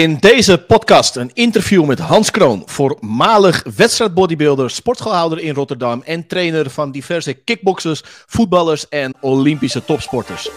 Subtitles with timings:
[0.00, 6.70] In deze podcast een interview met Hans Kroon, voormalig wedstrijdbodybuilder, sportschoolhouder in Rotterdam en trainer
[6.70, 10.50] van diverse kickboxers, voetballers en Olympische topsporters.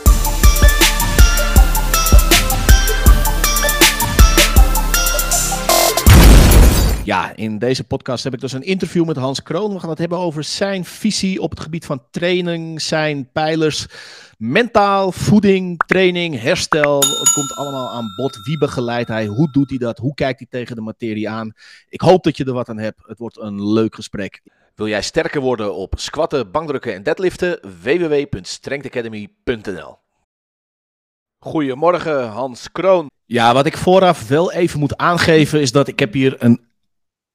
[7.10, 9.73] Ja, in deze podcast heb ik dus een interview met Hans Kroon.
[9.73, 13.87] We gaan het hebben over zijn visie op het gebied van training, zijn pijlers,
[14.37, 16.99] mentaal, voeding, training, herstel.
[16.99, 18.39] Het komt allemaal aan bod.
[18.43, 19.25] Wie begeleidt hij?
[19.25, 19.98] Hoe doet hij dat?
[19.98, 21.53] Hoe kijkt hij tegen de materie aan?
[21.87, 23.07] Ik hoop dat je er wat aan hebt.
[23.07, 24.41] Het wordt een leuk gesprek.
[24.76, 27.59] Wil jij sterker worden op squatten, bankdrukken en deadliften?
[27.81, 29.98] www.strengthacademy.nl
[31.39, 33.09] Goedemorgen Hans Kroon.
[33.26, 36.67] Ja, wat ik vooraf wel even moet aangeven is dat ik heb hier een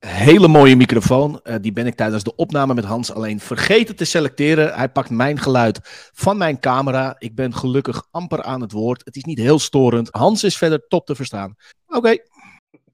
[0.06, 1.40] hele mooie microfoon.
[1.44, 4.74] Uh, die ben ik tijdens de opname met Hans alleen vergeten te selecteren.
[4.74, 5.80] Hij pakt mijn geluid
[6.14, 7.16] van mijn camera.
[7.18, 9.04] Ik ben gelukkig amper aan het woord.
[9.04, 10.08] Het is niet heel storend.
[10.12, 11.54] Hans is verder top te verstaan.
[11.86, 12.16] Oké.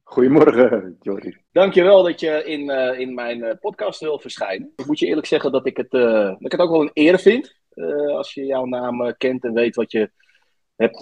[0.03, 1.37] Goedemorgen, Jordi.
[1.53, 4.73] Dankjewel dat je in, uh, in mijn uh, podcast wil verschijnen.
[4.77, 7.19] Ik moet je eerlijk zeggen dat ik het, dat ik het ook wel een eer
[7.19, 7.57] vind.
[8.09, 10.11] als je jouw naam kent en weet wat je
[10.77, 11.01] hebt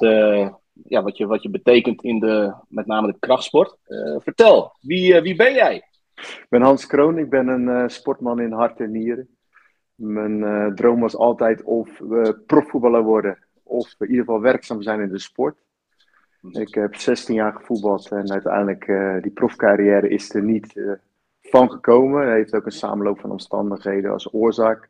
[0.84, 3.76] ja, wat, je, wat je betekent in de, met name de krachtsport.
[4.18, 5.87] vertel, wie, wie ben jij?
[6.18, 9.28] Ik ben Hans Kroon, ik ben een uh, sportman in hart en nieren.
[9.94, 15.00] Mijn uh, droom was altijd of we profvoetballer worden of in ieder geval werkzaam zijn
[15.00, 15.56] in de sport.
[16.50, 20.80] Ik heb 16 jaar gevoetbald en uiteindelijk uh, die profcarrière is er niet
[21.42, 22.26] van gekomen.
[22.26, 24.88] Dat heeft ook een samenloop van omstandigheden als oorzaak.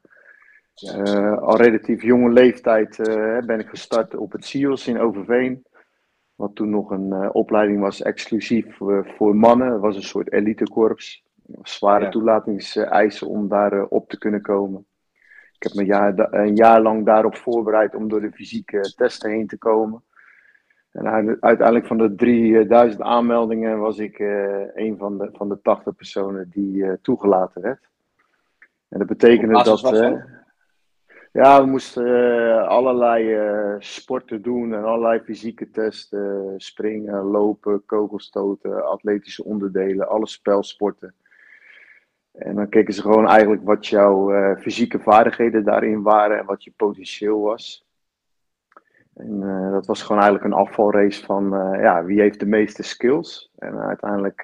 [1.40, 2.96] al relatief jonge leeftijd
[3.46, 5.64] ben ik gestart op het SIOS in Overveen.
[6.38, 9.72] Wat toen nog een uh, opleiding was exclusief uh, voor mannen.
[9.72, 11.24] Het was een soort elitekorps.
[11.62, 12.10] Zware ja.
[12.10, 14.86] toelatingseisen om daar uh, op te kunnen komen.
[15.54, 19.46] Ik heb me jaar, een jaar lang daarop voorbereid om door de fysieke testen heen
[19.46, 20.02] te komen.
[20.92, 21.06] En
[21.40, 24.18] uiteindelijk van de 3000 aanmeldingen was ik
[24.74, 27.88] een van de, van de 80 personen die toegelaten werd.
[28.88, 30.37] En dat betekende dat.
[31.38, 36.54] Ja, we moesten uh, allerlei uh, sporten doen en allerlei fysieke testen.
[36.56, 41.14] Springen, lopen, kogelstoten, atletische onderdelen, alle spelsporten.
[42.32, 46.64] En dan keken ze gewoon eigenlijk wat jouw uh, fysieke vaardigheden daarin waren en wat
[46.64, 47.86] je potentieel was.
[49.14, 51.50] En dat was gewoon eigenlijk een afvalrace van
[51.80, 53.50] ja, wie heeft de meeste skills.
[53.58, 54.42] En uiteindelijk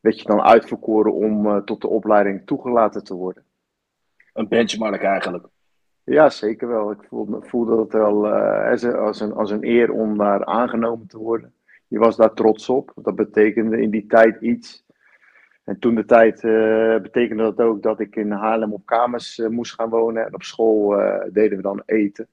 [0.00, 3.44] werd je dan uitverkoren om tot de opleiding toegelaten te worden.
[4.32, 5.46] Een benchmark eigenlijk.
[6.10, 6.90] Ja, zeker wel.
[6.90, 11.18] Ik voelde, voelde het wel uh, als, een, als een eer om daar aangenomen te
[11.18, 11.52] worden.
[11.88, 12.92] Je was daar trots op.
[12.94, 14.84] Dat betekende in die tijd iets.
[15.64, 19.48] En toen de tijd uh, betekende dat ook dat ik in Haarlem op kamers uh,
[19.48, 20.26] moest gaan wonen.
[20.26, 20.88] En op school
[21.32, 22.28] deden we dan eten.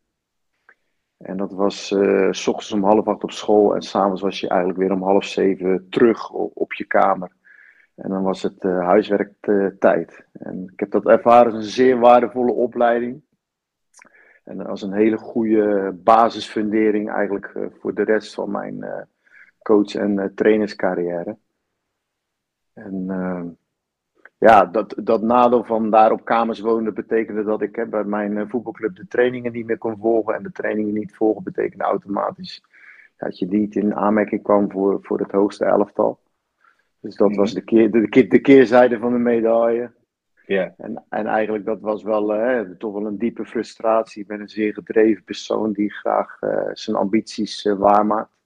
[1.17, 1.87] En dat was
[2.31, 3.75] s ochtends om half acht op school.
[3.75, 7.31] En s'avonds was je eigenlijk weer om half zeven terug op, op je kamer.
[7.95, 10.25] En dan was het huiswerktijd.
[10.31, 13.25] En ik heb dat ervaren als een zeer waardevolle opleiding.
[14.47, 19.01] En als een hele goede basisfundering eigenlijk uh, voor de rest van mijn uh,
[19.61, 21.37] coach- en uh, trainerscarrière.
[22.73, 23.05] En
[24.37, 28.49] ja, dat, dat nadeel van daar op kamers wonen betekende dat ik hè, bij mijn
[28.49, 30.35] voetbalclub de trainingen niet meer kon volgen.
[30.35, 32.63] En de trainingen niet volgen betekende automatisch
[33.17, 36.19] dat je niet in aanmerking kwam voor, voor het hoogste elftal.
[36.99, 39.91] Dus dat was de, keer, de, de keerzijde van de medaille.
[40.47, 40.73] Ja.
[40.77, 44.21] En, en eigenlijk dat was wel uh, toch wel een diepe frustratie.
[44.21, 48.37] Ik ben een zeer gedreven persoon die graag uh, zijn ambities uh, waarmaakt.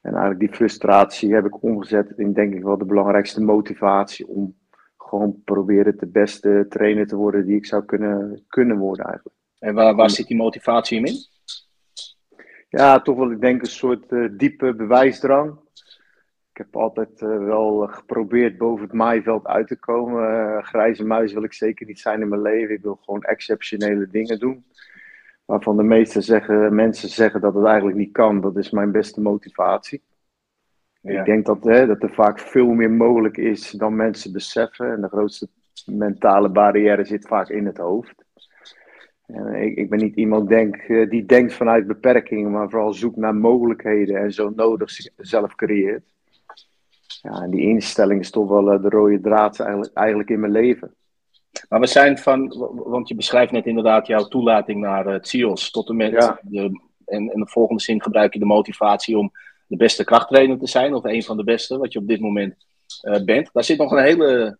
[0.00, 4.56] En eigenlijk die frustratie heb ik omgezet in denk ik wel de belangrijkste motivatie om
[4.96, 9.36] gewoon proberen de beste trainer te worden die ik zou kunnen, kunnen worden eigenlijk.
[9.58, 11.16] En waar, waar zit die motivatie in?
[12.68, 15.58] Ja, toch wel ik denk een soort diepe bewijsdrang.
[16.54, 20.30] Ik heb altijd uh, wel geprobeerd boven het maaiveld uit te komen.
[20.30, 22.74] Uh, grijze muis wil ik zeker niet zijn in mijn leven.
[22.74, 24.64] Ik wil gewoon exceptionele dingen doen.
[25.44, 28.40] Waarvan de meeste zeggen, mensen zeggen dat het eigenlijk niet kan.
[28.40, 30.02] Dat is mijn beste motivatie.
[31.00, 31.18] Ja.
[31.18, 34.92] Ik denk dat, hè, dat er vaak veel meer mogelijk is dan mensen beseffen.
[34.92, 35.48] En de grootste
[35.86, 38.24] mentale barrière zit vaak in het hoofd.
[39.26, 43.16] En ik, ik ben niet iemand denk, uh, die denkt vanuit beperkingen, maar vooral zoekt
[43.16, 46.13] naar mogelijkheden en zo nodig zelf creëert.
[47.24, 50.52] Ja, en die instelling is toch wel eh, de rode draad eigenlijk, eigenlijk in mijn
[50.52, 50.94] leven.
[51.68, 52.54] Maar we zijn van,
[52.84, 56.38] want je beschrijft net inderdaad jouw toelating naar het CIOS tot en met ja.
[56.42, 59.32] de, en in de volgende zin gebruik je de motivatie om
[59.66, 62.54] de beste krachttrainer te zijn, of een van de beste, wat je op dit moment
[63.02, 63.50] uh, bent.
[63.52, 64.58] Daar zit nog een hele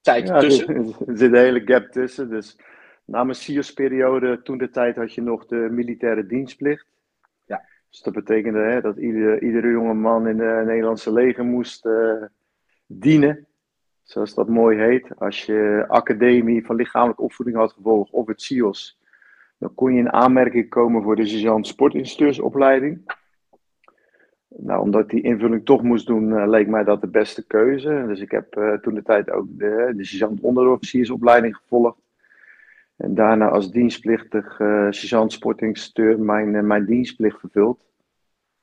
[0.00, 0.74] tijd ja, tussen.
[1.06, 2.30] Er zit een hele gap tussen.
[2.30, 2.56] Dus
[3.04, 6.86] na mijn CIOS-periode, toen de tijd had je nog de militaire dienstplicht.
[7.96, 11.88] Dus dat betekende hè, dat iedere, iedere jonge man in de Nederlandse leger moest
[12.86, 13.46] dienen
[14.02, 15.18] zoals dat mooi heet.
[15.18, 19.00] Als je academie van lichamelijke opvoeding had gevolgd of het CIOS,
[19.58, 23.14] dan kon je in aanmerking komen voor de sergeant sportinstructeursopleiding.
[24.48, 28.04] Nou, omdat ik die invulling toch moest doen, uh, leek mij dat de beste keuze.
[28.06, 31.98] Dus ik heb toen de tijd ook de, de sergeant onderofficiersopleiding gevolgd.
[32.96, 37.85] En daarna als dienstplichtig uh, sergeant sportinstructeur mijn, mijn dienstplicht vervuld.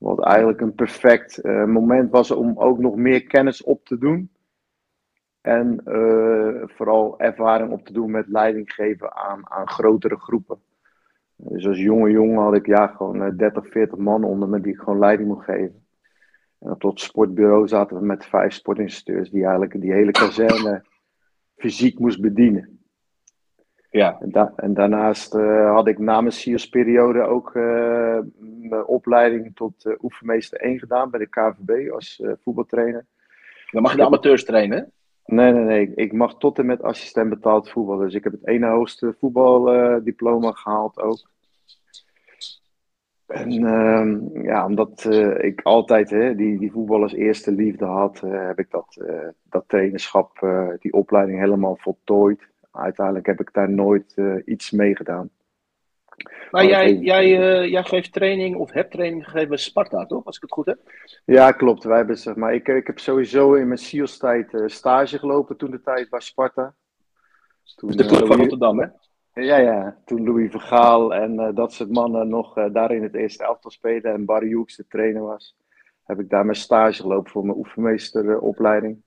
[0.03, 4.31] Wat eigenlijk een perfect moment was om ook nog meer kennis op te doen.
[5.41, 5.81] En
[6.65, 10.57] vooral ervaring op te doen met leiding geven aan, aan grotere groepen.
[11.35, 14.79] Dus als jonge jongen had ik ja, gewoon 30, 40 man onder me die ik
[14.79, 15.85] gewoon leiding moest geven.
[16.59, 20.83] En op het sportbureau zaten we met vijf sportinstructeurs die eigenlijk die hele kazerne
[21.56, 22.82] fysiek moest bedienen.
[23.94, 24.18] Ja.
[24.19, 29.94] En, en daarnaast uh, had ik na mijn SIOS-periode ook uh, mijn opleiding tot uh,
[30.01, 33.06] oefenmeester 1 gedaan bij de KVB als voetbaltrainer.
[33.72, 34.92] Dan mag je de amateurs trainen?
[35.25, 35.92] Nee, nee, nee.
[35.95, 37.98] Ik mag tot en met assistent betaald voetbal.
[37.98, 41.30] Dus ik heb het ene hoogste voetbaldiploma gehaald ook.
[43.28, 48.48] En uh, ja, omdat uh, ik altijd hè, die, die voetballers eerste liefde had, uh,
[48.48, 48.98] heb ik dat,
[49.50, 50.48] dat trainerschap,
[50.80, 52.51] die opleiding helemaal voltooid.
[52.73, 54.15] Uiteindelijk heb ik daar nooit
[54.45, 55.29] iets mee gedaan.
[56.51, 57.27] Maar jij, jij,
[57.69, 60.25] jij geeft training of hebt training gegeven bij Sparta, toch?
[60.25, 60.79] Als ik het goed heb?
[61.25, 61.83] Ja, klopt.
[61.83, 65.81] Wij hebben, zeg maar, ik, ik heb sowieso in mijn SIOS-tijd stage gelopen toen de
[65.81, 66.75] tijd bij Sparta.
[67.75, 68.87] Toen, de club van Rotterdam, hè?
[69.33, 69.97] Ja, ja.
[70.05, 74.25] Toen Louis Vergaal en dat soort mannen nog daar in het eerste elftal spelen en
[74.25, 75.55] Barry Hoeks de trainer was,
[76.03, 79.01] heb ik daar mijn stage gelopen voor mijn oefenmeesteropleiding.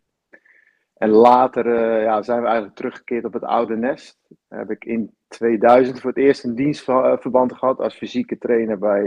[0.97, 4.19] En later uh, ja, zijn we eigenlijk teruggekeerd op het oude nest.
[4.49, 9.03] Heb ik in 2000 voor het eerst een dienstverband gehad als fysieke trainer bij,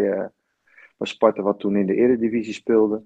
[0.98, 3.04] bij Sparta, wat toen in de Eredivisie speelde.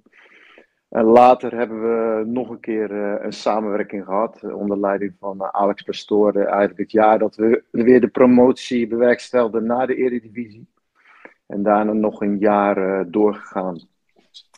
[0.94, 5.38] En later hebben we nog een keer uh, een samenwerking gehad uh, onder leiding van
[5.42, 6.36] uh, Alex Pastoor.
[6.36, 10.68] eigenlijk het jaar dat we weer de promotie bewerkstelden naar de Eredivisie.
[11.46, 13.88] En daarna nog een jaar doorgegaan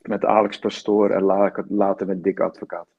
[0.02, 1.24] met Alex Pastoor en
[1.68, 2.95] later met Dick Advocaat.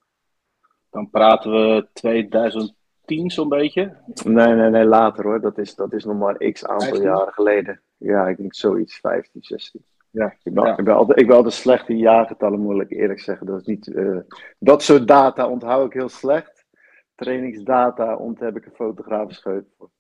[0.91, 3.97] Dan praten we 2010 zo'n beetje?
[4.25, 5.41] Nee, nee, nee, later hoor.
[5.41, 7.09] Dat is, dat is nog maar x aantal 15?
[7.09, 7.81] jaren geleden.
[7.97, 9.85] Ja, ik denk zoiets, 15, 16.
[10.11, 10.77] Ja, ik ben, ja.
[10.77, 13.47] ik ben, altijd, ik ben altijd slecht in jaargetallen, moet ik eerlijk zeggen.
[13.47, 14.19] Dat, is niet, uh,
[14.59, 16.67] dat soort data onthoud ik heel slecht.
[17.15, 19.91] Trainingsdata ont heb ik een fotografisch geheugen voor.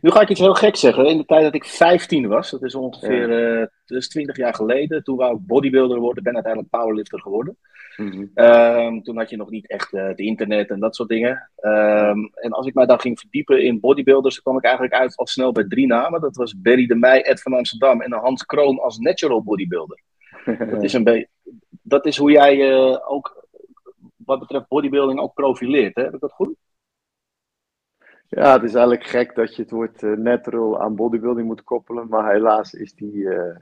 [0.00, 1.06] Nu ga ik iets heel gek zeggen.
[1.06, 3.60] In de tijd dat ik 15 was, dat is ongeveer ja.
[3.60, 7.56] uh, dus 20 jaar geleden, toen wou ik bodybuilder worden, ben uiteindelijk powerlifter geworden.
[7.96, 8.44] Mm -hmm.
[8.44, 11.50] um, toen had je nog niet echt uh, de internet en dat soort dingen.
[11.60, 15.26] Um, en als ik mij dan ging verdiepen in bodybuilders, kwam ik eigenlijk uit al
[15.26, 16.20] snel bij drie namen.
[16.20, 20.00] Dat was Barry de Meij, Ed van Amsterdam en Hans Kroon als natural bodybuilder.
[20.70, 21.28] dat, is een
[21.82, 23.46] dat is hoe jij uh, ook,
[24.16, 25.94] wat betreft bodybuilding, ook profileert.
[25.94, 26.02] Hè?
[26.02, 26.54] Heb ik dat goed?
[28.30, 32.08] Ja, het is eigenlijk gek dat je het woord uh, natural aan bodybuilding moet koppelen,
[32.08, 33.56] maar helaas is die, uh,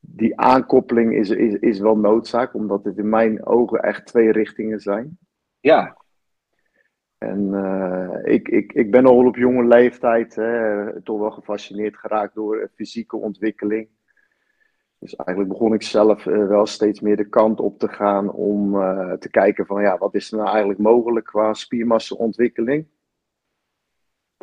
[0.00, 4.80] die aankoppeling is, is, is wel noodzaak, omdat het in mijn ogen echt twee richtingen
[4.80, 5.18] zijn.
[5.60, 5.96] Ja.
[7.18, 12.34] En uh, ik, ik, ik ben al op jonge leeftijd hè, toch wel gefascineerd geraakt
[12.34, 13.88] door fysieke ontwikkeling.
[14.98, 18.72] Dus eigenlijk begon ik zelf wel steeds meer de kant op te gaan om
[19.18, 22.86] te kijken van ja, wat is er nou eigenlijk mogelijk qua spiermassaontwikkeling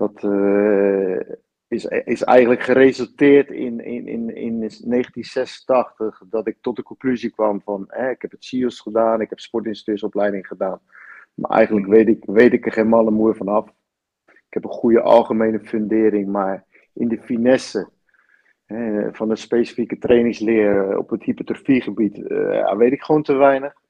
[0.01, 1.19] dat uh,
[1.67, 7.61] is, is eigenlijk geresulteerd in, in, in, in 1986 dat ik tot de conclusie kwam
[7.61, 10.79] van hè, ik heb het CIO's gedaan, ik heb sportinstructeursopleiding gedaan.
[11.33, 13.67] Maar eigenlijk weet ik, weet ik er geen malle moer van af.
[14.25, 17.89] Ik heb een goede algemene fundering, maar in de finesse
[18.65, 23.80] hè, van een specifieke trainingsleer op het hypertrofiegebied uh, weet ik gewoon te weinig.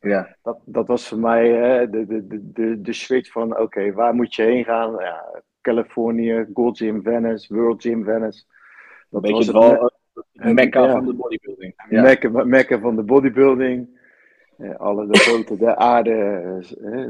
[0.00, 0.36] Ja.
[0.42, 4.14] Dat, dat was voor mij hè, de, de, de, de switch van oké, okay, waar
[4.14, 4.92] moet je heen gaan?
[4.92, 8.44] Ja, Californië, Gold Gym Venice, World Gym Venice.
[9.10, 9.92] Dat Beetje was het wel
[10.52, 10.90] mekka ja.
[10.90, 11.74] van de bodybuilding.
[11.88, 12.02] Ja.
[12.02, 14.00] Mekka, mekka van de bodybuilding.
[14.76, 16.56] alle de grote der aarde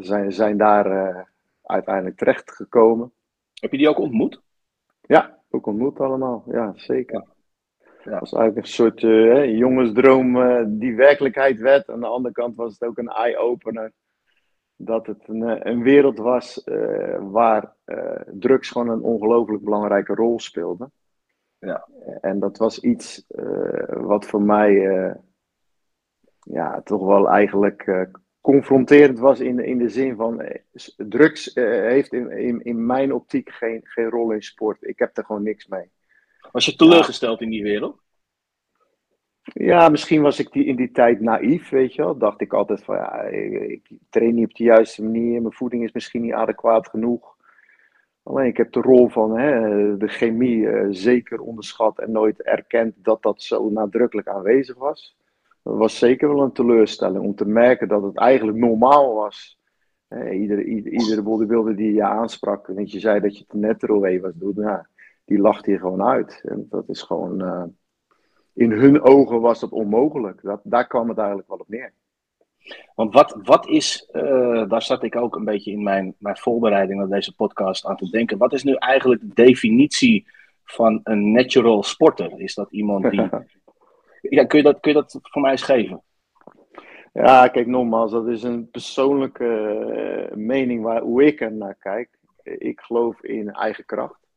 [0.01, 1.23] zijn, zijn daar uh,
[1.63, 3.13] uiteindelijk terecht gekomen.
[3.55, 4.41] Heb je die ook ontmoet?
[5.01, 6.45] Ja, ook ontmoet allemaal.
[6.47, 7.15] Ja, zeker.
[7.15, 7.37] Ja.
[7.99, 11.91] Het was eigenlijk een soort uh, jongensdroom uh, die werkelijkheid werd.
[11.91, 13.93] Aan de andere kant was het ook een eye-opener.
[14.77, 17.77] Dat het een, een wereld was uh, waar
[18.27, 20.91] drugs gewoon een ongelooflijk belangrijke rol speelde.
[21.59, 21.89] Ja.
[22.21, 23.25] En dat was iets
[23.89, 24.73] wat voor mij
[26.41, 30.43] ja, toch wel eigenlijk confronterend was in, in de zin van
[30.97, 34.83] drugs heeft in, in, in mijn optiek geen, geen rol in sport.
[34.83, 35.91] Ik heb er gewoon niks mee.
[36.53, 37.45] Was je teleurgesteld ja.
[37.45, 38.01] in die wereld?
[39.43, 42.19] Ja, misschien was ik die, in die tijd naïef, weet je wel.
[42.19, 45.41] Dacht ik altijd van, ja, ik, train niet op de juiste manier.
[45.41, 47.37] Mijn voeding is misschien niet adequaat genoeg.
[48.23, 52.95] Alleen ik heb de rol van hè, de chemie uh, zeker onderschat en nooit erkend
[52.97, 55.17] dat dat zo nadrukkelijk aanwezig was.
[55.63, 59.59] Dat was zeker wel een teleurstelling om te merken dat het eigenlijk normaal was.
[60.33, 64.33] iedere, iedere, iedere bodybuilder die je aansprak, want je zei dat je het net was
[64.35, 64.89] doen, ja,
[65.29, 66.41] die lacht hier gewoon uit.
[66.45, 67.65] En dat is gewoon, uh,
[68.55, 70.43] in hun ogen was dat onmogelijk.
[70.43, 71.93] Dat, daar kwam het eigenlijk wel op neer.
[72.95, 76.99] Want wat, wat is, uh, daar zat ik ook een beetje in mijn, mijn voorbereiding
[76.99, 78.39] naar deze podcast aan te denken.
[78.39, 80.27] Wat is nu eigenlijk de definitie
[80.65, 82.41] van een natural sporter?
[82.41, 83.21] Is dat iemand die.
[84.37, 86.03] ja, kun, je dat, kun je dat voor mij eens geven?
[87.13, 92.19] Ja, kijk, nogmaals, dat is een persoonlijke uh, mening waar, hoe ik er naar kijk.
[92.43, 94.28] Ik geloof in eigen kracht.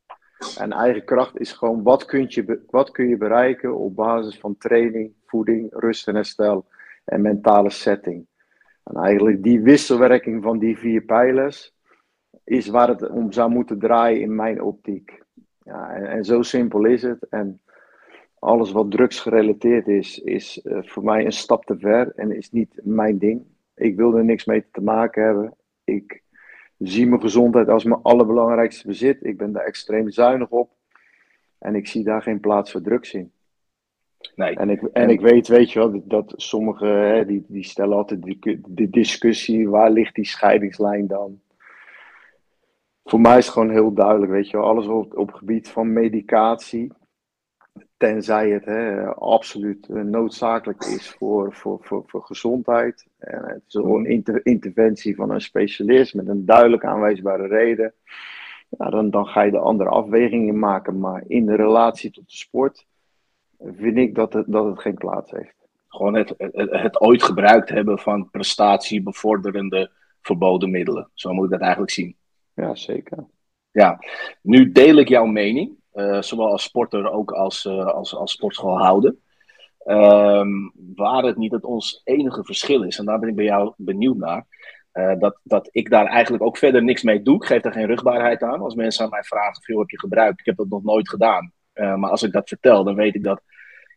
[0.58, 4.58] En eigen kracht is gewoon wat kun, je, wat kun je bereiken op basis van
[4.58, 6.66] training, voeding, rust en herstel
[7.06, 8.26] en mentale setting.
[8.84, 11.74] En eigenlijk die wisselwerking van die vier pijlers
[12.44, 15.24] is waar het om zou moeten draaien in mijn optiek.
[15.64, 17.28] Ja, en, en zo simpel is het.
[17.30, 17.62] En
[18.40, 22.80] alles wat drugsgerelateerd is, is uh, voor mij een stap te ver en is niet
[22.84, 23.46] mijn ding.
[23.76, 25.56] Ik wil er niks mee te maken hebben.
[25.84, 26.24] Ik
[26.84, 29.26] zie mijn gezondheid als mijn allerbelangrijkste bezit.
[29.26, 30.72] Ik ben daar extreem zuinig op.
[31.58, 33.32] En ik zie daar geen plaats voor drugs in.
[34.36, 34.56] Nee.
[34.56, 38.24] En, ik, en ik weet, weet je wel, dat sommigen hè, die, die stellen altijd
[38.24, 41.40] de, de discussie, waar ligt die scheidingslijn dan?
[43.04, 45.94] Voor mij is het gewoon heel duidelijk, weet je wel, alles op, op gebied van
[45.94, 46.92] medicatie,
[48.02, 53.08] tenzij het hè, absoluut eh, noodzakelijk is voor, voor, voor, voor gezondheid.
[53.18, 57.94] En het is een inter, interventie van een specialist met een duidelijk aanwijsbare reden.
[58.70, 62.36] Ja, dan, dan ga je de andere afwegingen maken, maar in de relatie tot de
[62.36, 62.86] sport
[63.60, 65.56] vind ik dat het, dat het geen plaats heeft.
[65.88, 69.92] Gewoon het, het, het ooit gebruikt hebben van prestatiebevorderende
[70.22, 71.10] verboden middelen.
[71.14, 72.16] Zo moet ik dat eigenlijk zien.
[72.54, 73.26] Ja, zeker.
[73.72, 74.00] Ja,
[74.42, 75.80] nu deel ik jouw mening,
[76.20, 79.16] zowel als sporter ook als, uh, als, als sportschoolhouder.
[79.86, 83.74] Um, waar het niet dat ons enige verschil is, en daar ben ik bij jou
[83.78, 84.46] benieuwd naar,
[84.94, 87.36] uh, dat, dat ik daar eigenlijk ook verder niks mee doe.
[87.36, 88.62] Ik geef daar geen rugbaarheid aan.
[88.62, 90.40] Als mensen aan mij vragen, veel heb je gebruikt?
[90.40, 91.54] Ik heb dat nog nooit gedaan.
[91.74, 93.42] maar als ik dat vertel, dan weet ik dat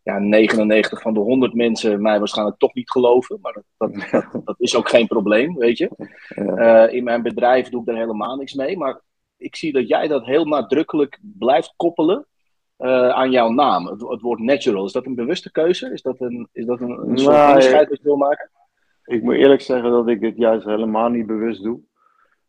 [0.05, 3.39] ja, 99 van de 100 mensen mij waarschijnlijk toch niet geloven.
[3.43, 5.91] Maar dat, dat, dat, is ook geen probleem, weet je.
[6.37, 8.77] Uh, in mijn bedrijf doe ik daar helemaal niks mee.
[8.77, 9.01] Maar
[9.37, 12.27] ik zie dat jij dat heel nadrukkelijk blijft koppelen
[12.79, 13.87] uh, aan jouw naam.
[13.87, 14.85] Het, het, woord natural.
[14.85, 15.93] Is dat een bewuste keuze?
[15.93, 18.51] Is dat een, is dat een, een nou, soort onderscheid dat je wil maken?
[19.05, 21.81] Ik moet eerlijk zeggen dat ik het juist helemaal niet bewust doe.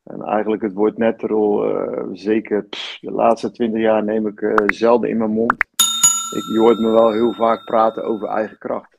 [0.03, 5.09] En eigenlijk het woord natural, uh, zeker pff, de laatste twintig jaar neem ik zelden
[5.09, 5.65] in mijn mond
[6.35, 8.94] ik, je hoort me wel heel vaak praten over eigen kracht.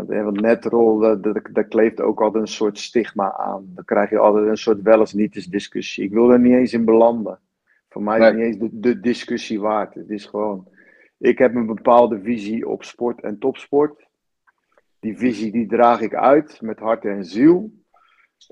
[0.00, 0.98] Want netrol,
[1.52, 3.72] daar kleeft ook altijd een soort stigma aan.
[3.74, 6.04] Dan krijg je altijd een soort wel of niet eens discussie.
[6.04, 7.38] Ik wil er niet eens in belanden.
[7.88, 9.94] Voor mij is het niet eens de, de, discussie waard.
[9.94, 10.68] Het is gewoon,
[11.18, 14.06] ik heb een bepaalde visie op sport en topsport.
[15.00, 17.72] Die visie die draag ik uit met hart en ziel.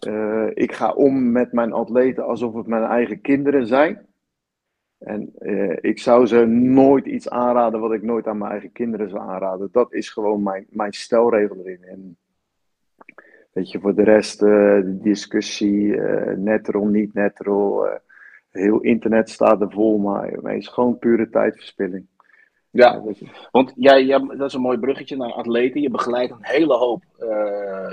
[0.06, 4.06] Uh, ik ga om met mijn atleten alsof het mijn eigen kinderen zijn.
[5.00, 9.10] En eh, ik zou ze nooit iets aanraden wat ik nooit aan mijn eigen kinderen
[9.10, 9.68] zou aanraden.
[9.72, 11.84] Dat is gewoon mijn, mijn stelregel erin.
[11.84, 12.16] En
[13.52, 14.48] weet je, voor de rest, uh,
[14.80, 17.86] de discussie, uh, netro, niet netro,
[18.50, 22.06] heel internet staat er vol, maar het is gewoon pure tijdverspilling.
[22.70, 23.02] Ja,
[23.50, 25.80] want jij, jij, dat is een mooi bruggetje naar atleten.
[25.80, 27.02] Je begeleidt een hele hoop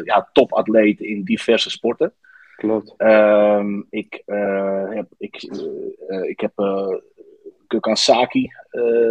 [0.04, 2.14] ja, topatleten in diverse sporten.
[2.58, 2.94] Klopt.
[2.98, 6.96] Um, ik, uh, heb, ik, uh, ik heb uh,
[7.68, 8.50] Kukansaki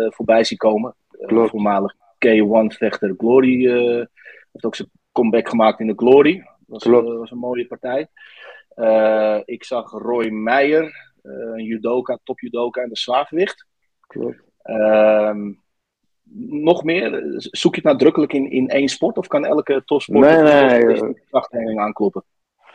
[0.08, 0.94] voorbij zien komen.
[1.26, 3.68] voormalig K1-vechter Glory.
[4.52, 6.46] heeft ook zijn comeback gemaakt in de Glory.
[6.66, 8.08] Dat was, was een mooie partij.
[9.44, 13.66] ik zag Roy Meijer, een judoka, top judoka in de zwaargewicht.
[14.06, 14.42] Klopt.
[14.64, 15.62] Um,
[16.38, 17.24] nog meer?
[17.36, 19.18] Zoek je het nadrukkelijk in, in één sport?
[19.18, 21.14] Of kan elke topsport nee, nee,
[21.50, 22.24] nee, aankloppen?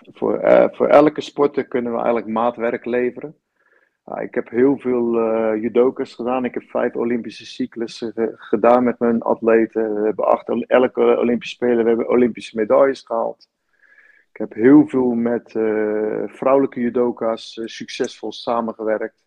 [0.09, 3.35] Voor, uh, voor elke sporter kunnen we eigenlijk maatwerk leveren.
[4.05, 6.45] Uh, ik heb heel veel uh, judokas gedaan.
[6.45, 9.93] Ik heb vijf Olympische cyclussen gedaan met mijn atleten.
[9.93, 13.49] We hebben acht, elke Olympische Spelen we hebben Olympische medailles gehaald.
[14.31, 15.51] Ik heb heel veel met
[16.25, 19.23] vrouwelijke judoka's succesvol samengewerkt.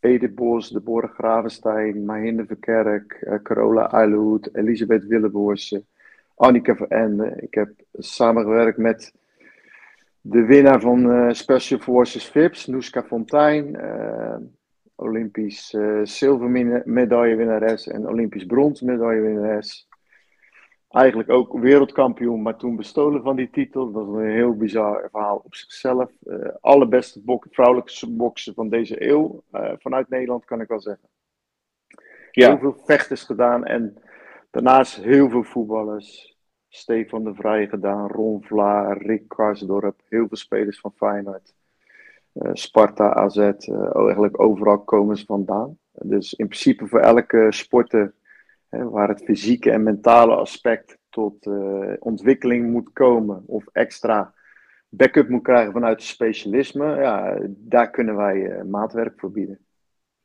[0.00, 5.84] Edith Bos, Deborah Gravenstein, Mahinde Verkerk, Carola Eilehoed, Elisabeth Willeboorse,
[6.34, 7.36] Annika Verende.
[7.40, 9.12] Ik heb samengewerkt met
[10.30, 13.74] de winnaar van uh, Special Forces VIPS, Noeska Fontijn.
[13.74, 14.36] Uh,
[14.94, 19.88] Olympisch uh, zilvermedaillewinnares en Olympisch bronsmedaillewinnares.
[20.88, 23.92] Eigenlijk ook wereldkampioen, maar toen bestolen van die titel.
[23.92, 26.10] Dat was een heel bizar verhaal op zichzelf.
[26.22, 29.42] Uh, allerbeste bok, vrouwelijke boksen van deze eeuw.
[29.52, 31.08] Uh, vanuit Nederland kan ik wel zeggen.
[32.30, 32.48] Ja.
[32.48, 34.02] Heel veel vechters gedaan en
[34.50, 36.37] daarnaast heel veel voetballers.
[36.68, 41.54] Stefan de Vrij gedaan, Ron Vlaar, Rick Karsdorp, heel veel spelers van Feyenoord.
[42.32, 45.78] Uh, Sparta, AZ, uh, eigenlijk overal komen ze vandaan.
[45.92, 48.14] Dus in principe voor elke sporter
[48.68, 54.34] hè, waar het fysieke en mentale aspect tot uh, ontwikkeling moet komen of extra
[54.88, 59.58] backup moet krijgen vanuit het specialisme, ja, daar kunnen wij maatwerk voor bieden.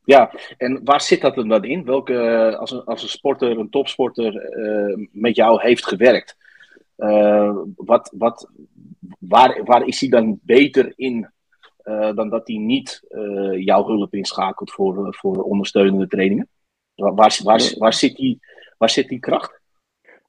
[0.04, 1.84] Ja, en waar zit dat dan in?
[1.84, 6.36] Welke, als een, als een sporter, een topsporter, uh, met jou heeft gewerkt,
[6.96, 8.50] uh, wat, wat,
[9.18, 11.30] waar, waar is hij dan beter in
[11.84, 13.02] uh, dan dat hij niet
[13.56, 16.48] jouw hulp inschakelt voor, voor ondersteunende trainingen?
[16.94, 18.40] Waar, waar, waar, waar, zit die,
[18.78, 19.60] waar zit die kracht?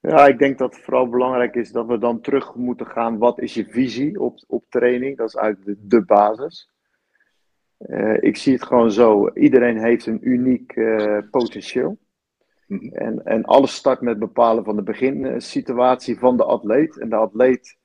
[0.01, 3.17] Ja, ik denk dat het vooral belangrijk is dat we dan terug moeten gaan.
[3.17, 5.17] Wat is je visie op, op training?
[5.17, 6.69] Dat is eigenlijk de, de basis.
[7.79, 9.29] Uh, ik zie het gewoon zo.
[9.29, 11.97] Iedereen heeft een uniek uh, potentieel.
[12.67, 12.95] Mhm.
[12.95, 16.97] En, en alles start met bepalen van de beginsituatie van de atleet.
[16.97, 17.77] En de atleet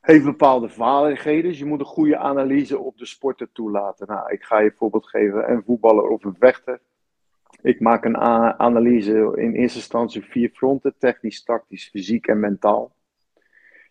[0.00, 1.50] heeft bepaalde vaardigheden.
[1.50, 4.06] Dus je moet een goede analyse op de sporter toelaten.
[4.06, 5.50] Nou, ik ga je een voorbeeld geven.
[5.50, 6.80] Een voetballer of een vechter.
[7.62, 8.16] Ik maak een
[8.58, 10.94] analyse in eerste instantie vier fronten.
[10.98, 12.94] Technisch, tactisch, fysiek en mentaal.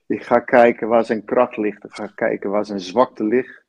[0.06, 1.84] Ik ga kijken waar zijn kracht ligt.
[1.84, 3.63] Ik ga kijken waar zijn zwakte ligt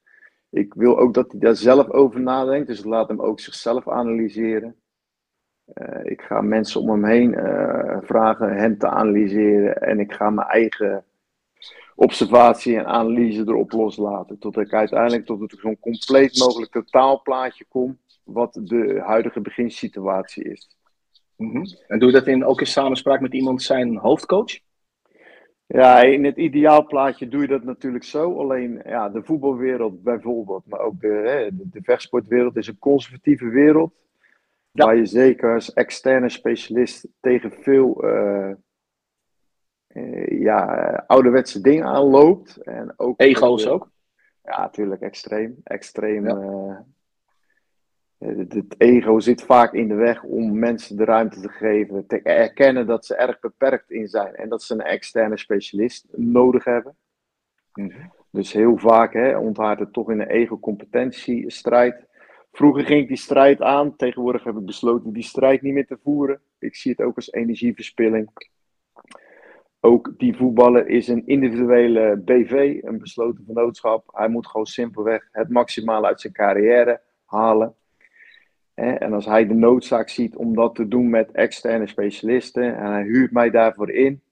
[0.55, 4.77] ik wil ook dat hij daar zelf over nadenkt, dus laat hem ook zichzelf analyseren.
[5.75, 10.31] Uh, ik ga mensen om hem heen uh, vragen hen te analyseren en ik ga
[10.31, 11.05] mijn eigen
[11.95, 14.39] observatie en analyse erop loslaten.
[14.39, 20.77] Tot ik uiteindelijk tot zo'n compleet mogelijk totaalplaatje kom wat de huidige beginsituatie is.
[21.37, 21.67] -hmm.
[21.87, 24.59] En doe je dat in, ook in samenspraak met iemand zijn hoofdcoach?
[25.67, 28.39] Ja, in het ideaalplaatje doe je dat natuurlijk zo.
[28.39, 33.93] Alleen ja, de voetbalwereld bijvoorbeeld, maar ook de, de, vechtsportwereld is een conservatieve wereld.
[34.71, 38.51] Waar je zeker als externe specialist tegen veel uh,
[39.89, 40.65] uh, ja,
[41.07, 42.57] ouderwetse dingen aanloopt.
[42.57, 43.91] En ook, Ego's ook?
[44.43, 45.61] Ja, natuurlijk, extreem.
[45.65, 46.37] Extreem ja.
[46.37, 46.79] uh,
[48.27, 52.87] het ego zit vaak in de weg om mensen de ruimte te geven, te erkennen
[52.87, 56.97] dat ze erg beperkt in zijn en dat ze een externe specialist nodig hebben.
[57.75, 58.07] Mhm.
[58.31, 62.07] Dus heel vaak hè, onthaart het toch in een ego-competentiestrijd.
[62.53, 65.99] Vroeger ging ik die strijd aan, tegenwoordig heb ik besloten die strijd niet meer te
[66.03, 66.41] voeren.
[66.59, 68.31] Ik zie het ook als energieverspilling.
[69.81, 74.09] Ook die voetballer is een individuele BV, een besloten vennootschap.
[74.13, 77.75] Hij moet gewoon simpelweg het maximale uit zijn carrière halen.
[78.75, 83.03] En als hij de noodzaak ziet om dat te doen met externe specialisten en hij
[83.03, 84.23] huurt mij daarvoor in,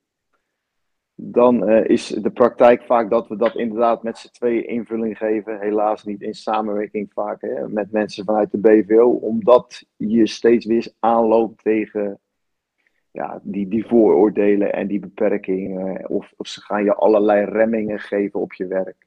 [1.15, 5.61] dan uh, is de praktijk vaak dat we dat inderdaad met z'n tweeën invulling geven.
[5.61, 10.93] Helaas niet in samenwerking vaak hè, met mensen vanuit de BVO, omdat je steeds weer
[10.99, 12.21] aanloopt tegen
[13.11, 16.09] ja, die, die vooroordelen en die beperkingen.
[16.09, 19.07] Of, of ze gaan je allerlei remmingen geven op je werk.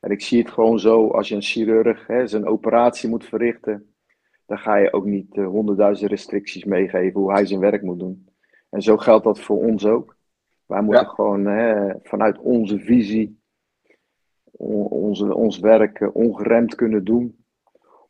[0.00, 3.93] En ik zie het gewoon zo, als je een chirurg hè, zijn operatie moet verrichten
[4.54, 8.28] dan ga je ook niet uh, honderdduizend restricties meegeven hoe hij zijn werk moet doen.
[8.70, 10.16] En zo geldt dat voor ons ook.
[10.66, 11.44] Wij moeten gewoon
[12.02, 13.42] vanuit onze visie
[14.56, 17.44] onze, ons werk uh, ongeremd kunnen doen.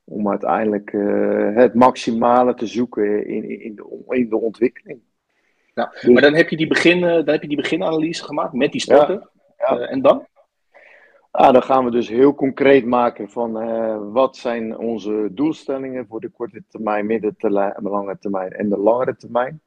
[0.05, 5.01] Om uiteindelijk uh, het maximale te zoeken in, in, de, in de ontwikkeling.
[5.75, 8.73] Ja, dus, maar dan heb, je die begin, dan heb je die beginanalyse gemaakt met
[8.73, 9.29] die sporten.
[9.59, 9.79] Ja, ja.
[9.79, 10.27] en dan?
[11.35, 16.21] Ah, dan gaan we dus heel concreet maken van uh, wat zijn onze doelstellingen voor
[16.21, 19.61] de korte termijn, middentermijn, lange termijn en de langere termijn.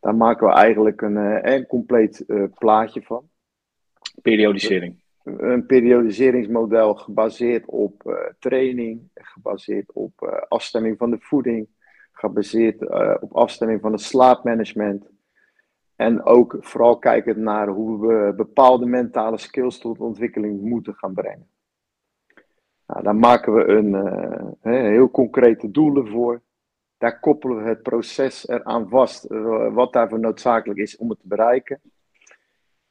[0.00, 3.28] Daar maken we eigenlijk een, uh, een compleet uh, plaatje van.
[4.22, 5.02] Periodisering.
[5.22, 11.68] Een periodiseringsmodel gebaseerd op training, gebaseerd op afstemming van de voeding,
[12.12, 15.08] gebaseerd op afstemming van het slaapmanagement,
[15.96, 21.48] en ook vooral kijken naar hoe we bepaalde mentale skills tot ontwikkeling moeten gaan brengen.
[22.86, 26.42] Nou, daar maken we een uh, heel concrete doelen voor.
[26.98, 31.28] Daar koppelen we het proces eraan vast, uh, wat daarvoor noodzakelijk is om het te
[31.28, 31.80] bereiken.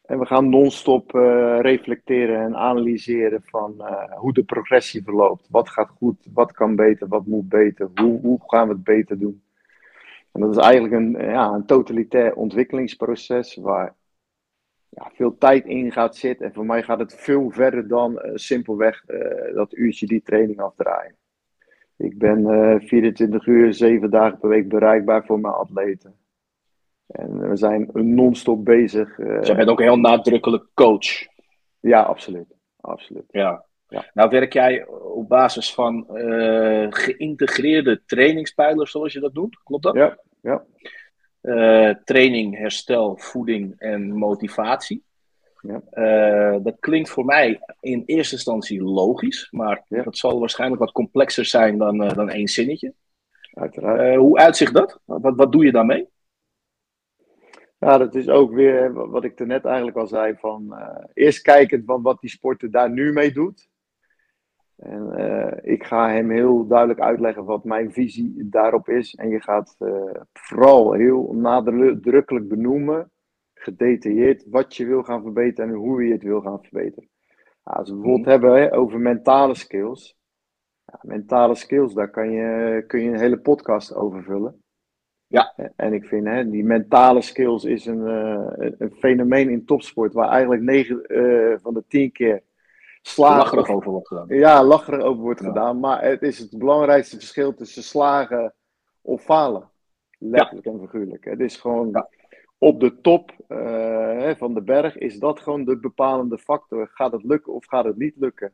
[0.01, 3.83] En we gaan non-stop uh, reflecteren en analyseren van
[4.15, 5.47] hoe de progressie verloopt.
[5.49, 9.19] Wat gaat goed, wat kan beter, wat moet beter, hoe, hoe gaan we het beter
[9.19, 9.44] doen.
[10.35, 13.95] En dat is eigenlijk een, ja, een totalitair ontwikkelingsproces waar
[14.89, 16.45] ja, veel tijd in gaat zitten.
[16.45, 20.59] En voor mij gaat het veel verder dan uh, simpelweg uh, dat uurtje die training
[20.59, 21.15] afdraaien.
[21.97, 26.15] Ik ben uh, 24 uur, 7 dagen per week bereikbaar voor mijn atleten.
[27.07, 29.15] En we zijn non-stop bezig.
[29.15, 31.27] Dus je bent ook een heel nadrukkelijk coach.
[31.79, 32.55] Ja, absoluut.
[32.81, 33.25] absoluut.
[33.27, 33.65] Ja.
[33.87, 34.05] ja.
[34.13, 36.05] Nou werk jij op basis van
[36.89, 39.63] geïntegreerde trainingspijlers, zoals je dat doet.
[39.63, 39.95] Klopt dat?
[39.95, 40.17] Ja.
[40.45, 40.65] Ja.
[41.41, 45.03] Uh, training, herstel, voeding en motivatie.
[45.61, 45.81] Ja.
[45.93, 50.03] Uh, dat klinkt voor mij in eerste instantie logisch, maar ja.
[50.03, 52.93] dat zal waarschijnlijk wat complexer zijn dan, uh, dan één zinnetje.
[53.53, 54.15] Uiteraard.
[54.15, 54.99] hoe uitzicht dat?
[55.05, 56.07] Wat, wat doe je daarmee?
[57.79, 60.35] Ja, dat is ook weer wat ik er net eigenlijk al zei.
[60.35, 60.75] Van,
[61.13, 63.67] eerst kijken van wat die sporter daar nu mee doet.
[64.75, 69.15] En uh, ik ga hem heel duidelijk uitleggen wat mijn visie daarop is.
[69.15, 73.11] En je gaat uh, vooral heel nadrukkelijk benoemen,
[73.53, 77.09] gedetailleerd, wat je wil gaan verbeteren en hoe je het wil gaan verbeteren.
[77.63, 80.17] als we bijvoorbeeld hebben hè, over mentale skills.
[80.85, 84.63] Ja, mentale skills, daar kan je, kun je een hele podcast over vullen.
[85.27, 85.53] Ja.
[85.75, 90.29] En ik vind, hè, die mentale skills is een, uh, een fenomeen in topsport waar
[90.29, 92.43] eigenlijk 9 van de 10 keer
[93.07, 93.37] slagen.
[93.37, 94.25] Lacherig over wordt gedaan.
[94.27, 95.79] Ja, lacherig over wordt gedaan.
[95.79, 98.53] Maar het is het belangrijkste verschil tussen slagen
[99.01, 99.69] of falen.
[100.17, 101.25] Letterlijk en figuurlijk.
[101.25, 102.05] Het is gewoon
[102.57, 106.89] op de top uh, van de berg is dat gewoon de bepalende factor.
[106.93, 108.51] Gaat het lukken of gaat het niet lukken?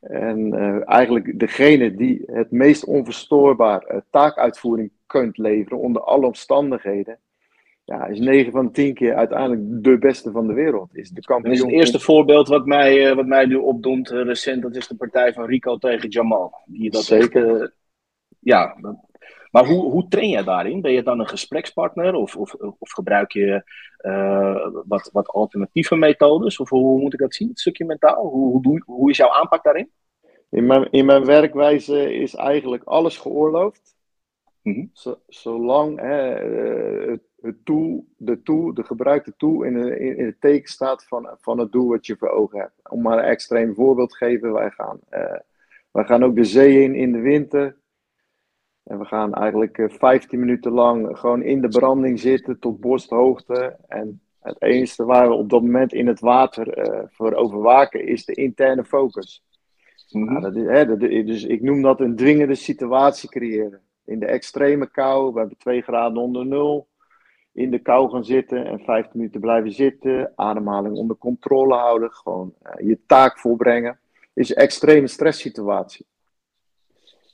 [0.00, 7.18] En uh, eigenlijk degene die het meest onverstoorbaar uh, taakuitvoering kunt leveren onder alle omstandigheden,
[7.84, 10.96] ja, is 9 van 10 keer uiteindelijk de beste van de wereld.
[10.96, 11.54] Is de kampioen.
[11.54, 14.62] Is het eerste voorbeeld wat mij, uh, wat mij nu opdoemt uh, recent.
[14.62, 16.54] Dat is de partij van Rico tegen Jamal.
[16.66, 17.50] Die dat Zeker.
[17.50, 17.68] Echt, uh,
[18.38, 18.76] ja,
[19.50, 20.80] maar hoe, hoe train jij daarin?
[20.80, 23.62] Ben je dan een gesprekspartner of, of, of gebruik je
[24.86, 26.58] wat, wat alternatieve methodes?
[26.58, 28.26] Of hoe moet ik dat zien, het stukje mentaal?
[28.26, 29.90] Hoe, hoe, doe, hoe is jouw aanpak daarin?
[30.50, 33.96] In mijn, in mijn werkwijze is eigenlijk alles geoorloofd.
[34.62, 35.16] Mm -hmm.
[35.28, 36.14] zolang hè,
[37.10, 41.28] het het tool, de tool, de gebruikte tool in, de, in, het teken staat van,
[41.40, 42.90] van het doel wat je voor ogen hebt.
[42.90, 45.38] Om maar een extreem voorbeeld te geven, wij gaan, uh,
[45.90, 47.76] wij gaan ook de zee in in de winter.
[48.82, 53.76] En we gaan eigenlijk uh, 15 minuten lang gewoon in de branding zitten tot borsthoogte.
[53.88, 58.24] En het enige waar we op dat moment in het water uh, voor overwaken is
[58.24, 59.44] de interne focus.
[60.10, 60.30] Mm -hmm.
[60.30, 63.80] nou, dat is, hè, dat, dus ik noem dat een dwingende situatie creëren.
[64.04, 66.88] In de extreme kou, we hebben 2 graden onder nul
[67.54, 72.54] in de kou gaan zitten en 15 minuten blijven zitten, ademhaling onder controle houden, gewoon
[72.62, 73.98] uh, je taak volbrengen,
[74.32, 76.06] is een extreme stresssituatie.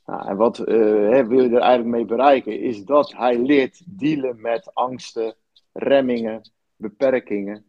[0.07, 4.41] Nou, en wat hè, wil je er eigenlijk mee bereiken, is dat hij leert dealen
[4.41, 5.35] met angsten,
[5.73, 7.65] remmingen, beperkingen,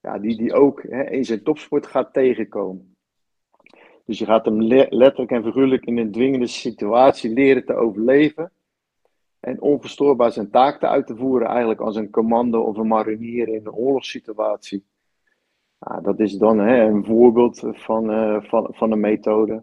[0.00, 2.96] ja, die hij ook hè, in zijn topsport gaat tegenkomen.
[4.04, 8.52] Dus je gaat hem letterlijk en figuurlijk in een dwingende situatie leren te overleven
[9.40, 13.48] en onverstoorbaar zijn taak te uit te voeren, eigenlijk als een commando of een marinier
[13.48, 14.84] in een oorlogssituatie.
[16.02, 19.62] Dat is dan hè, een voorbeeld van, uh, van, van een methode.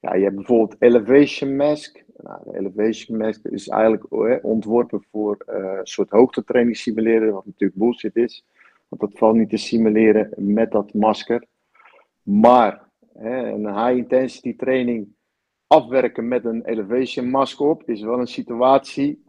[0.00, 2.04] Ja, je hebt bijvoorbeeld Elevation Mask.
[2.16, 7.46] Nou, de Elevation Mask is eigenlijk hè, ontworpen voor uh, een soort hoogtetraining simuleren, wat
[7.46, 8.44] natuurlijk bullshit is.
[8.88, 11.44] Want dat valt niet te simuleren met dat masker.
[12.22, 15.15] Maar hè, een high intensity training
[15.66, 19.24] afwerken met een elevation mask op is wel een situatie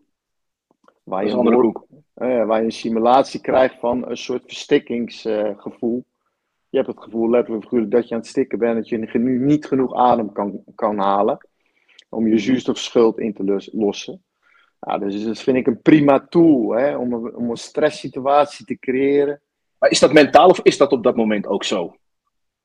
[1.03, 1.85] waar je, een.
[2.15, 5.97] Uh, waar je een simulatie krijgt van een soort verstikkingsgevoel.
[5.97, 6.03] Uh,
[6.69, 9.65] je hebt het gevoel letterlijk figuurlijk dat je aan het stikken bent, dat je niet
[9.65, 11.37] genoeg adem kan, kan halen
[12.09, 14.23] om je zuurstofschuld in te lossen.
[14.79, 18.79] Nou, dus dat vind ik een prima tool hè, om, een, om een stresssituatie te
[18.79, 19.41] creëren.
[19.77, 21.95] Maar is dat mentaal of is dat op dat moment ook zo?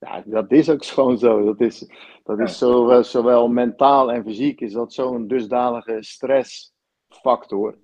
[0.03, 1.45] Ja, dat is ook gewoon zo.
[1.45, 1.91] Dat is,
[2.25, 7.79] dat is zo, zowel mentaal en fysiek is dat zo'n dusdanige stressfactor.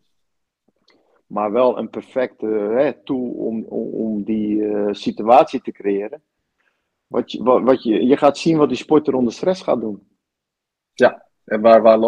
[1.26, 6.22] Maar wel een perfecte hè, tool om, om, om die uh, situatie te creëren.
[7.06, 10.08] Wat je, wat, wat je, je gaat zien wat die sporter onder stress gaat doen.
[10.92, 11.98] Ja, en waar, waar,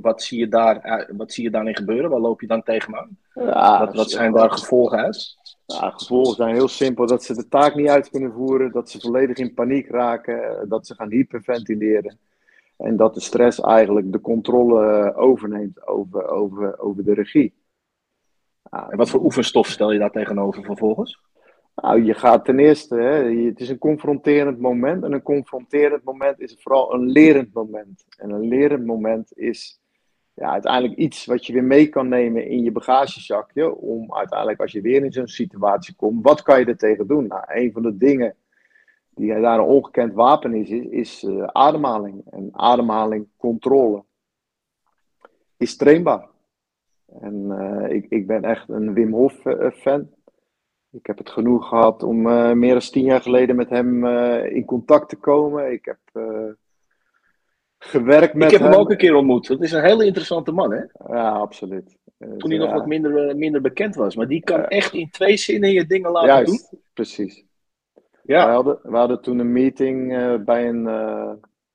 [0.00, 2.10] wat, zie je daar, eh, wat zie je daarin gebeuren?
[2.10, 3.18] Waar loop je dan tegenaan?
[3.34, 5.36] Ja, wat, wat zijn daar gevolgen uit?
[5.66, 7.06] Ja, gevolgen zijn heel simpel.
[7.06, 10.86] Dat ze de taak niet uit kunnen voeren, dat ze volledig in paniek raken, dat
[10.86, 12.18] ze gaan hyperventileren.
[12.76, 17.54] En dat de stress eigenlijk de controle overneemt over, over, over de regie.
[18.70, 21.20] En wat voor oefenstof stel je daar tegenover vervolgens?
[21.74, 25.04] Nou, je gaat ten eerste, hè, het is een confronterend moment.
[25.04, 28.04] En een confronterend moment is vooral een lerend moment.
[28.16, 29.80] En een lerend moment is
[30.34, 33.74] ja, uiteindelijk iets wat je weer mee kan nemen in je bagagezakje.
[33.74, 37.26] Om uiteindelijk, als je weer in zo'n situatie komt, wat kan je er tegen doen?
[37.26, 38.34] Nou, een van de dingen
[39.14, 42.22] die daar een ongekend wapen is, is, is ademhaling.
[42.30, 44.04] En ademhaling, controle,
[45.56, 46.28] is trainbaar.
[47.20, 47.50] En
[47.90, 49.42] ik, ik ben echt een Wim Hof
[49.72, 50.08] fan.
[50.90, 52.22] Ik heb het genoeg gehad om
[52.58, 54.06] meer dan tien jaar geleden met hem
[54.46, 55.72] in contact te komen.
[55.72, 55.98] Ik heb
[57.84, 59.46] gewerkt met Ik heb hem, ook een keer ontmoet.
[59.46, 60.82] Dat is een hele interessante man, hè?
[61.14, 61.96] Ja, absoluut.
[62.18, 64.16] Toen hij nog wat minder, eh, minder bekend was.
[64.16, 66.80] Maar die kan echt in twee zinnen je dingen laten Juist, doen.
[66.92, 67.44] precies.
[68.22, 68.46] Ja.
[68.46, 71.32] We, hadden, we hadden toen een meeting uh, bij een, uh,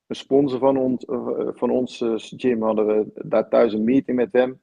[0.07, 1.05] een, sponsor van, ons,
[1.53, 2.03] van ons
[2.35, 2.61] gym.
[2.61, 4.61] Hadden we daar thuis een meeting met hem.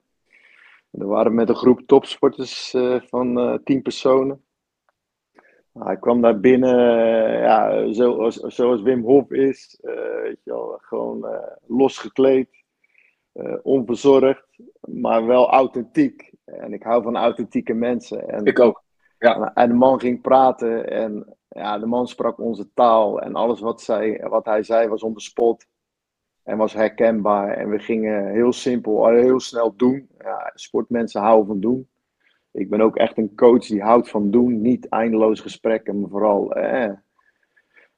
[0.90, 2.74] En we waren met een groep topsporters
[3.08, 4.44] van tien personen.
[5.76, 6.78] Nou, hij kwam daar binnen,
[7.40, 9.78] ja, zoals, zoals Wim Hof is,
[10.22, 11.26] weet je wel, gewoon
[11.66, 12.48] losgekleed,
[13.62, 14.46] onverzorgd
[14.80, 16.32] maar wel authentiek.
[16.44, 18.28] En ik hou van authentieke mensen.
[18.28, 18.84] En, ik ook.
[19.18, 19.54] Ja.
[19.54, 23.20] En de man ging praten en ja, de man sprak onze taal.
[23.20, 25.66] En alles wat, zij, wat hij zei was on the spot.
[26.42, 27.56] En was herkenbaar.
[27.56, 30.08] En we gingen heel simpel, heel snel doen.
[30.18, 31.88] Ja, sportmensen houden van doen.
[32.56, 34.60] Ik ben ook echt een coach die houdt van doen.
[34.60, 36.92] Niet eindeloos gesprekken, maar vooral eh,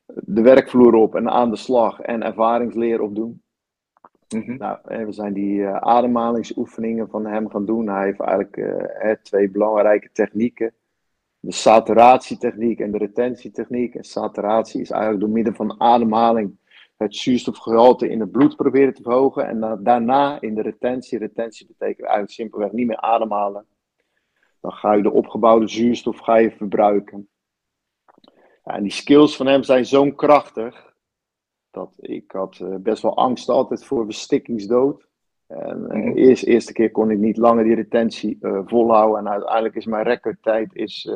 [0.07, 2.01] de werkvloer op en aan de slag.
[2.01, 3.43] En ervaringsleer opdoen.
[4.29, 4.57] Mhm.
[4.57, 7.89] Nou, we zijn die uh, ademhalingsoefeningen van hem gaan doen.
[7.89, 10.75] Hij heeft eigenlijk uh, twee belangrijke technieken.
[11.41, 13.95] De saturatietechniek en de retentietechniek.
[13.95, 16.57] En saturatie is eigenlijk door middel van ademhaling
[16.97, 19.47] het zuurstofgehalte in het bloed proberen te verhogen.
[19.47, 21.19] En daarna in de retentie.
[21.19, 23.67] Retentie betekent eigenlijk simpelweg niet meer ademhalen.
[24.61, 27.29] Dan ga je de opgebouwde zuurstof ga je verbruiken.
[28.65, 30.95] En die skills van hem zijn zo krachtig
[31.71, 35.07] dat ik had uh, best wel angst altijd voor verstikkingsdood.
[35.47, 36.17] En uh, mm.
[36.17, 39.19] eerst, eerste keer kon ik niet langer die retentie uh, volhouden.
[39.19, 41.11] En uiteindelijk is mijn recordtijd is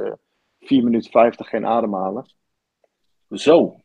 [0.61, 2.27] 4 minuten 50 geen ademhalen.
[3.31, 3.77] Zo.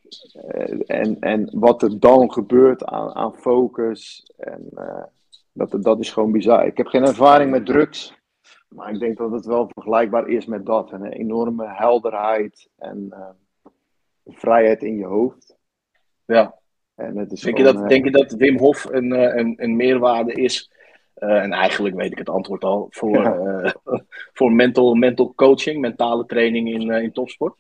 [0.86, 4.32] en, en wat er dan gebeurt aan, aan focus.
[4.38, 4.70] En,
[5.52, 6.66] dat, dat is gewoon bizar.
[6.66, 8.17] Ik heb geen ervaring met drugs.
[8.68, 10.92] Maar ik denk dat het wel vergelijkbaar is met dat.
[10.92, 13.14] Een enorme helderheid en
[14.26, 15.58] vrijheid in je hoofd.
[16.26, 16.60] Ja.
[16.96, 19.54] En het is denk, je dat, uh, denk je dat Wim Hof een, eh, een,
[19.58, 20.72] een meerwaarde is?
[21.18, 22.88] Uh, en eigenlijk weet ik het antwoord al.
[22.90, 23.76] Voor, ja.
[24.38, 27.56] voor mental, mental coaching, mentale training in, in topsport?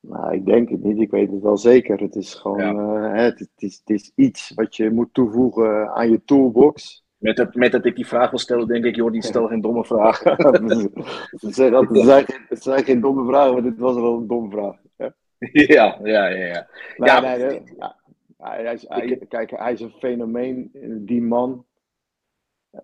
[0.00, 1.00] Nou, ik denk het niet.
[1.00, 2.00] Ik weet het wel zeker.
[2.00, 3.12] Het is gewoon ja.
[3.14, 7.03] het, het, is, het is iets wat je moet toevoegen aan je toolbox.
[7.24, 9.60] Met, het, met dat ik die vraag wil stellen, denk ik, joh, die stel geen
[9.60, 10.32] domme vragen.
[10.36, 14.50] het, zijn, het, zijn, het zijn geen domme vragen, maar dit was wel een domme
[14.50, 14.76] vraag.
[15.52, 16.26] Ja, ja, ja.
[16.26, 16.66] ja.
[16.96, 17.96] Nee, ja, nee, nee, ja.
[18.38, 20.70] Hij, is, hij, kijk, hij is een fenomeen,
[21.06, 21.64] die man.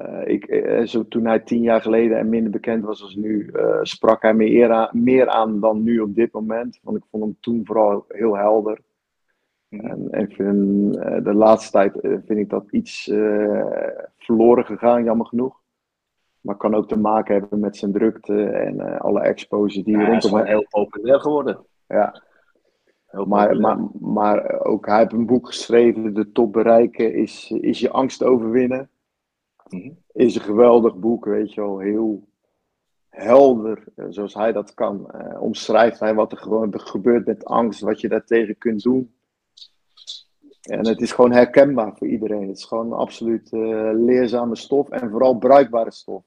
[0.01, 3.51] Uh, ik, uh, zo, toen hij tien jaar geleden en minder bekend was als nu,
[3.53, 6.79] uh, sprak hij meer aan, meer aan dan nu op dit moment.
[6.83, 8.81] Want ik vond hem toen vooral heel helder.
[9.71, 10.93] En, vind,
[11.25, 13.05] de laatste tijd vind ik dat iets
[14.19, 15.59] verloren gegaan, jammer genoeg.
[16.41, 20.35] Maar kan ook te maken hebben met zijn drukte en alle exposure die ja, rondom
[20.35, 20.47] hem...
[20.47, 21.59] heel populair geworden.
[21.87, 22.23] Ja,
[23.11, 27.91] maar, maar, maar ook hij heeft een boek geschreven, De Top Bereiken, is, is je
[27.91, 28.91] angst overwinnen.
[29.69, 32.29] Mm Is een geweldig boek, weet je wel, heel
[33.09, 35.11] helder, eh, zoals hij dat kan.
[35.15, 39.15] Uh, omschrijft hij wat er gewoon gebeurt met angst, wat je daartegen kunt doen.
[40.71, 42.49] En het is gewoon herkenbaar voor iedereen.
[42.49, 46.23] Het is gewoon absoluut uh, leerzame stof en vooral bruikbare stof.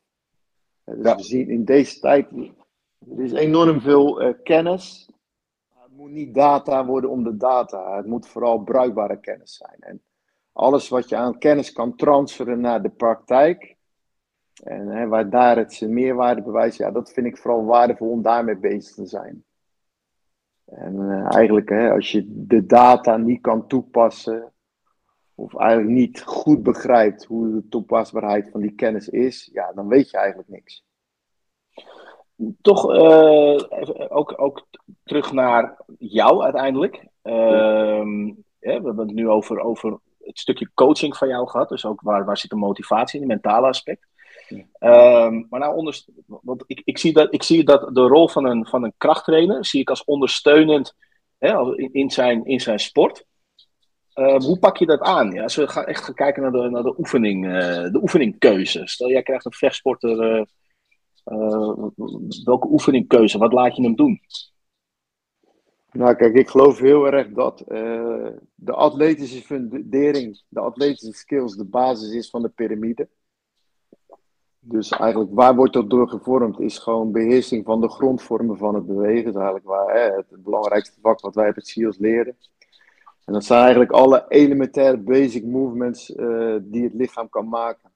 [0.83, 1.15] dus ja.
[1.15, 2.31] we zien in deze tijd,
[3.17, 5.07] er is enorm veel kennis
[5.95, 7.95] moet niet data worden om de data.
[7.95, 9.77] Het moet vooral bruikbare kennis zijn.
[9.79, 10.01] En
[10.51, 13.75] alles wat je aan kennis kan transferen naar de praktijk.
[14.63, 18.21] En hè, waar daar het zijn meerwaarde bewijst, ja, dat vind ik vooral waardevol om
[18.21, 19.43] daarmee bezig te zijn.
[20.75, 24.53] En uh, eigenlijk, hè, als je de data niet kan toepassen,
[25.35, 30.09] of eigenlijk niet goed begrijpt hoe de toepasbaarheid van die kennis is, ja, dan weet
[30.09, 30.83] je eigenlijk niks
[32.61, 33.59] toch uh,
[34.09, 34.67] ook, ook
[35.03, 36.95] terug naar jou uiteindelijk.
[37.23, 38.03] Uh,
[38.59, 41.69] we hebben het nu over, over het stukje coaching van jou gehad.
[41.69, 44.07] Dus ook waar, waar zit de motivatie in, het mentale aspect.
[44.49, 45.93] Uh, maar nou,
[46.25, 49.65] want ik, ik, zie dat, ik zie dat de rol van een, van een krachttrainer
[49.65, 50.95] zie ik als ondersteunend
[51.37, 53.25] hè, in, zijn, in zijn sport.
[54.13, 55.31] Ehm, hoe pak je dat aan?
[55.31, 58.87] Ja, als gaan echt gaan kijken naar de, naar de, oefening, uh, de oefeningkeuze.
[58.87, 60.45] Stel, jij krijgt een vechtsporter eh,
[61.25, 61.87] uh,
[62.43, 63.37] welke oefeningkeuze?
[63.37, 64.19] Wat laat je hem doen?
[65.91, 67.63] Nou, kijk, ik geloof heel erg dat
[68.55, 73.09] de atletische fundering, de atletische skills, de basis is van de piramide.
[74.65, 78.85] Dus eigenlijk waar wordt dat door gevormd is gewoon beheersing van de grondvormen van het
[78.85, 79.23] bewegen.
[79.23, 82.37] Dat is eigenlijk waar, hè, het belangrijkste vak wat wij op het SEALS leren.
[83.25, 87.91] En dat zijn eigenlijk alle elementaire basic movements uh, die het lichaam kan maken.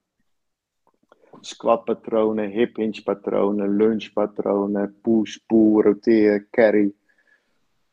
[1.40, 6.92] Squat patronen, hip hinge patronen, lunge patronen, push, pull, roteer, carry.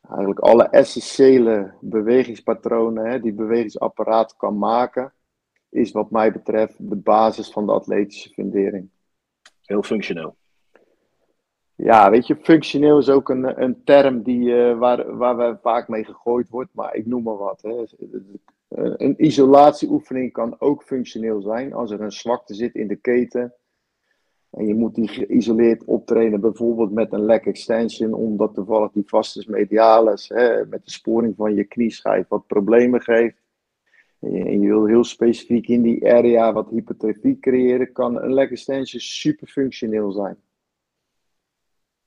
[0.02, 5.14] Eigenlijk alle essentiële bewegingspatronen hè, die het bewegingsapparaat kan maken
[5.76, 8.90] is wat mij betreft de basis van de atletische fundering.
[9.62, 10.36] Heel functioneel.
[11.76, 15.88] Ja, weet je, functioneel is ook een, een term die, uh, waar, waar we vaak
[15.88, 17.62] mee gegooid wordt, maar ik noem maar wat.
[17.62, 17.84] Hè.
[18.98, 23.54] Een isolatieoefening kan ook functioneel zijn als er een zwakte zit in de keten.
[24.50, 29.46] En je moet die geïsoleerd optrainen, bijvoorbeeld met een leg extension, omdat toevallig die vastus
[29.46, 33.45] medialis hè, met de sporing van je knieschijf wat problemen geeft.
[34.20, 39.02] En je wil heel specifiek in die area wat hypertrofie creëren, kan een leg extension
[39.02, 40.38] super functioneel zijn.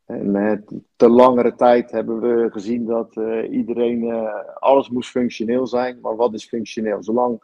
[0.05, 5.66] En met te langere tijd hebben we gezien dat uh, iedereen, uh, alles moest functioneel
[5.66, 6.01] zijn.
[6.01, 7.03] Maar wat is functioneel?
[7.03, 7.42] Zolang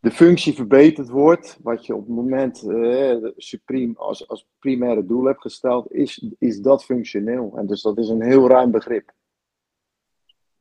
[0.00, 5.40] de functie verbeterd wordt, wat je op het moment uh, als, als primaire doel hebt
[5.40, 7.52] gesteld, is, is dat functioneel.
[7.56, 9.12] En dus dat is een heel ruim begrip.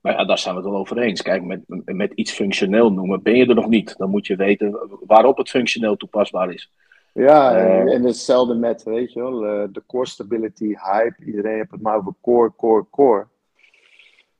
[0.07, 1.21] Maar ja, daar zijn we het wel over eens.
[1.21, 3.97] Kijk, met, met iets functioneel noemen ben je er nog niet.
[3.97, 6.71] Dan moet je weten waarop het functioneel toepasbaar is.
[7.13, 11.25] Ja, uh, en hetzelfde met, weet je wel, uh, de core stability hype.
[11.25, 13.27] Iedereen heeft het maar over core, core, core.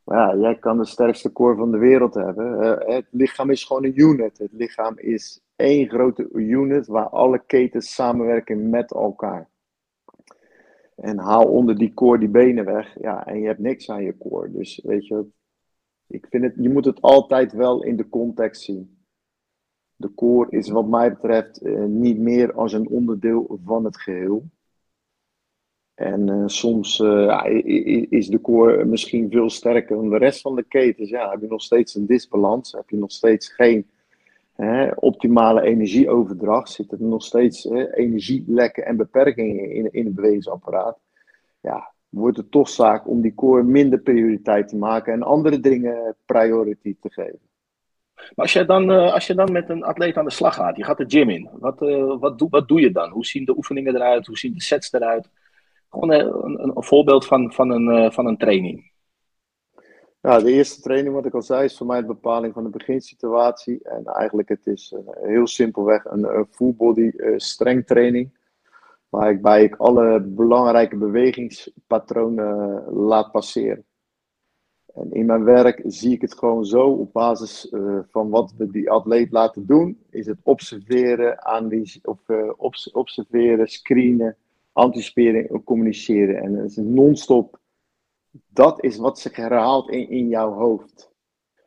[0.04, 2.64] Maar ja, jij kan de sterkste core van de wereld hebben.
[2.64, 4.38] Uh, het lichaam is gewoon een unit.
[4.38, 9.48] Het lichaam is één grote unit waar alle ketens samenwerken met elkaar.
[10.96, 12.96] En haal onder die core die benen weg.
[13.02, 14.52] Ja, en je hebt niks aan je core.
[14.52, 15.26] Dus weet je,
[16.08, 18.98] ik vind het, je moet het altijd wel in de context zien.
[19.96, 24.46] De core is wat mij betreft uh, niet meer als een onderdeel van het geheel.
[25.94, 27.46] En uh, soms uh,
[28.10, 31.10] is de core misschien veel sterker dan de rest van de ketens.
[31.10, 33.90] Ja, heb je nog steeds een disbalans, heb je nog steeds geen
[34.54, 41.00] hè, optimale energieoverdracht, zitten er nog steeds energielekken en beperkingen in, in het bewegingsapparaat.
[41.62, 46.16] Ja, wordt het toch zaak om die core minder prioriteit te maken en andere dingen
[46.26, 47.40] priority te geven.
[48.16, 50.78] Maar als je, dan, uh, als je dan met een atleet aan de slag gaat,
[50.78, 53.10] je gaat de gym in, wat, uh, wat, doe, wat doe je dan?
[53.10, 54.28] Hoe zien de oefeningen eruit?
[54.28, 55.30] Hoe zien de sets eruit?
[55.90, 58.92] Gewoon uh, een, een, voorbeeld van, van, een, van een training.
[60.22, 62.70] Ja, de eerste training, wat ik al zei, is voor mij de bepaling van de
[62.70, 63.80] beginsituatie.
[63.84, 68.37] En eigenlijk het is heel simpelweg een, een full body streng training
[69.10, 73.86] waarbij ik alle belangrijke bewegingspatronen laat passeren.
[74.98, 78.72] En in mijn werk zie ik het gewoon zo op basis uh, van wat we
[78.72, 81.40] die atleet laten doen, is het observeren,
[82.04, 82.52] of, uh,
[82.92, 84.38] observeren, screenen,
[84.72, 86.42] anticiperen en communiceren.
[86.42, 87.60] En het is non-stop.
[88.48, 91.12] Dat is wat zich herhaalt in, in jouw hoofd.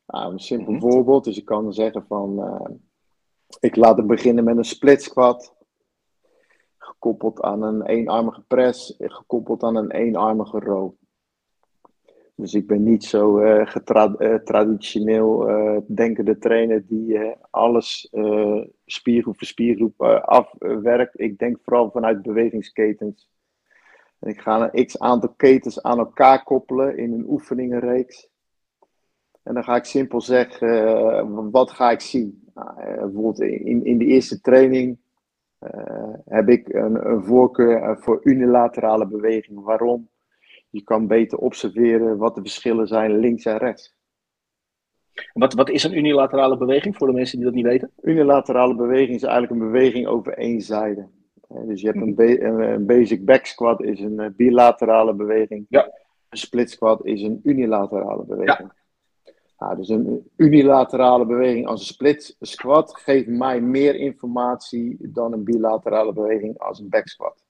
[0.07, 0.91] Nou, een simpel mm -hmm.
[0.91, 2.77] voorbeeld, dus ik kan zeggen van, uh,
[3.61, 5.55] ik laat het beginnen met een split squat
[7.01, 10.93] gekoppeld aan een eenarmige press, gekoppeld aan een eenarmige row.
[12.35, 17.19] Dus ik ben niet zo uh, traditioneel uh, denkende trainer die
[17.51, 18.13] alles
[18.85, 21.21] spiergroep voor spiergroep afwerkt.
[21.21, 23.29] Ik denk vooral vanuit bewegingsketens.
[24.19, 28.29] En ik ga een x aantal ketens aan elkaar koppelen in een oefeningenreeks.
[29.43, 32.51] En dan ga ik simpel zeggen, wat ga ik zien?
[32.55, 34.99] Nou, bijvoorbeeld in, in de eerste training
[36.25, 39.63] heb ik een, een, voorkeur voor unilaterale beweging.
[39.65, 40.09] Waarom?
[40.71, 43.95] Je kan beter observeren wat de verschillen zijn links en rechts.
[45.33, 47.91] Wat, wat is een unilaterale beweging voor de mensen die dat niet weten?
[48.03, 51.09] Unilaterale beweging is eigenlijk een beweging over één zijde.
[51.49, 55.67] Dus je hebt een, een basic back squat is een eh, bilaterale beweging.
[55.69, 55.93] Ja.
[56.29, 58.59] Een split squat is een unilaterale beweging.
[58.59, 58.75] Ja.
[59.61, 65.45] Nou, dus een unilaterale beweging als een split squat geeft mij meer informatie dan een
[65.45, 67.45] bilaterale beweging als een back squat.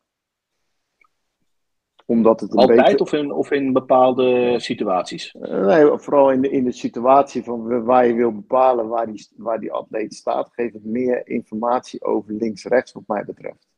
[2.07, 2.99] Omdat het een Altijd beetje...
[2.99, 5.35] of, in, of in bepaalde situaties?
[5.35, 9.29] Uh, nee, vooral in de, in de situatie van waar je wil bepalen waar die,
[9.37, 13.69] waar die atleet staat, geeft het meer informatie over links-rechts wat mij betreft.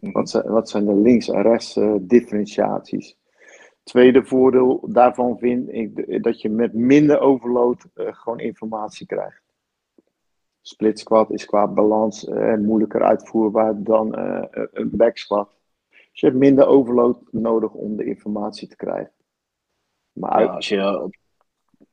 [0.00, 0.12] Mhm.
[0.12, 3.17] Wat zijn, wat zijn de links- en rechts uh, differentiaties?
[3.88, 9.42] Tweede voordeel daarvan vind ik dat je met minder overload uh, gewoon informatie krijgt.
[10.60, 15.50] Split squat is qua balans uh, moeilijker uitvoerbaar dan uh, een back squat.
[15.88, 19.12] Dus je hebt minder overload nodig om de informatie te krijgen.
[20.12, 21.10] Maar ja, als je.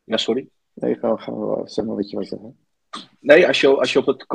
[0.04, 0.50] Ja, sorry.
[0.74, 2.58] Nee, ga, ga, zeg maar wat je wil zeggen.
[3.20, 4.26] Nee, als je, als je op het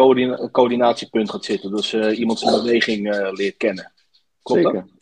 [0.50, 3.92] coördinatiepunt gaat zitten, dus iemand zijn beweging leert kennen.
[4.42, 4.80] Klopt Zeker.
[4.80, 4.99] Dat?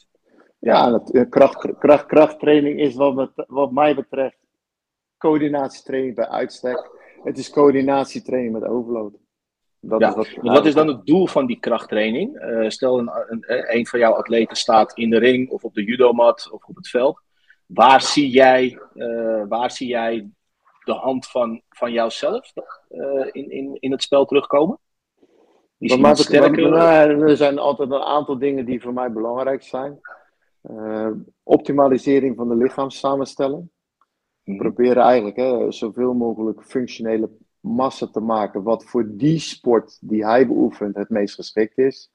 [0.69, 4.37] Ja, dat, kracht, kracht, krachttraining is wat, wat mij betreft
[5.19, 6.91] coördinatietraining bij uitstek.
[7.23, 9.13] Het is coördinatietraining met overload.
[9.81, 12.43] Dat ja, is wat, wat is dan het doel van die krachttraining?
[12.43, 15.85] Uh, stel een, een, een, van jouw atleten staat in de ring of op de
[15.85, 17.21] judomat of op het veld.
[17.67, 20.31] Waar zie jij, uh, waar zie jij
[20.85, 22.53] de hand van, van jouzelf
[22.91, 24.79] uh, in, in, in het spel terugkomen?
[25.79, 26.69] Die maar, sterker...
[26.69, 30.01] Nou, er zijn altijd een aantal dingen die voor mij belangrijk zijn.
[31.43, 33.69] Optimalisering van de lichaamssamenstelling.
[34.43, 34.63] We mhm.
[34.63, 37.31] proberen eigenlijk hè, zoveel mogelijk functionele
[37.61, 42.11] massa te maken wat voor die sport die hij beoefent het meest geschikt is.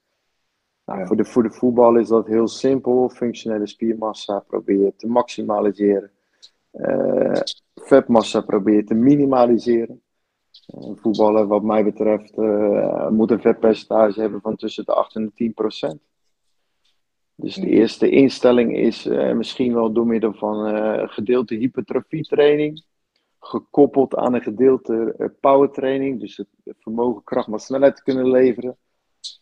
[0.85, 3.09] Nou, voor, de, voor de voetbal is dat heel simpel.
[3.09, 6.11] Functionele spiermassa probeer te maximaliseren.
[6.73, 7.41] Uh,
[7.75, 10.01] vetmassa probeer te minimaliseren.
[10.75, 15.25] Uh, voetballen, wat mij betreft, uh, moet een vetpercentage hebben van tussen de 8 en
[15.25, 16.01] de 10 procent.
[17.35, 19.05] Dus de eerste instelling is
[19.35, 22.83] misschien wel door middel van gedeelte hypertrofietraining
[23.45, 26.47] gekoppeld aan een gedeelte uh, powertraining, dus het
[26.79, 28.77] vermogen kracht maar snelheid te kunnen leveren.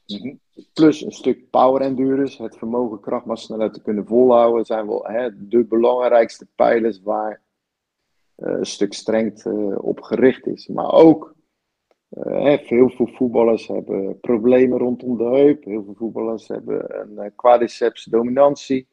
[0.07, 0.35] Mhm.
[0.73, 5.05] Plus een stuk power endurance, het vermogen kracht maar snelheid te kunnen volhouden, zijn wel
[5.05, 7.41] hè, de belangrijkste pijlers waar
[8.37, 10.67] uh, een stuk strength uh, op gericht is.
[10.67, 11.35] Maar ook
[12.19, 18.87] heel veel voetballers hebben problemen rondom de heup, heel veel voetballers hebben een quadriceps dominantie.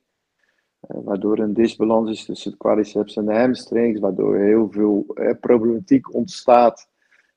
[0.81, 5.35] Eh, waardoor een disbalans is tussen het quadriceps en de hamstrings, waardoor heel veel eh,
[5.41, 6.89] problematiek ontstaat.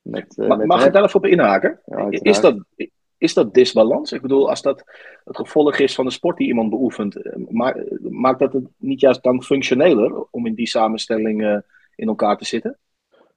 [0.02, 1.80] Met, uh, met mag ik daar even op inhaken?
[2.10, 2.64] is, dat,
[3.18, 4.12] is dat disbalans?
[4.12, 4.84] Ik bedoel, als dat
[5.24, 7.16] het gevolg is van de sport die iemand beoefent,
[8.10, 11.64] maakt dat het niet juist dan functioneler om in die samenstelling
[11.96, 12.78] in elkaar te zitten?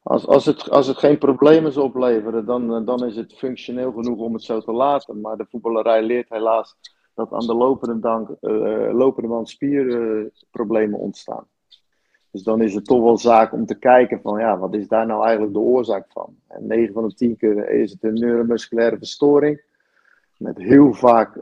[0.04, 4.32] Als, als, het, als het geen problemen opleveren, dan, dan is het functioneel genoeg om
[4.32, 5.20] het zo te laten.
[5.20, 6.76] Maar de voetballerij leert helaas
[7.14, 11.46] dat aan de lopende, dank, uh, lopende band spierproblemen ontstaan.
[12.30, 15.06] Dus dan is het toch wel zaak om te kijken van ja, wat is daar
[15.06, 16.36] nou eigenlijk de oorzaak van?
[16.48, 19.62] En 9 van de 10 keer is het een neuromusculaire verstoring.
[20.36, 21.34] Met heel vaak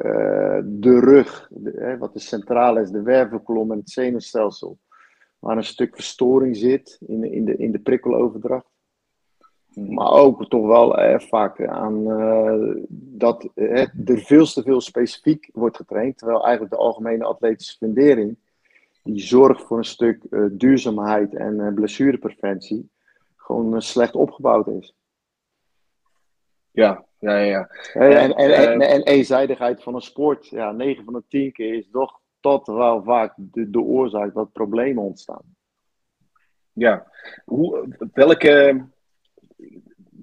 [0.64, 4.78] de rug, hè, wat de centrale is, de wervelkolom en het zenuwstelsel.
[5.42, 8.70] Waar een stuk verstoring zit in, in, de, in de prikkeloverdracht.
[9.74, 15.50] Maar ook toch wel eh, vaak aan uh, dat eh, er veel te veel specifiek
[15.52, 16.18] wordt getraind.
[16.18, 18.36] Terwijl eigenlijk de algemene atletische fundering,
[19.02, 22.90] die zorgt voor een stuk uh, duurzaamheid en uh, blessurepreventie,
[23.36, 24.94] gewoon slecht opgebouwd is.
[26.70, 27.68] Ja, ja, ja.
[27.92, 31.88] En, en, en, en, eenzijdigheid van een sport, ja, 9 van de 10 keer is
[31.92, 35.42] toch tot wel vaak de, de oorzaak dat problemen ontstaan.
[36.72, 37.06] Ja,
[37.44, 38.84] Hoe, welke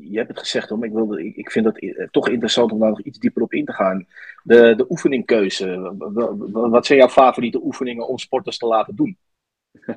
[0.09, 2.79] je hebt het gezegd hoor, maar ik, wilde, ik vind het eh, toch interessant om
[2.79, 4.07] daar nog iets dieper op in te gaan.
[4.43, 5.95] De, de oefeningkeuze.
[6.51, 9.17] Wat zijn jouw favoriete oefeningen om sporters te laten doen?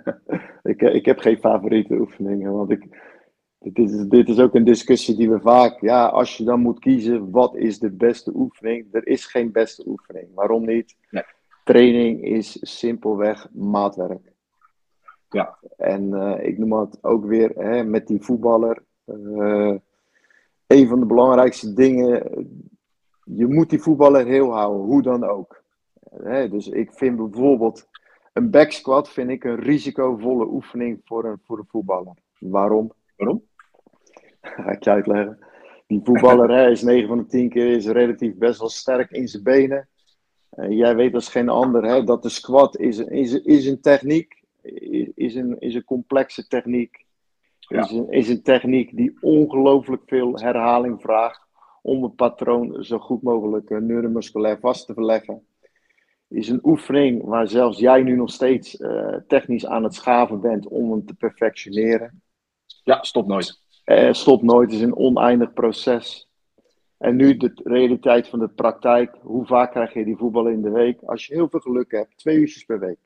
[0.63, 2.87] ik, eh, ik heb geen favoriete oefeningen, want ik,
[3.59, 6.79] dit, is, dit is ook een discussie die we vaak, ja, als je dan moet
[6.79, 8.87] kiezen, wat is de beste oefening?
[8.93, 10.35] Er is geen beste oefening.
[10.35, 10.97] Waarom niet?
[11.11, 11.25] Nee.
[11.65, 14.33] Training is simpelweg maatwerk.
[15.29, 15.59] Ja.
[15.77, 18.85] En uh, ik noem het ook weer hè, met die voetballer.
[19.07, 19.75] Uh,
[20.67, 22.23] een van de belangrijkste dingen.
[23.25, 25.63] Je moet die voetballer heel houden, hoe dan ook.
[26.51, 27.89] dus ik vind bijvoorbeeld
[28.33, 32.15] een back squat vind ik een risicovolle oefening voor een, voor een voetballer.
[32.39, 32.93] Waarom?
[33.17, 33.43] Waarom?
[34.41, 35.39] Ga ik je uitleggen.
[35.87, 39.43] Die voetballer is 9 van de 10 keer is relatief best wel sterk in zijn
[39.43, 39.89] benen.
[40.57, 44.43] Uh, jij weet als geen ander hè, dat de squat is, is, is een techniek,
[45.15, 47.05] is een, is een complexe techniek.
[47.69, 51.47] Is, een, is een techniek die ongelooflijk veel herhaling vraagt
[51.83, 55.47] om een patroon zo goed mogelijk uh, neuromusculair vast te verleggen.
[56.29, 60.69] Is een oefening waar zelfs jij nu nog steeds uh, technisch aan het schaven bent
[60.69, 62.23] om hem te perfectioneren.
[62.85, 63.61] Ja, stop nooit.
[63.85, 66.29] Uh, stop nooit, het is een oneindig proces.
[67.03, 69.17] En nu de realiteit van de praktijk.
[69.21, 71.03] Hoe vaak krijg je die voetballen in de week?
[71.03, 72.99] Als je heel veel geluk hebt, twee uurtjes per week.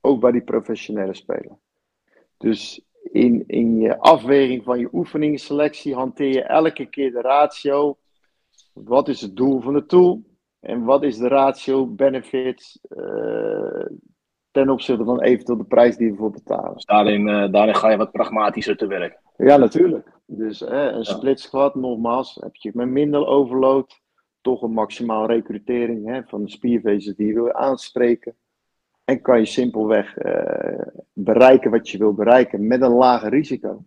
[0.00, 1.58] Ook bij die professionele spelen.
[2.36, 7.96] Dus in, in je afweging van je oefeningsselectie hanteer je elke keer de ratio.
[8.72, 10.22] Wat is het doel van de tool?
[10.60, 13.86] En wat is de ratio benefits uh,
[14.50, 16.74] ten opzichte van eventueel de prijs die we voor betalen?
[16.74, 19.18] Dus daarin, uh, daarin ga je wat pragmatischer te werk.
[19.36, 20.17] Ja, natuurlijk.
[20.30, 21.02] Dus een ja.
[21.02, 24.00] split squat, nogmaals, heb je met minder overload
[24.40, 28.36] toch een maximaal recrutering hè, van de spiervezels die je wil aanspreken.
[29.04, 33.84] En kan je simpelweg uh, bereiken wat je wil bereiken met een lager risico.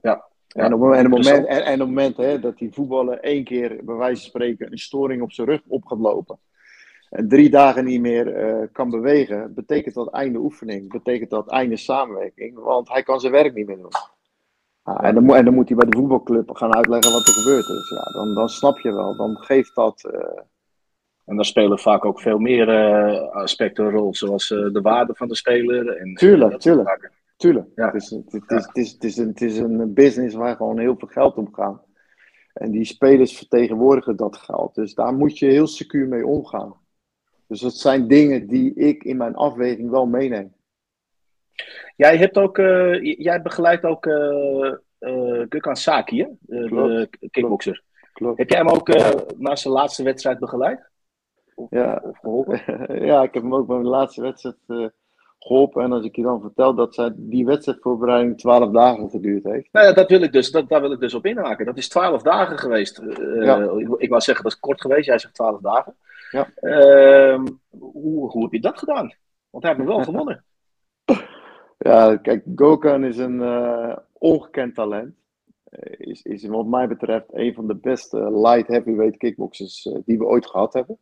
[0.00, 3.18] Ja, en, op, en, op moment, en, en op het moment hè, dat die voetballer
[3.18, 6.38] één keer, bij wijze van spreken, een storing op zijn rug op gaat lopen.
[7.10, 10.88] En drie dagen niet meer uh, kan bewegen, betekent dat einde oefening.
[10.88, 13.92] Betekent dat einde samenwerking, want hij kan zijn werk niet meer doen.
[14.96, 17.90] En, dan, en, dan, moet hij bij de voetbalclub gaan uitleggen wat er gebeurd is.
[17.90, 20.04] Ja, dan, dan snap je wel, dan geeft dat.
[20.12, 20.40] Uh...
[21.24, 25.28] En dan spelen vaak ook veel meer uh, aspecten een rol, zoals de waarde van
[25.28, 25.96] de speler.
[25.96, 27.10] En, tuurlijk, tuurlijk.
[27.40, 27.68] Tuurlijk.
[27.74, 27.86] Ja.
[27.86, 30.78] Het, is, het, is, het, is, het, is een, het is een business waar gewoon
[30.78, 31.84] heel veel geld om gaat.
[32.52, 34.74] En die spelers vertegenwoordigen dat geld.
[34.74, 36.74] Dus daar moet je heel secuur mee omgaan.
[37.46, 40.52] Dus dat zijn dingen die ik in mijn afweging wel meeneem.
[41.96, 46.28] Jij hebt ook, uh, jij begeleidt ook uh, uh, Gökhan Saki, hè?
[46.46, 47.82] de kickboxer.
[48.12, 48.38] Klopt.
[48.38, 48.88] Heb jij hem ook
[49.36, 50.90] na zijn laatste wedstrijd begeleid?
[51.54, 52.00] Of, ja.
[52.04, 52.62] Of geholpen?
[53.06, 54.56] ja, ik heb hem ook bij mijn laatste wedstrijd
[55.38, 55.82] geholpen.
[55.82, 59.68] En als ik je dan vertel dat zij die wedstrijdvoorbereiding 12 dagen geduurd heeft.
[59.72, 61.66] Nou ja, dat wil ik dus, dat, daar wil ik dus op inhaken.
[61.66, 62.98] Dat is 12 dagen geweest.
[62.98, 65.94] Ik, ik wou zeggen dat is kort geweest, jij zegt 12 dagen.
[66.30, 66.48] Ja.
[66.60, 67.40] Uh,
[67.78, 69.14] hoe, hoe heb je dat gedaan?
[69.50, 70.44] Want hij heeft me wel gewonnen.
[71.82, 75.14] Ja, kijk, Gokan is een uh, ongekend talent.
[75.96, 80.46] Is, is wat mij betreft een van de beste light heavyweight kickboxers die we ooit
[80.46, 80.98] gehad hebben.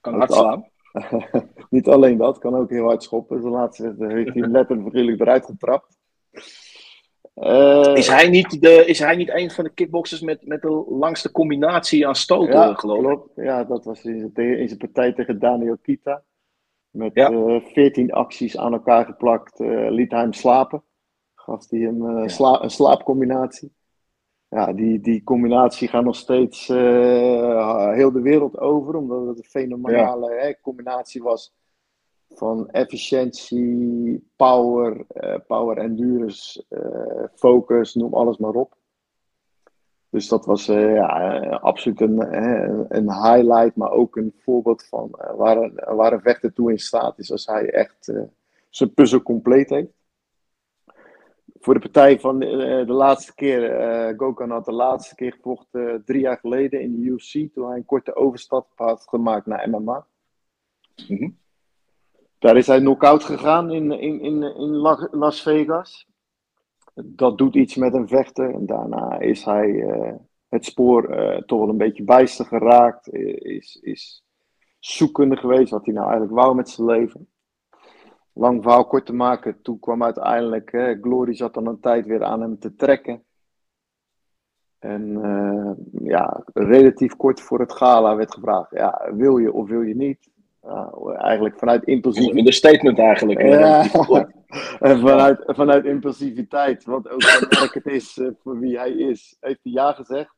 [0.00, 0.68] Kan hard slaan.
[1.70, 3.40] niet alleen dat, kan ook heel hard schoppen.
[3.42, 5.98] De laatste heeft hij letterlijk eruit getrapt.
[7.34, 10.84] Uh, is, hij niet de, is hij niet een van de kickboxers met, met de
[10.88, 13.04] langste combinatie aan stoten, ja, geloof ik?
[13.04, 13.30] Klopt.
[13.36, 16.22] Ja, dat was in zijn, in zijn partij tegen Daniel Kita.
[16.92, 17.30] Met ja.
[17.30, 20.82] uh, eh, 14 acties aan elkaar geplakt, uh, liet hij hem slapen.
[21.34, 22.28] Gaf hij hem ja.
[22.28, 23.72] sla een slaapcombinatie
[24.48, 30.34] ja, die, die combinatie gaat nog steeds heel de wereld over, omdat het een fenomenale
[30.34, 31.54] hè, combinatie was
[32.34, 38.76] van efficiëntie, power, uh, power endurance, uh, focus, noem alles maar op.
[40.12, 42.34] Dus dat was ja, absoluut een,
[42.96, 47.18] een highlight, maar ook een voorbeeld van waar, een, waar een vechter toe in staat
[47.18, 48.12] is als hij echt
[48.68, 49.92] zijn puzzel compleet heeft
[51.62, 56.02] voor de partij van de, eh, de laatste keer, Gokan had de laatste keer gevochten
[56.04, 60.06] drie jaar geleden in de UFC, toen hij een korte overstap had gemaakt naar MMA.
[61.08, 61.40] Mm -hmm.
[62.38, 64.76] Daar is hij knock-out gegaan in, in, in, in
[65.10, 66.06] Las Vegas.
[66.94, 68.54] Dat doet iets met een vechter.
[68.54, 70.12] En daarna is hij uh,
[70.48, 71.02] het spoor
[71.46, 73.12] toch wel een beetje bijster geraakt.
[73.12, 74.24] Is, is
[74.78, 77.32] zoekende geweest wat hij nou eigenlijk wou met zijn leven
[78.32, 82.40] lang verhaal kort te maken, toen kwam uiteindelijk, Glory zat dan een tijd weer aan
[82.40, 83.24] hem te trekken.
[84.78, 85.20] En
[86.02, 90.30] ja, relatief kort voor het gala werd gevraagd, ja, wil je of wil je niet?
[91.16, 92.38] Eigenlijk vanuit impulsiviteit.
[92.38, 93.42] In de statement eigenlijk.
[93.42, 93.80] Ja.
[94.90, 97.10] en vanuit, vanuit impulsiviteit, wat
[97.62, 100.34] ook het is uh, voor wie hij is, heeft hij ja gezegd.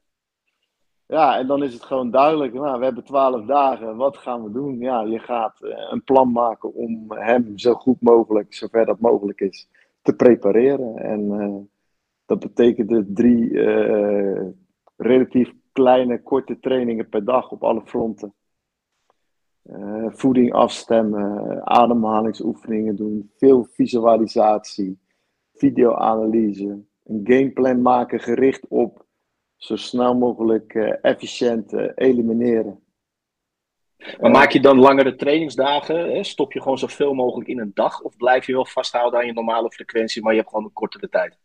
[1.06, 2.52] Ja, en dan is het gewoon duidelijk.
[2.52, 3.96] Nou, we hebben twaalf dagen.
[3.96, 4.78] Wat gaan we doen?
[4.78, 9.40] Ja, je gaat eh, een plan maken om hem zo goed mogelijk, zover dat mogelijk
[9.40, 9.68] is,
[10.02, 10.96] te prepareren.
[10.96, 11.54] En uh,
[12.26, 14.40] dat betekende drie uh,
[14.96, 18.34] relatief kleine, korte trainingen per dag op alle fronten.
[19.70, 24.98] Uh, voeding afstemmen, ademhalingsoefeningen doen, veel visualisatie,
[25.54, 29.06] videoanalyse, een gameplan maken gericht op
[29.56, 32.82] zo snel mogelijk uh, efficiënt uh, elimineren.
[34.20, 35.96] Maar maak je dan langere trainingsdagen?
[35.96, 36.24] Hè?
[36.24, 38.00] Stop je gewoon zoveel mogelijk in een dag?
[38.00, 41.08] Of blijf je wel vasthouden aan je normale frequentie, maar je hebt gewoon een kortere
[41.08, 41.38] tijd?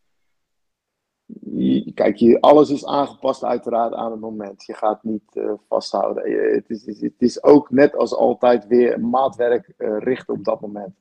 [1.93, 4.65] Kijk, je, alles is aangepast uiteraard aan het moment.
[4.65, 6.53] Je gaat niet uh, vasthouden.
[6.53, 10.93] Het, is, het, is, ook net als altijd weer maatwerk richten op dat moment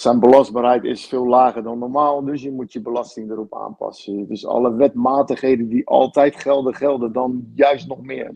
[0.00, 4.28] zijn belastbaarheid is veel lager dan normaal, dus je moet je belasting erop aanpassen.
[4.28, 8.34] Dus alle wetmatigheden die altijd gelden, gelden dan juist nog meer.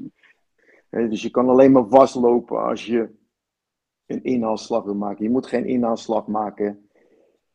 [0.91, 3.09] Dus je kan alleen maar vastlopen als je
[4.07, 5.25] een inhaalslag wil maken.
[5.25, 6.89] Je moet geen inhaalslag maken.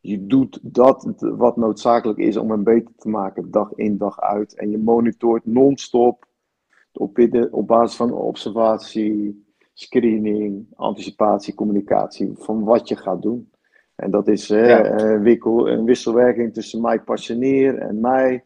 [0.06, 4.54] Je doet dat wat noodzakelijk is om hem beter te maken, dag in, dag uit.
[4.54, 6.26] En je monitort non-stop
[6.92, 7.18] op,
[7.50, 13.50] op basis van observatie, screening, anticipatie, communicatie van wat je gaat doen.
[13.94, 15.00] En dat is ja.
[15.00, 18.44] uh, wikkel, een wisselwerking tussen Mike Passenier en mij.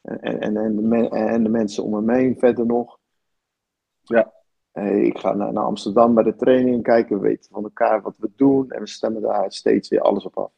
[0.00, 2.98] En, en, en, de en de mensen om me heen verder nog.
[4.02, 4.32] Ja.
[4.72, 7.20] Uh, ik ga naar, naar, Amsterdam bij de training kijken.
[7.20, 8.70] We weten van elkaar wat we doen.
[8.70, 10.52] En we stemmen daar steeds weer alles op af.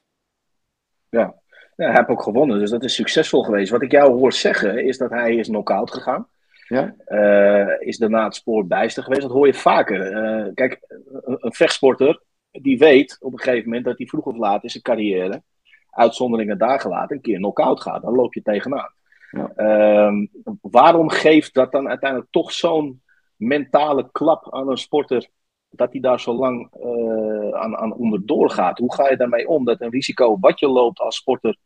[1.09, 1.35] Ja.
[1.77, 2.59] ja, hij heeft ook gewonnen.
[2.59, 3.71] Dus dat is succesvol geweest.
[3.71, 6.29] Wat ik jou hoor zeggen is dat hij is knock-out gegaan.
[6.69, 6.95] Ja?
[7.09, 9.23] Uh, is daarna het spoor bijster geweest.
[9.23, 10.53] Dat hoor je vaker.
[10.55, 10.79] kijk,
[11.25, 12.23] een, een vechtsporter
[12.63, 15.43] die weet op een gegeven moment dat hij vroeg of laat in zijn carrière,
[15.91, 18.03] uitzonderingen daar gelaten, een keer knock-out gaat.
[18.03, 18.93] Dan loop je tegenaan.
[19.31, 19.53] Ja.
[19.57, 20.27] Ehm,
[20.61, 23.03] waarom geeft dat dan uiteindelijk toch zo'n
[23.37, 25.29] mentale klap aan een sporter
[25.77, 28.79] dat hij daar zo lang uh, aan, aan onderdoor gaat?
[28.79, 29.65] Hoe ga je daarmee om?
[29.65, 31.59] Dat een risico wat je loopt als sporter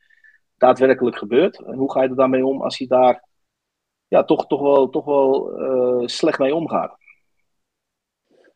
[0.57, 1.63] daadwerkelijk gebeurt.
[1.63, 3.25] En hoe ga je er daarmee om als hij daar
[4.09, 6.99] ja, toch, toch wel, toch wel uh, slecht mee omgaat?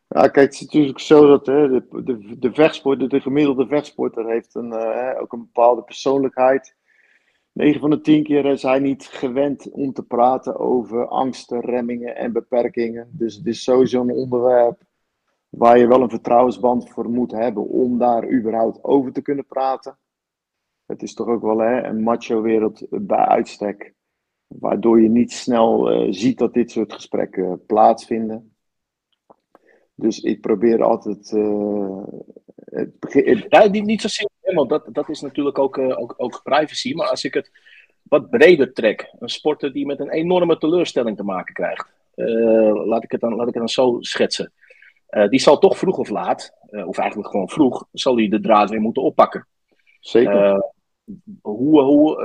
[0.07, 4.25] Ja, kijk, het is natuurlijk zo dat hè, de, de, de vechtsporter, de gemiddelde vechtsporter,
[4.25, 6.75] heeft een, uh, ook een bepaalde persoonlijkheid.
[7.51, 12.15] 9 van de 10 keer is hij niet gewend om te praten over angsten, remmingen
[12.15, 13.09] en beperkingen.
[13.11, 14.81] Dus het is sowieso een onderwerp
[15.57, 19.97] waar je wel een vertrouwensband voor moet hebben om daar überhaupt over te kunnen praten.
[20.85, 23.93] Het is toch ook wel hè, een macho-wereld bij uitstek,
[24.47, 28.55] waardoor je niet snel uh, ziet dat dit soort gesprekken plaatsvinden.
[29.93, 31.31] Dus ik probeer altijd.
[31.31, 32.03] Uh,
[32.55, 33.47] het begin...
[33.71, 36.93] Niet, niet zozeer, want dat, dat is natuurlijk ook, ook, ook privacy.
[36.93, 37.51] Maar als ik het
[38.03, 41.93] wat breder trek, een sporter die met een enorme teleurstelling te maken krijgt.
[42.85, 44.53] Laat, ik het dan, laat ik het dan zo schetsen.
[45.29, 46.53] Die zal toch vroeg of laat,
[46.85, 49.47] of eigenlijk gewoon vroeg, zal hij de draad weer moeten oppakken.
[49.99, 50.71] Zeker.
[51.41, 52.17] hoe, hoe,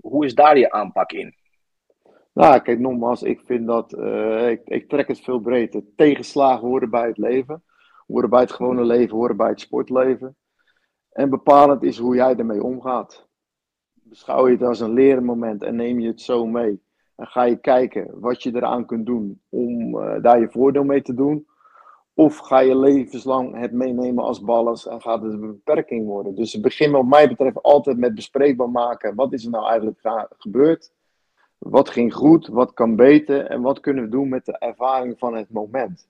[0.00, 1.34] hoe is daar je aanpak in?
[2.32, 3.98] Nou, kijk, nogmaals, ik vind dat,
[4.48, 5.82] ik, ik, trek het veel breder.
[5.96, 7.62] Tegenslagen horen bij het leven,
[8.06, 10.36] horen bij het gewone leven, horen bij het sportleven.
[11.10, 13.28] En bepalend is hoe jij ermee omgaat.
[13.92, 16.82] Beschouw je het als een leren moment en neem je het zo mee.
[17.16, 19.92] En ga je kijken wat je eraan kunt doen om
[20.22, 21.46] daar je voordeel mee te doen.
[22.14, 26.34] Of ga je levenslang het meenemen als ballast en gaat het een beperking worden.
[26.34, 29.14] Dus het begint wat mij betreft altijd met bespreekbaar maken.
[29.14, 30.92] Wat is er nou eigenlijk gebeurd?
[31.58, 35.34] Wat ging goed, wat kan beter en wat kunnen we doen met de ervaring van
[35.34, 36.08] het moment?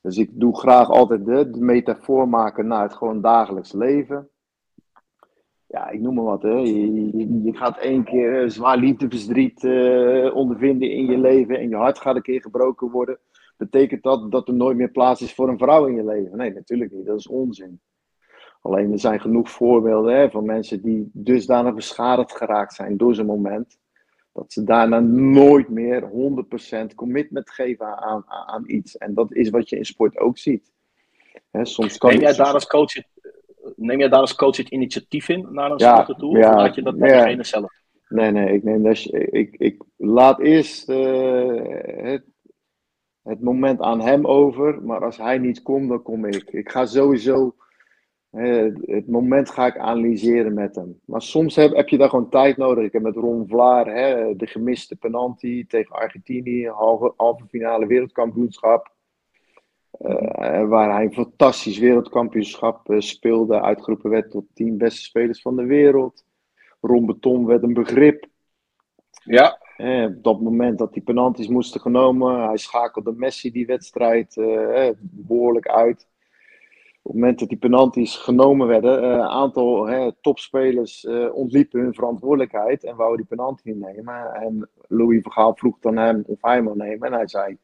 [0.00, 4.28] Dus ik doe graag altijd de, metafoor maken naar het gewoon dagelijks leven.
[5.66, 6.42] Ja, ik noem maar wat.
[6.42, 6.48] Hè.
[6.48, 11.98] Je, je gaat één keer zwaar liefdeverdriet uh, ondervinden in je leven en je hart
[11.98, 13.18] gaat een keer gebroken worden.
[13.60, 16.36] Betekent dat dat er nooit meer plaats is voor een vrouw in je leven?
[16.36, 17.06] Nee, natuurlijk niet.
[17.06, 17.80] Dat is onzin.
[18.60, 23.26] Alleen er zijn genoeg voorbeelden hè, van mensen die dusdanig beschadigd geraakt zijn door zo'n
[23.26, 23.78] moment
[24.32, 26.10] dat ze daarna nooit meer
[26.92, 28.96] 100% commitment geven aan, aan, iets.
[28.96, 30.72] En dat is wat je in sport ook ziet.
[31.52, 33.06] soms kan neem, jij daar als coach het,
[33.76, 36.38] neem jij daar als coach het initiatief in naar een ja, sporter toe?
[36.38, 37.00] Ja, of laat je dat ja.
[37.00, 37.72] degene zelf?
[38.08, 42.24] Nee, nee, ik, neem dat, ik, ik laat eerst uh, het,
[43.22, 44.82] het moment aan hem over.
[44.82, 46.50] Maar als hij niet komt, dan kom ik.
[46.50, 47.54] Ik ga sowieso
[48.30, 51.00] het moment ga ik analyseren met hem.
[51.04, 52.84] Maar soms heb, heb, je daar gewoon tijd nodig.
[52.84, 58.92] Ik heb met Ron Vlaar hè, de gemiste penalty tegen Argentinië, halve, halve finale wereldkampioenschap.
[60.00, 65.56] Uh, waar hij een fantastisch wereldkampioenschap uh, speelde, uitgeroepen werd tot tien beste spelers van
[65.56, 66.24] de wereld.
[66.80, 68.26] Ron Beton werd een begrip.
[69.24, 69.59] Ja.
[70.06, 74.34] Op dat moment dat die penalties moesten genomen, hij schakelde Messi die wedstrijd
[75.00, 76.08] behoorlijk uit
[77.02, 79.88] op het moment dat die penalties genomen werden, een uh, aantal
[80.20, 84.34] topspelers uh, ontliepen hun verantwoordelijkheid en wouden die penalty nemen.
[84.34, 87.08] En Louis Vergaal vroeg dan hem of hij wil nemen.
[87.08, 87.58] En hij zei,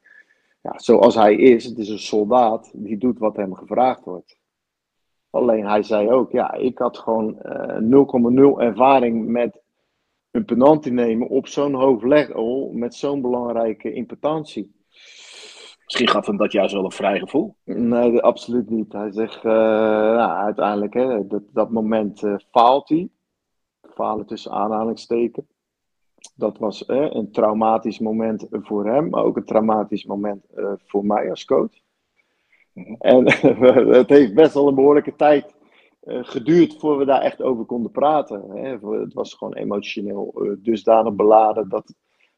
[0.62, 4.38] ja, zoals hij is, het is een soldaat, die doet wat hem gevraagd wordt.
[5.30, 9.62] Alleen hij zei ook, ja, ik had gewoon uh, 0,0 ervaring met
[10.36, 14.74] een penalty nemen op zo'n hoog level met zo'n belangrijke impotentie.
[15.84, 17.56] Misschien gaf hem dat juist wel een vrij gevoel.
[17.64, 18.92] Nee, absoluut niet.
[18.92, 23.08] Hij zegt, uh, nou, uiteindelijk, hè, dat, dat moment uh, faalt hij.
[23.94, 25.46] Falen tussen aanhalingstekens.
[26.34, 31.06] Dat was uh, een traumatisch moment voor hem, maar ook een traumatisch moment uh, voor
[31.06, 31.72] mij als coach.
[32.72, 32.94] Mhm.
[32.98, 33.24] En
[33.98, 35.55] het heeft best wel een behoorlijke tijd
[36.06, 38.50] geduurd voor we daar echt over konden praten.
[38.50, 38.78] Hè.
[39.00, 41.94] Het was gewoon emotioneel dusdanig beladen dat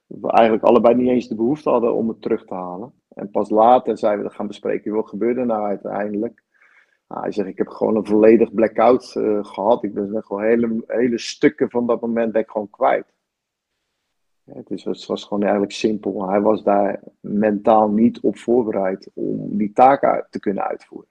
[0.06, 2.92] we eigenlijk allebei niet eens de behoefte hadden om het terug te halen.
[3.08, 4.92] En pas later zijn we dat gaan bespreken.
[4.92, 6.44] Wat gebeurde nou uiteindelijk?
[7.08, 9.82] Nou, hij zegt, ik heb gewoon een volledig blackout uh, gehad.
[9.82, 13.12] Ik ben gewoon hele, hele stukken van dat moment ik gewoon kwijt.
[14.44, 16.28] Ja, dus het was gewoon eigenlijk simpel.
[16.28, 21.08] Hij was daar mentaal niet op voorbereid om die taken te kunnen uitvoeren.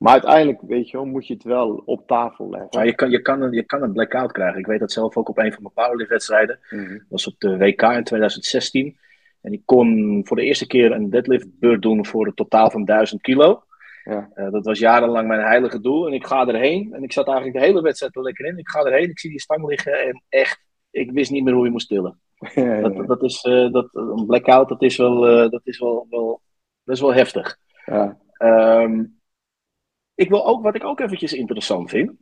[0.00, 2.68] Maar uiteindelijk, weet je wel, moet je het wel op tafel leggen.
[2.70, 4.58] Maar je kan, je, kan een, je kan een blackout krijgen.
[4.58, 6.58] Ik weet dat zelf ook op een van mijn powerlift-wedstrijden.
[6.70, 8.98] Mm Dat was op de WK in 2016.
[9.40, 13.20] En ik kon voor de eerste keer een deadlift-beurt doen voor een totaal van 1000
[13.20, 13.62] kilo.
[14.04, 14.30] Ja.
[14.34, 16.06] Uh, dat was jarenlang mijn heilige doel.
[16.06, 16.94] En ik ga erheen.
[16.94, 18.58] En ik zat eigenlijk de hele wedstrijd er lekker in.
[18.58, 20.06] Ik ga erheen, ik zie die stang liggen.
[20.06, 22.20] En echt, ik wist niet meer hoe je moest tillen.
[22.54, 26.06] Ja, dat, dat, is, uh, dat, een blackout, dat is wel, uh, dat is wel,
[26.10, 26.40] wel,
[26.84, 27.58] dat is wel heftig.
[28.42, 29.19] Um,
[30.20, 32.12] ik wil ook, wat ik ook eventjes interessant vind.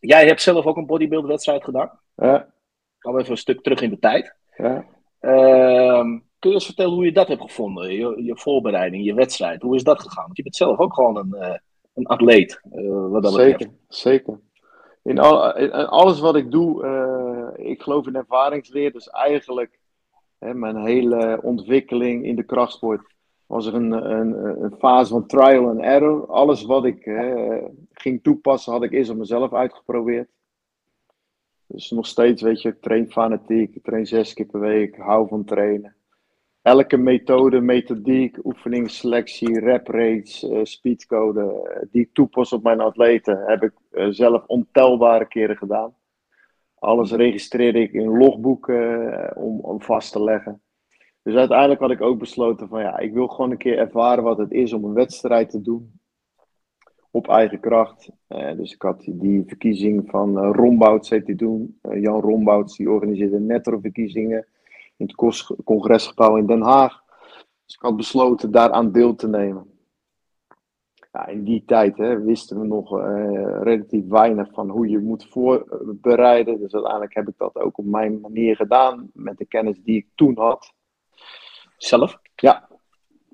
[0.00, 2.00] Jij hebt zelf ook een bodybuild wedstrijd gedaan.
[2.16, 2.52] Ja.
[3.00, 4.34] Even een stuk terug in de tijd.
[4.56, 4.84] Ja.
[5.20, 7.92] Ehm, kun je eens vertellen hoe je dat hebt gevonden?
[7.92, 9.62] Je, je, voorbereiding, je wedstrijd.
[9.62, 10.24] Hoe is dat gegaan?
[10.24, 11.54] Want je bent zelf ook gewoon een, uh,
[11.94, 12.60] een atleet.
[12.72, 14.40] Uh, wat dat zeker, zeker.
[15.02, 18.92] In, al, in, alles wat ik doe, ik geloof in ervaringsleer.
[18.92, 19.78] Dus eigenlijk
[20.38, 23.14] hè, mijn hele ontwikkeling in de krachtsport
[23.50, 26.26] was er een, een, een fase van trial and error.
[26.26, 27.04] Alles wat ik
[27.92, 30.28] ging toepassen, had ik eerst op mezelf uitgeprobeerd.
[31.66, 35.28] Dus nog steeds, weet je, ik train fanatiek, ik train zes keer per week, hou
[35.28, 35.94] van trainen.
[36.62, 42.80] Elke methode, methodiek, oefening, selectie, rep rates, uh, speedcode, uh, die ik toepas op mijn
[42.80, 43.72] atleten, heb ik
[44.14, 45.94] zelf ontelbare keren gedaan.
[46.74, 50.62] Alles registreer ik in logboeken om, om vast te leggen.
[51.22, 54.38] Dus uiteindelijk had ik ook besloten van ja, ik wil gewoon een keer ervaren wat
[54.38, 56.00] het is om een wedstrijd te doen
[57.10, 58.10] op eigen kracht.
[58.28, 61.78] Uh, dus ik had die verkiezing van uh, Rombouts, heet die doen.
[61.82, 64.46] Uh, Jan Rombouts, die organiseerde netto-verkiezingen
[64.96, 67.02] in het congresgebouw in Den Haag.
[67.64, 69.68] Dus ik had besloten daaraan deel te nemen.
[71.12, 73.00] Ja, in die tijd hè, wisten we nog
[73.62, 76.58] relatief weinig van hoe je moet voorbereiden.
[76.58, 80.06] Dus uiteindelijk heb ik dat ook op mijn manier gedaan, met de kennis die ik
[80.14, 80.72] toen had.
[81.82, 82.18] Zelf?
[82.36, 82.68] Ja,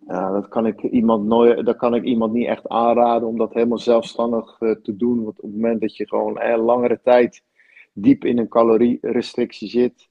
[0.07, 3.55] ja, dat kan ik iemand nooit, dat kan ik iemand niet echt aanraden om dat
[3.55, 5.24] helemaal zelfstandig uh, te doen.
[5.24, 7.42] Want op het moment dat je gewoon eh, langere tijd
[7.92, 10.09] diep in een calorierestrictie zit,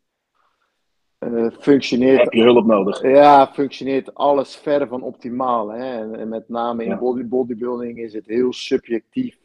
[1.20, 2.24] uh, functioneert.
[2.24, 3.02] Heb je hulp nodig?
[3.02, 5.70] Ja, functioneert alles ver van optimaal.
[5.70, 6.02] Hè?
[6.02, 6.98] En, en met name in ja.
[6.98, 9.38] body, bodybuilding is het heel subjectief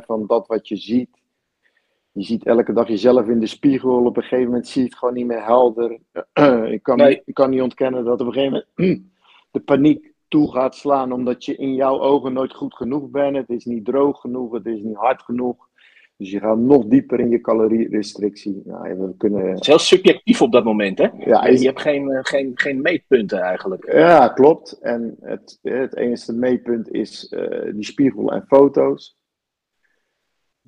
[0.00, 1.22] van dat wat je ziet.
[2.16, 4.04] Je ziet elke dag jezelf in de spiegel.
[4.04, 5.98] Op een gegeven moment zie je het gewoon niet meer helder.
[6.76, 7.22] ik, kan, nee.
[7.24, 9.02] ik kan niet ontkennen dat op een gegeven moment
[9.50, 13.36] de paniek toe gaat slaan omdat je in jouw ogen nooit goed genoeg bent.
[13.36, 15.68] Het is niet droog genoeg, het is niet hard genoeg.
[16.16, 18.62] Dus je gaat nog dieper in je calorierestrictie.
[18.64, 19.48] Nou, we kunnen...
[19.48, 21.08] Het is heel subjectief op dat moment, hè?
[21.18, 21.60] Ja, is...
[21.60, 23.92] Je hebt geen, eh, geen, geen meetpunten eigenlijk.
[23.92, 24.78] Ja, klopt.
[24.80, 29.16] En het, het enige meetpunt is uh, die spiegel en foto's.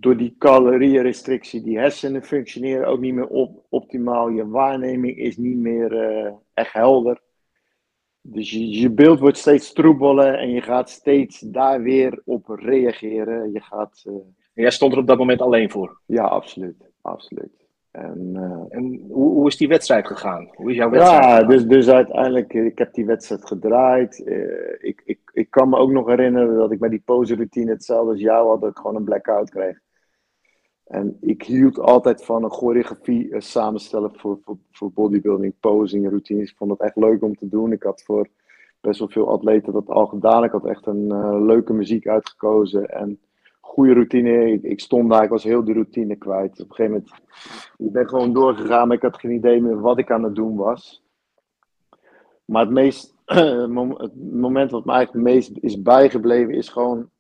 [0.01, 4.29] Door die calorierestrictie, die hersenen functioneren ook niet meer op, optimaal.
[4.29, 7.21] Je waarneming is niet meer uh, echt helder.
[8.21, 13.53] Dus je, je beeld wordt steeds troebeler en je gaat steeds daar weer op reageren.
[13.53, 14.15] Je gaat, uh...
[14.55, 16.01] Jij stond er op dat moment alleen voor?
[16.07, 16.91] Ja, absoluut.
[17.01, 17.67] absoluut.
[17.91, 18.77] En, uh...
[18.79, 20.51] en hoe, hoe, is die wedstrijd gegaan?
[20.55, 24.19] Hoe is jouw wedstrijd Ja, dus, dus uiteindelijk, eh, ik heb die wedstrijd gedraaid.
[24.81, 28.11] Ik, ik, ik kan me ook nog herinneren dat ik bij die pose routine hetzelfde
[28.11, 29.79] als jou had, dat ik gewoon een blackout kreeg.
[30.89, 36.51] En ik hield altijd van een choreografie uh, samenstellen voor, voor, voor, bodybuilding, posing, routines.
[36.51, 37.73] Ik vond het echt leuk om te doen.
[37.73, 38.29] Ik had voor
[38.81, 40.45] best wel veel atleten dat al gedaan.
[40.45, 43.21] Ik had echt een uh, leuke muziek uitgekozen en
[43.61, 44.61] goede routine.
[44.63, 46.61] Ik, stond daar, ik was heel de routine kwijt.
[46.61, 47.11] Op een gegeven moment,
[47.77, 50.57] ik ben gewoon doorgegaan, maar ik had geen idee meer wat ik aan het doen
[50.57, 51.03] was.
[52.45, 57.11] Maar het, meest, het moment wat me eigenlijk het meest is bijgebleven is gewoon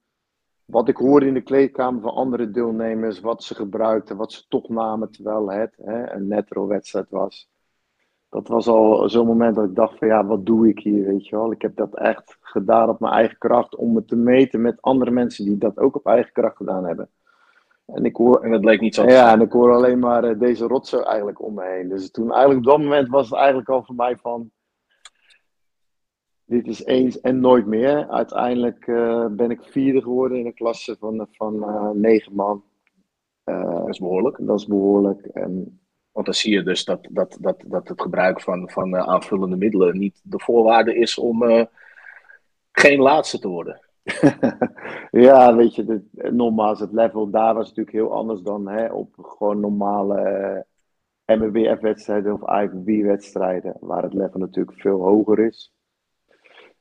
[0.70, 4.68] wat ik hoorde in de kleedkamer van andere deelnemers, wat ze gebruikten, wat ze toch
[4.68, 7.50] namen terwijl het hè, een netro-wedstrijd was.
[8.28, 11.28] Dat was al zo'n moment dat ik dacht van ja, wat doe ik hier, weet
[11.28, 11.52] je wel.
[11.52, 15.10] Ik heb dat echt gedaan op mijn eigen kracht om me te meten met andere
[15.10, 17.08] mensen die dat ook op eigen kracht gedaan hebben.
[17.86, 20.38] En, ik hoor, en dat bleek niet zo Ja, en ik hoor alleen maar uh,
[20.38, 21.88] deze rotzooi eigenlijk om me heen.
[21.88, 24.50] Dus toen eigenlijk op dat moment was het eigenlijk al voor mij van
[26.48, 28.08] dit is eens en nooit meer.
[28.08, 32.62] Uiteindelijk uh, ben ik vierde geworden in een klasse van, van uh, negen man.
[33.44, 34.36] Uh, dat is behoorlijk.
[34.40, 35.24] Dat is behoorlijk.
[35.26, 35.80] En...
[36.12, 39.98] Want dan zie je dus dat, dat, dat, dat het gebruik van, van aanvullende middelen
[39.98, 41.68] niet de voorwaarde is om
[42.72, 43.80] geen laatste te worden.
[45.10, 49.60] ja, weet je, nogmaals, het level daar was natuurlijk heel anders dan hè, op gewoon
[49.60, 50.66] normale
[51.26, 55.72] MWF-wedstrijden of IFB-wedstrijden, waar het level natuurlijk veel hoger is.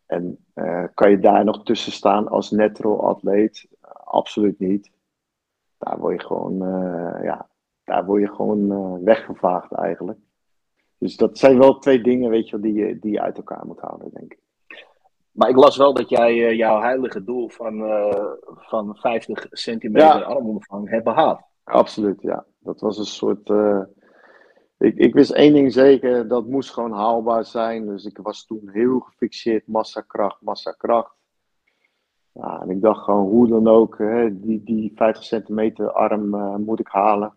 [0.08, 3.68] En uh, kan je daar nog tussen staan als netro-atleet?
[4.03, 4.91] absoluut niet.
[5.78, 7.47] Daar word je gewoon, uh, ja,
[7.84, 10.20] daar word je gewoon uh, weggevaagd eigenlijk.
[10.97, 13.80] Dus dat zijn wel twee dingen, weet je, die je, die je uit elkaar moet
[13.80, 14.39] houden, denk ik.
[15.32, 17.84] Maar ik las wel dat jij jouw heilige doel van,
[18.45, 20.22] van 50 centimeter ja.
[20.22, 21.41] armomvang hebt behaald.
[21.64, 22.45] Absoluut, ja.
[22.60, 23.49] Dat was een soort
[24.78, 27.86] ik, ik wist één ding zeker, dat moest gewoon haalbaar zijn.
[27.86, 31.15] Dus ik was toen heel gefixeerd, massakracht, massakracht.
[32.32, 36.55] Ja, en ik dacht gewoon, hoe dan ook, hè, die, die 50 centimeter arm uh,
[36.55, 37.34] moet ik halen.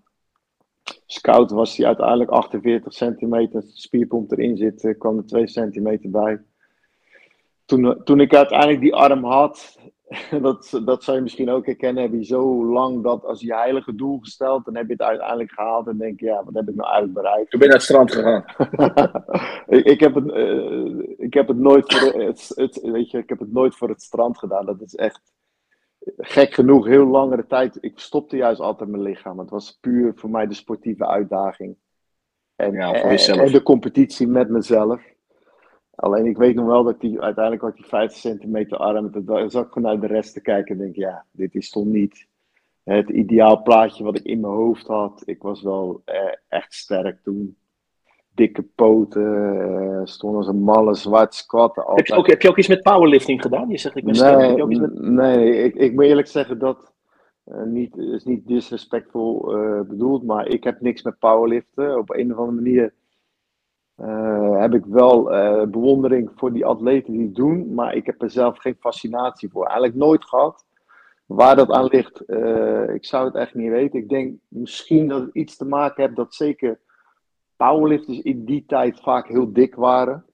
[1.07, 6.41] Scout was die uiteindelijk 48 centimeter, spierpomp erin zit, kwam er 2 centimeter bij.
[7.65, 9.79] Toen, toen ik uiteindelijk die arm had,
[10.43, 12.03] dat, dat zou je misschien ook herkennen.
[12.03, 15.51] Heb je zo lang dat als je heilige doel gesteld, dan heb je het uiteindelijk
[15.51, 15.87] gehaald.
[15.87, 17.51] En denk je, ja, wat heb ik nou eigenlijk bereikt?
[17.51, 18.45] Toen ben je naar het strand gegaan.
[19.79, 23.29] ik, ik, heb het, eh, ik heb het nooit voor het, het, weet je, ik
[23.29, 24.67] heb het nooit voor het strand gedaan.
[24.67, 25.33] Dat is echt
[26.17, 27.79] gek genoeg heel langere tijd.
[27.81, 29.39] Ik stopte juist altijd mijn lichaam.
[29.39, 31.77] Het was puur voor mij de sportieve uitdaging.
[32.57, 35.03] En, Ja, en de competitie met mezelf.
[36.01, 39.11] Alleen ik weet nog wel dat die uiteindelijk had die 50 centimeter arm.
[39.25, 41.85] Dan zat ik gewoon naar de rest te kijken en denk, ja, dit is toch
[41.85, 42.27] niet
[42.83, 45.23] het ideaal plaatje wat ik in mijn hoofd had.
[45.25, 47.57] Ik was wel eh, echt sterk toen.
[48.35, 51.85] Dikke poten, eh, stond als een malle zwart squatten.
[51.95, 53.69] Heb je, ook, heb je ook iets met powerlifting gedaan?
[53.69, 54.41] Je zegt ik ben sterk.
[54.41, 55.01] Heb Nee, je ook iets met...
[55.01, 56.93] nee ik, ik moet eerlijk zeggen dat
[57.45, 61.99] eh, niet, is niet disrespectvol eh, bedoeld, maar ik heb niks met powerliften.
[61.99, 62.93] Op een of andere manier
[64.01, 68.23] eh, heb ik wel eh, bewondering voor die atleten die het doen, maar ik heb
[68.23, 69.65] er zelf geen fascinatie voor.
[69.65, 70.67] Eigenlijk nooit gehad.
[71.27, 73.99] Waar dat aan ligt, eh, ik zou het echt niet weten.
[73.99, 76.81] Ik denk misschien dat het iets te maken heeft dat zeker
[77.57, 80.25] powerlifters in die tijd vaak heel dik waren.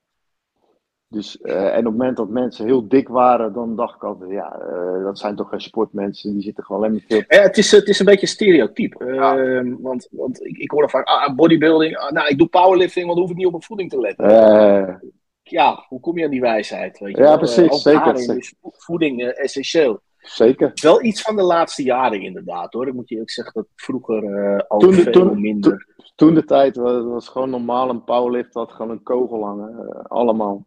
[1.09, 4.31] Dus, eh, en op het moment dat mensen heel dik waren, dan dacht ik altijd,
[4.31, 7.23] ja, eh, dat zijn toch geen sportmensen, die zitten gewoon alleen maar veel.
[7.29, 9.03] Ja, het, is, het is een beetje stereotyp.
[9.07, 9.39] Ja.
[9.39, 13.05] Ehm, want want ik, ik hoor dan vaak, ah, bodybuilding, ah, nou ik doe powerlifting,
[13.07, 14.25] want dan hoef ik niet op mijn voeding te letten.
[14.27, 14.95] Eh,
[15.43, 16.99] Ja, hoe kom je aan die wijsheid?
[16.99, 20.01] Weet je Ja, precies, Eh, ook zeker, is voeding eh, essentieel.
[20.19, 20.71] zeker.
[20.83, 22.87] Wel iets van de laatste jaren inderdaad hoor.
[22.87, 25.95] Ik moet je eerlijk zeggen dat vroeger eh al Toen veel toen- minder...
[26.15, 30.01] Toen de tijd was, was gewoon normaal, een powerlift had gewoon een kogel hangen, eh,
[30.05, 30.63] allemaal.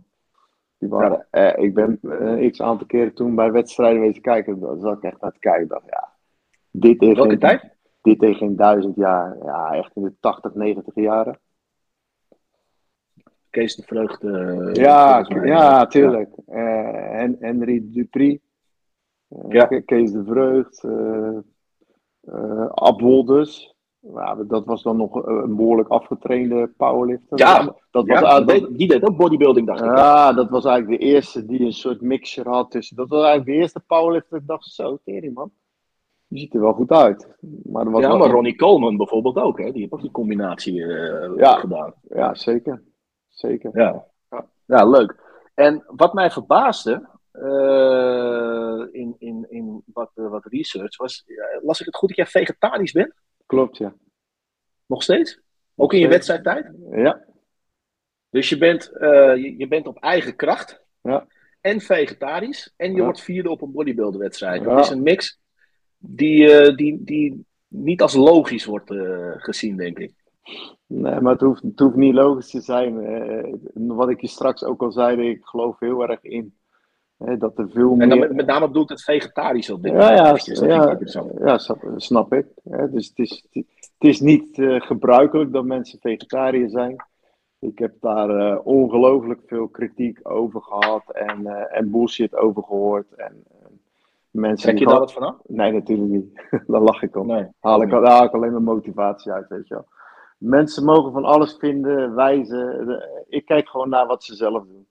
[0.79, 4.77] Die waren, eh, ik ben eh, x aantal keren toen bij wedstrijden wezen kijken, daar
[4.79, 5.67] zat ik echt naar te kijken.
[5.67, 6.09] Dacht, ja,
[6.71, 7.75] dit tegen, Welke tijd?
[8.01, 11.39] dit tegen geen duizend jaar, ja, echt in de 80, 90 jaren.
[13.49, 14.31] Kees de Vreugde.
[14.71, 16.29] eh, Ja, ja, tuurlijk.
[16.47, 18.41] Eh, en Henry Dupri,
[19.49, 19.65] Ja.
[19.65, 21.37] Ke- Kees de Vreugd, eh,
[22.69, 23.01] Ab
[24.01, 27.37] Ja, dat was dan nog eh, een behoorlijk afgetrainde powerlifter.
[27.37, 29.85] Ja, dat was, Ja, dat, deed, die deed ook bodybuilding, dacht ik.
[29.85, 32.95] ja, dat was eigenlijk de eerste die een soort mixer had tussen.
[32.95, 34.37] Dat was eigenlijk de eerste powerlifter.
[34.37, 35.51] Ik dacht zo, tering man.
[36.27, 37.27] Die ziet er wel goed uit.
[37.63, 39.71] Maar, er was Ja, maar Ronnie Coleman bijvoorbeeld ook, hè?
[39.71, 41.55] Die heeft ook die combinatie eh, Ja.
[41.55, 41.93] gedaan.
[42.09, 42.83] Ja, zeker.
[43.27, 43.69] Zeker.
[43.73, 44.05] Ja.
[44.65, 45.15] ja, leuk.
[45.53, 51.25] En wat mij verbaasde eh, in, in, in wat, wat research was,
[51.61, 53.13] las ik het goed dat jij vegetarisch bent?
[53.49, 53.93] Klopt, ja.
[54.85, 55.39] Nog steeds?
[55.75, 56.71] Ook in je wedstrijdtijd?
[56.91, 57.25] Ja,
[58.29, 61.27] Dus je bent, eh, je, je bent op eigen kracht Ja.
[61.61, 63.03] en vegetarisch en je Ja.
[63.03, 64.61] wordt vierde op een bodybuilderwedstrijd.
[64.61, 64.75] Ja.
[64.75, 65.39] Dat is een mix
[65.97, 70.13] die, eh, die, die niet als logisch wordt eh, gezien, denk ik.
[70.85, 72.93] Nee, maar het hoeft, het hoeft niet logisch te zijn.
[73.73, 76.58] Wat ik je straks ook al zei, ik geloof heel erg in.
[77.25, 78.27] Hè, dat er veel En dan meer...
[78.27, 80.45] met, met name bedoelt het vegetarisch op dit Ja, ja, moment.
[80.45, 81.31] Dat vind ik ja, interessant.
[81.39, 81.57] ja
[81.97, 82.45] snap, ik.
[82.69, 86.95] Hè, dus het is, het is niet eh, gebruikelijk dat mensen vegetariër zijn.
[87.59, 93.13] Ik heb daar eh, ongelooflijk veel kritiek over gehad en, eh, en bullshit over gehoord.
[93.15, 93.43] En,
[94.31, 95.35] mensen Trek je daar wat vanaf?
[95.47, 96.47] Nee, natuurlijk niet.
[96.67, 97.27] daar lach ik om.
[97.27, 97.47] Nee.
[97.59, 99.85] Haal ik, daar haal ik alleen maar motivatie uit, weet je wel.
[100.37, 103.03] Mensen mogen van alles vinden, wijzen.
[103.27, 104.87] Ik kijk gewoon naar wat ze zelf doen.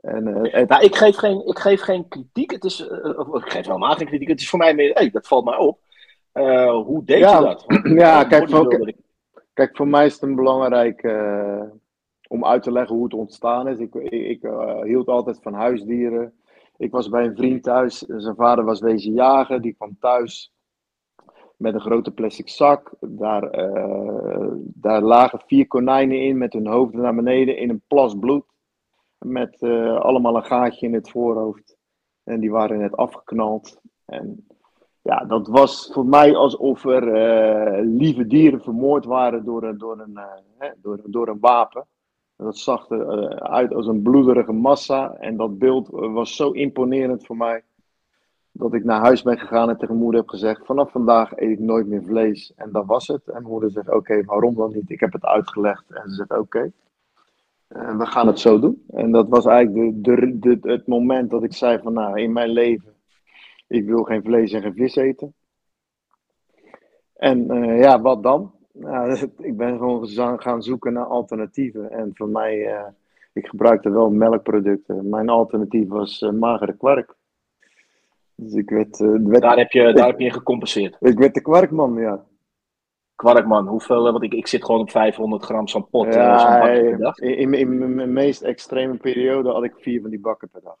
[0.00, 2.50] En, eh, het, Nou, ik geef geen, ik geef geen kritiek.
[2.50, 4.28] Het is, eh, ik geef helemaal geen kritiek.
[4.28, 5.78] Het is voor mij meer, hey, dat valt mij op.
[6.32, 7.64] Eh, hoe deed Ja, je dat?
[8.02, 8.92] Ja, eh, kijk, voor-
[9.52, 11.62] Kijk, voor mij is het een belangrijk eh,
[12.28, 13.78] om uit te leggen hoe het ontstaan is.
[13.78, 16.32] Ik, ik, eh, hield altijd van huisdieren.
[16.76, 17.98] Ik was bij een vriend thuis.
[17.98, 19.62] Zijn vader was wezen jagen.
[19.62, 20.52] Die kwam thuis
[21.56, 22.90] met een grote plastic zak.
[23.00, 28.14] Daar, eh, daar lagen vier konijnen in met hun hoofden naar beneden in een plas
[28.18, 28.44] bloed.
[29.24, 31.76] Met eh, allemaal een gaatje in het voorhoofd.
[32.24, 33.80] En die waren net afgeknald.
[34.04, 34.46] En
[35.02, 40.16] ja, dat was voor mij alsof er eh, lieve dieren vermoord waren door door een,
[40.58, 41.86] eh, door, door een wapen.
[42.36, 45.14] Dat zag er eh, uit als een bloederige massa.
[45.14, 47.62] En dat beeld was zo imponerend voor mij.
[48.52, 51.58] Dat ik naar huis ben gegaan en tegen moeder heb gezegd: Vanaf vandaag eet ik
[51.58, 52.52] nooit meer vlees.
[52.56, 53.28] En dat was het.
[53.28, 54.90] En moeder zegt: Oké, waarom dan niet?
[54.90, 55.90] Ik heb het uitgelegd.
[55.90, 56.72] En ze zegt: Oké,
[57.70, 58.84] eh, we gaan het zo doen.
[58.88, 62.32] En dat was eigenlijk de, de, de, het moment dat ik zei: van nou, in
[62.32, 62.94] mijn leven
[63.66, 65.34] ik wil geen vlees en geen vis eten.
[67.16, 68.54] En eh, ja, wat dan?
[68.72, 70.08] Nou, ik ben gewoon
[70.40, 71.90] gaan zoeken naar alternatieven.
[71.90, 72.86] En voor mij, eh,
[73.32, 75.08] ik gebruikte wel melkproducten.
[75.08, 77.16] Mijn alternatief was magere kwark.
[78.34, 80.96] Dus ik werd, werd, Daar heb, je, daar heb je in gecompenseerd.
[81.00, 82.24] ik werd de kwarkman, ja.
[83.20, 84.06] Kwarkman, hoeveel?
[84.06, 86.06] eh, Want ik, ik zit gewoon op 500 gram zo'n pot.
[86.06, 87.18] eh, zo'n ja bakje eh, per dag.
[87.18, 90.76] in, in, mijn meest extreme periode had ik vier van die bakken per dag.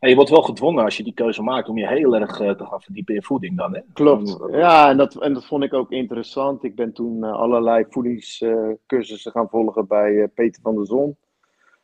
[0.00, 2.64] je wordt wel gedwongen als je die keuze maakt om je heel erg uh, te
[2.64, 3.80] gaan verdiepen in voeding dan, hè?
[3.92, 4.38] Klopt.
[4.50, 6.64] Ja, en dat, en dat vond ik ook interessant.
[6.64, 11.16] Ik ben toen uh, allerlei voedingscursussen gaan volgen bij Peter van der Zon.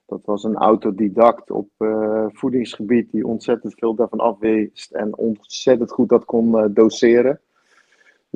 [0.06, 1.68] Dat was een autodidact op
[2.32, 7.40] voedingsgebied die ontzettend veel daarvan afweest en ontzettend goed dat kon doseren.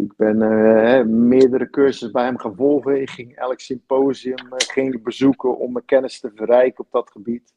[0.02, 3.00] Ik ben meerdere cursussen bij hem gaan volgen.
[3.00, 7.52] Ik ging elk symposium ging bezoeken om mijn kennis te verrijken op dat gebied.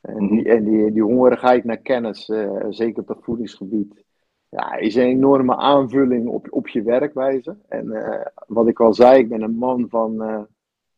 [0.00, 4.04] En die, die, die hongerigheid naar kennis, uh, zeker op het voedingsgebied,
[4.48, 7.56] ja, is een enorme aanvulling op, op je werkwijze.
[7.68, 10.40] En uh, wat ik al zei, ik ben een man van uh,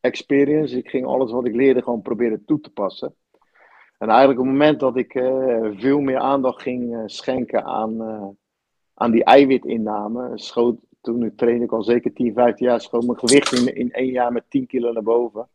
[0.01, 0.77] experience.
[0.77, 3.15] Ik ging alles wat ik leerde gewoon proberen toe te passen.
[3.99, 5.13] En eigenlijk op het moment dat ik
[5.77, 8.37] veel meer aandacht ging schenken aan,
[9.03, 13.53] aan die eiwitinname, schoot, toen trainde ik al zeker 10, 15 jaar, schoot mijn gewicht
[13.53, 15.49] in, in één jaar met 10 kilo naar boven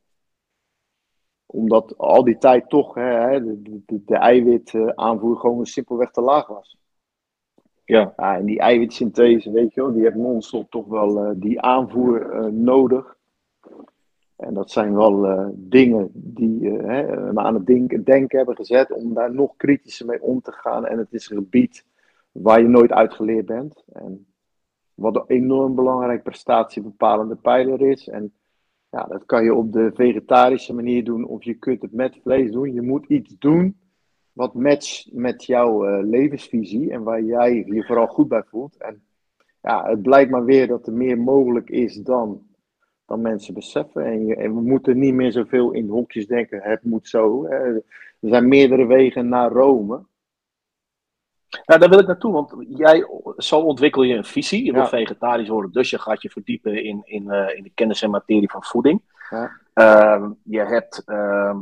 [1.48, 6.78] omdat al die tijd toch hè, de, de, de eiwitaanvoer gewoon simpelweg te laag was.
[7.86, 8.14] Ja.
[8.18, 12.34] ja en die eiwitsynthese, weet je wel, die heeft non-stop toch wel uh, die aanvoer
[12.34, 13.16] uh, nodig.
[14.36, 18.92] En dat zijn wel uh, dingen die hè, me aan het denken, denken hebben gezet
[18.92, 20.86] om daar nog kritischer mee om te gaan.
[20.86, 21.86] En het is een gebied
[22.42, 23.84] waar je nooit uitgeleerd bent.
[23.94, 24.28] En
[24.94, 28.08] wat een enorm belangrijk prestatiebepalende pijler is.
[28.08, 28.34] En
[28.90, 32.52] ja, dat kan je op de vegetarische manier doen of je kunt het met vlees
[32.52, 32.74] doen.
[32.74, 33.78] Je moet iets doen
[34.34, 38.78] wat matcht met jouw uh, levensvisie en waar jij je vooral goed bij voelt.
[38.78, 39.02] En
[39.62, 42.42] ja, het blijkt maar weer dat er meer mogelijk is dan,
[43.06, 44.06] dan mensen beseffen.
[44.06, 47.46] En, en we moeten niet meer zoveel in hokjes denken, het moet zo.
[47.46, 47.76] Hè.
[48.20, 50.06] Er zijn meerdere wegen naar Rome.
[51.66, 54.66] Nou, daar wil ik naartoe, want jij, zo ontwikkel je een visie.
[54.66, 58.02] Je wil vegetarisch worden, dus je gaat je verdiepen in, in, uh, in de kennis
[58.02, 59.02] en materie van voeding.
[59.30, 59.52] Ja.
[59.74, 61.58] Uh, je hebt uh,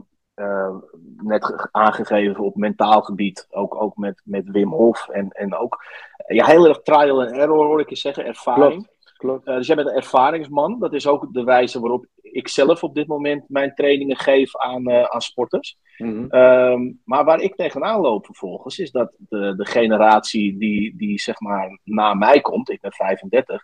[1.17, 5.83] net aangegeven op mentaal gebied, ook, ook met, met Wim Hof en, en ook
[6.27, 8.73] ja, heel erg trial and error hoor ik je zeggen, ervaring.
[8.73, 8.94] Klopt.
[9.24, 10.80] Uh, dus jij bent een ervaringsman.
[10.80, 14.89] Dat is ook de wijze waarop ik zelf op dit moment mijn trainingen geef aan,
[14.89, 15.78] uh, aan sporters.
[15.97, 16.99] Mm -hmm.
[17.03, 21.80] maar waar ik tegenaan loop vervolgens, is dat de, de generatie die, die zeg maar
[21.84, 23.63] na mij komt, ik ben 35,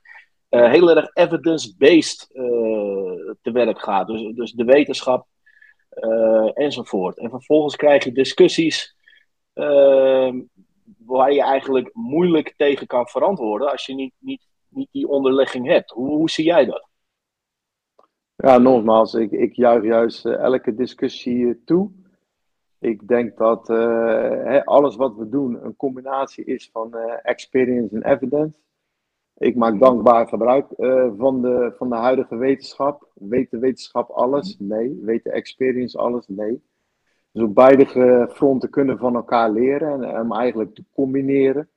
[0.50, 2.28] uh, eh, heel erg evidence-based
[3.42, 4.08] te werk gaat.
[4.08, 5.28] Dus, dus de wetenschap
[6.54, 7.18] enzovoort.
[7.18, 8.96] En vervolgens krijg je discussies
[9.54, 10.40] ehm,
[11.06, 15.92] waar je eigenlijk moeilijk tegen kan verantwoorden als je niet, niet niet die onderlegging hebt.
[15.92, 16.90] Hoe, hoe zie jij dat?
[18.36, 21.92] Ja, nogmaals, ik, ik juich juist uh, elke discussie uh, toe.
[22.80, 28.60] Ik denk dat uh, alles wat we doen een combinatie is van experience en evidence.
[29.38, 30.66] Ik maak dankbaar gebruik
[31.18, 33.10] van, de, van de huidige wetenschap.
[33.14, 34.56] Weet de wetenschap alles?
[34.60, 35.00] Nee.
[35.04, 36.28] Weet de experience alles?
[36.28, 36.62] Nee.
[37.32, 41.70] Dus op beide fronten kunnen van elkaar leren en hem eigenlijk te combineren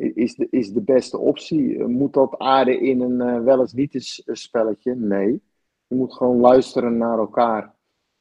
[0.00, 1.84] is de, is de beste optie.
[1.84, 4.94] Moet dat aarden in een uh, niet eens spelletje?
[4.94, 5.42] Nee.
[5.86, 7.74] Je moet gewoon luisteren naar elkaar.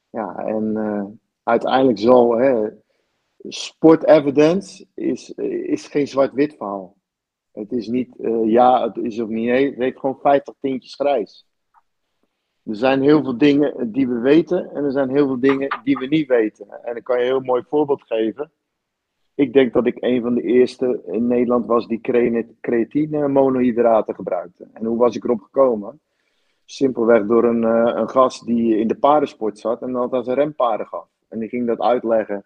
[0.09, 1.05] Ja, en uh,
[1.43, 2.69] uiteindelijk zal hè,
[3.38, 5.30] sport evidence is,
[5.63, 6.97] is geen zwart-wit verhaal.
[7.51, 8.15] Het is niet
[8.45, 9.49] ja, het is of niet.
[9.49, 11.47] Het heeft gewoon 50 tintjes grijs.
[12.63, 15.97] Er zijn heel veel dingen die we weten en er zijn heel veel dingen die
[15.97, 16.84] we niet weten.
[16.84, 18.51] En ik kan je een heel mooi voorbeeld geven.
[19.40, 22.02] Ik denk dat ik een van de eerste in Nederland was die
[22.62, 24.68] creatine monohydraten gebruikte.
[24.74, 26.00] En hoe was ik erop gekomen?
[26.66, 30.34] Simpelweg door een, uh, een gast die in de paardensport zat en dat als een
[30.34, 31.08] rempaarden gaf.
[31.28, 32.46] En die ging dat uitleggen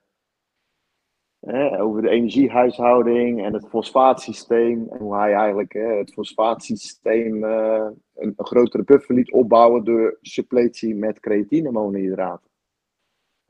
[1.39, 4.87] hè, over de energiehuishouding en het fosfaatsysteem.
[4.89, 10.95] En hoe hij eigenlijk het fosfaatsysteem uh, een, een, grotere buffer liet opbouwen door suppletie
[10.95, 12.52] met creatine monohydraten.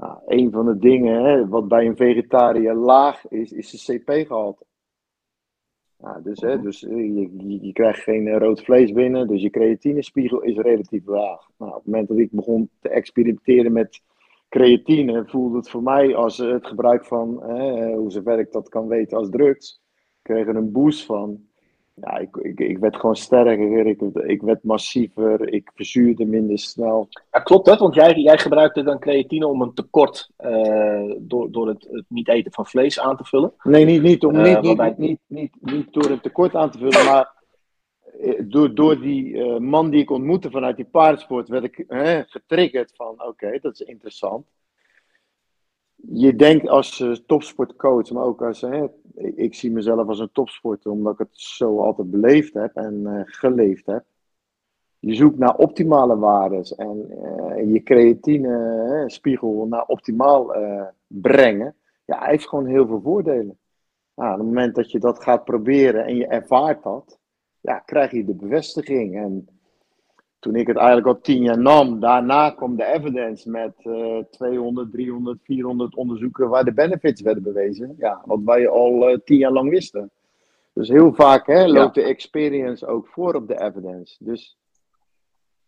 [0.03, 4.65] Nou, een van de dingen hè, wat bij een vegetariër laag is, is de CP-gehalte.
[5.97, 9.49] Nou, dus hè, dus eh, je, je, krijgt geen eh, rood vlees binnen, dus je
[9.49, 11.49] creatinespiegel is relatief laag.
[11.57, 14.01] Nou, op het moment dat ik begon te experimenteren met
[14.49, 18.87] creatine, voelde het voor mij als het gebruik van, hè, hoe zover ik dat kan
[18.87, 19.81] weten, als drugs.
[19.93, 21.47] Ik kreeg er een boost van.
[21.95, 27.07] Ja, ik, ik, ik werd gewoon sterker, ik, ik werd massiever, ik verzuurde minder snel.
[27.31, 27.79] Ja, klopt dat?
[27.79, 32.27] Want jij, jij gebruikte dan creatine om een tekort uh, door, door het, het, niet
[32.27, 33.53] eten van vlees aan te vullen?
[33.63, 36.77] Nee, niet, niet, om, uh, niet, niet, niet, niet, niet, door een tekort aan te
[36.77, 37.31] vullen, maar
[38.19, 41.85] eh, door, door die uh, man die ik ontmoette vanuit die paardsport werd ik
[42.27, 44.45] getriggerd van oké, okay, dat is interessant
[46.11, 48.85] je denkt als uh, topsportcoach, maar ook als, hè,
[49.15, 53.21] ik, zie mezelf als een topsporter, omdat ik het zo altijd beleefd heb en uh,
[53.25, 54.03] geleefd heb.
[54.99, 60.55] Je zoekt naar optimale waarden en uh, je creatine spiegel naar optimaal
[61.07, 61.75] brengen.
[62.05, 63.57] ja, hij heeft gewoon heel veel voordelen.
[64.15, 67.19] Nou, op het moment dat je dat gaat proberen en je ervaart dat,
[67.61, 69.17] ja, krijg je de bevestiging.
[69.17, 69.47] En
[70.43, 74.91] toen ik het eigenlijk al tien jaar nam, daarna kwam de evidence met uh, 200,
[74.91, 77.95] 300, 400 onderzoeken waar de benefits werden bewezen.
[77.97, 80.11] Ja, wat wij al uh, tien jaar lang wisten.
[80.73, 84.15] Dus heel vaak hè, loopt de experience ook voor op de evidence.
[84.19, 84.57] Dus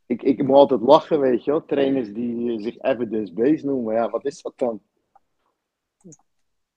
[0.06, 1.66] ik, ik moet altijd lachen, weet je wel.
[1.66, 3.94] Trainers die zich evidence-based noemen.
[3.94, 4.80] Ja, wat is dat dan?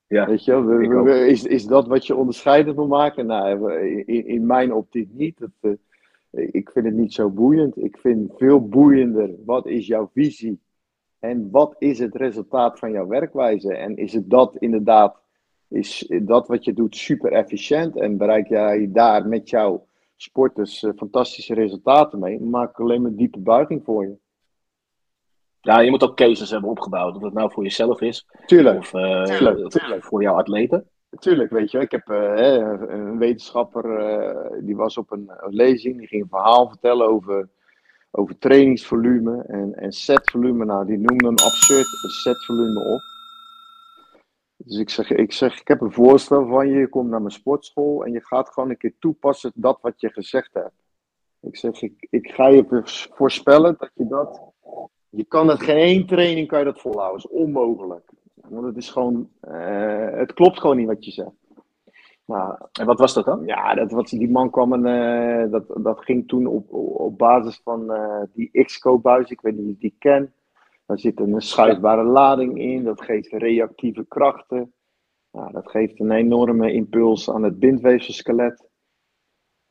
[0.07, 3.27] Ja, weet je wel, is, is dat wat je onderscheidend wil maken?
[3.27, 3.73] Nou,
[4.05, 5.39] in, in mijn optiek niet.
[5.39, 5.73] Dat, uh,
[6.31, 7.85] ik vind het niet zo boeiend.
[7.85, 10.61] Ik vind veel boeiender, wat is jouw visie?
[11.19, 13.75] En wat is het resultaat van jouw werkwijze?
[13.75, 15.21] En is het dat inderdaad,
[15.69, 17.97] is dat wat je doet super efficiënt?
[17.97, 22.41] En bereik jij daar met jouw sporters uh, fantastische resultaten mee?
[22.41, 24.17] Maak ik alleen maar diepe buiging voor je.
[25.61, 27.17] Ja, je moet ook cases hebben opgebouwd.
[27.17, 28.27] Of dat nou voor jezelf is.
[28.47, 28.79] Tuurlijk.
[28.79, 30.05] Of uh, tuurlijk, tuurlijk.
[30.05, 30.89] voor jouw atleten.
[31.11, 31.79] Tuurlijk, weet je.
[31.79, 32.57] Ik heb uh,
[32.89, 35.99] een wetenschapper, uh, die was op een, een, lezing.
[35.99, 37.49] Die ging een verhaal vertellen over,
[38.11, 40.65] over trainingsvolume en, en setvolume.
[40.65, 41.87] Nou, die noemde een absurd
[42.23, 43.01] setvolume op.
[44.57, 46.79] Dus ik zeg, ik zeg, ik heb een voorstel van je.
[46.79, 50.11] Je komt naar mijn sportschool en je gaat gewoon een keer toepassen dat wat je
[50.11, 50.73] gezegd hebt.
[51.41, 52.83] Ik zeg, ik, ik ga je
[53.15, 54.41] voorspellen dat je dat
[55.11, 57.23] je kan het geen één training kan je dat volhouden.
[57.23, 58.11] Dat is onmogelijk.
[58.51, 61.47] Want het is gewoon, uh, het klopt gewoon niet wat je zegt.
[62.25, 63.45] Nou, en wat was dat dan?
[63.45, 67.61] Ja, dat, wat, die man kwam en uh, dat, dat ging toen op, op basis
[67.65, 69.31] van uh, die X-scope-buis.
[69.31, 70.31] Ik weet niet of je die kent.
[70.87, 72.85] Daar zit een schuifbare lading in.
[72.85, 74.73] Dat geeft reactieve krachten.
[75.33, 78.69] Nou, dat geeft een enorme impuls aan het bindweefselskelet.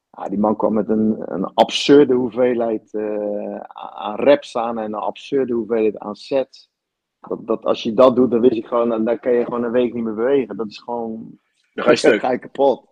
[0.10, 3.60] Ja, die man kwam met een, een absurde hoeveelheid uh,
[3.94, 6.72] aan reps aan en een absurde hoeveelheid aan sets.
[7.20, 9.64] Dat, dat, als je dat doet, dan wist ik gewoon, dan, dan kan je gewoon
[9.64, 10.58] een week niet meer bewegen.
[10.58, 11.40] Dat is gewoon.
[11.74, 12.20] Dan ga je, stuk.
[12.26, 12.90] ga je kapot.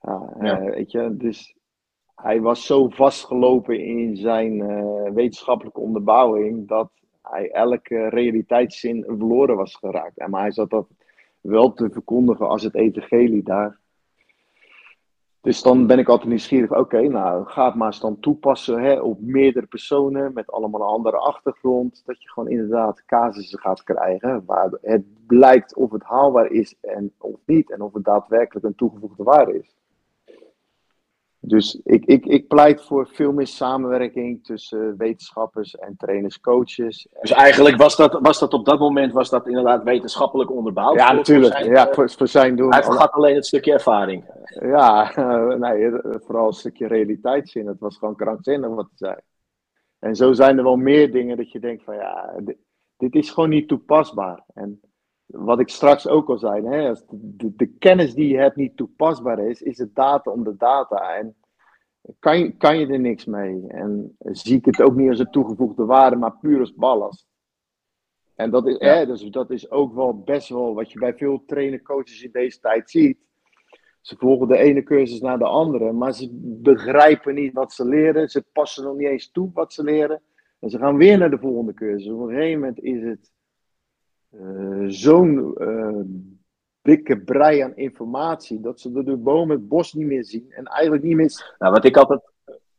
[0.00, 0.60] Ja, ja.
[0.60, 1.56] Uh, weet je, dus
[2.14, 6.90] hij was zo vastgelopen in zijn uh, wetenschappelijke onderbouwing dat
[7.22, 10.18] hij elke realiteitszin verloren was geraakt.
[10.18, 10.88] En maar hij zat dat
[11.40, 13.78] wel te verkondigen als het evangelie daar.
[15.46, 16.76] Dus dan ben ik altijd nieuwsgierig.
[16.76, 20.86] Oké, nou, ga het maar eens dan toepassen hè, op meerdere personen met allemaal een
[20.86, 22.02] andere achtergrond.
[22.06, 27.12] Dat je gewoon inderdaad casussen gaat krijgen waar het blijkt of het haalbaar is en
[27.18, 27.70] of niet.
[27.70, 29.76] En of het daadwerkelijk een toegevoegde waarde is.
[31.48, 37.08] Dus ik, ik, ik pleit voor veel meer samenwerking tussen wetenschappers en trainers, coaches.
[37.20, 40.94] Dus eigenlijk was dat, was dat op dat moment was dat inderdaad wetenschappelijk onderbouwd?
[40.94, 41.54] Ja, natuurlijk.
[41.54, 42.72] Voor zijn, ja, voor, voor zijn doen.
[42.72, 44.24] Hij vergat alleen het stukje ervaring.
[44.44, 45.12] Ja,
[45.58, 47.66] nee, vooral een stukje realiteitszin.
[47.66, 49.16] Het was gewoon krankzinnig wat hij zei.
[49.98, 52.56] En zo zijn er wel meer dingen dat je denkt van ja, dit,
[52.96, 54.44] dit is gewoon niet toepasbaar.
[54.54, 54.80] En
[55.26, 58.76] wat ik straks ook al zei, hè, als de, de, kennis die je hebt niet
[58.76, 61.14] toepasbaar is, is het data om de data.
[61.14, 61.36] En
[62.18, 63.64] kan je, kan je er niks mee.
[63.68, 67.26] En zie ik het ook niet als een toegevoegde waarde, maar puur als ballast.
[68.34, 68.94] En dat is, ja.
[68.94, 72.30] hè, dus dat is ook wel best wel wat je bij veel trainer coaches in
[72.32, 73.18] deze tijd ziet.
[74.00, 76.28] Ze volgen de ene cursus naar de andere, maar ze
[76.62, 78.28] begrijpen niet wat ze leren.
[78.28, 80.22] Ze passen nog niet eens toe wat ze leren.
[80.60, 82.10] En ze gaan weer naar de volgende cursus.
[82.10, 83.32] Op een gegeven moment is het
[84.86, 86.00] zo'n uh,
[86.82, 90.64] dikke brei aan informatie dat ze door de boom het bos niet meer zien en
[90.64, 91.54] eigenlijk niet meer.
[91.58, 92.20] Nou, wat ik altijd,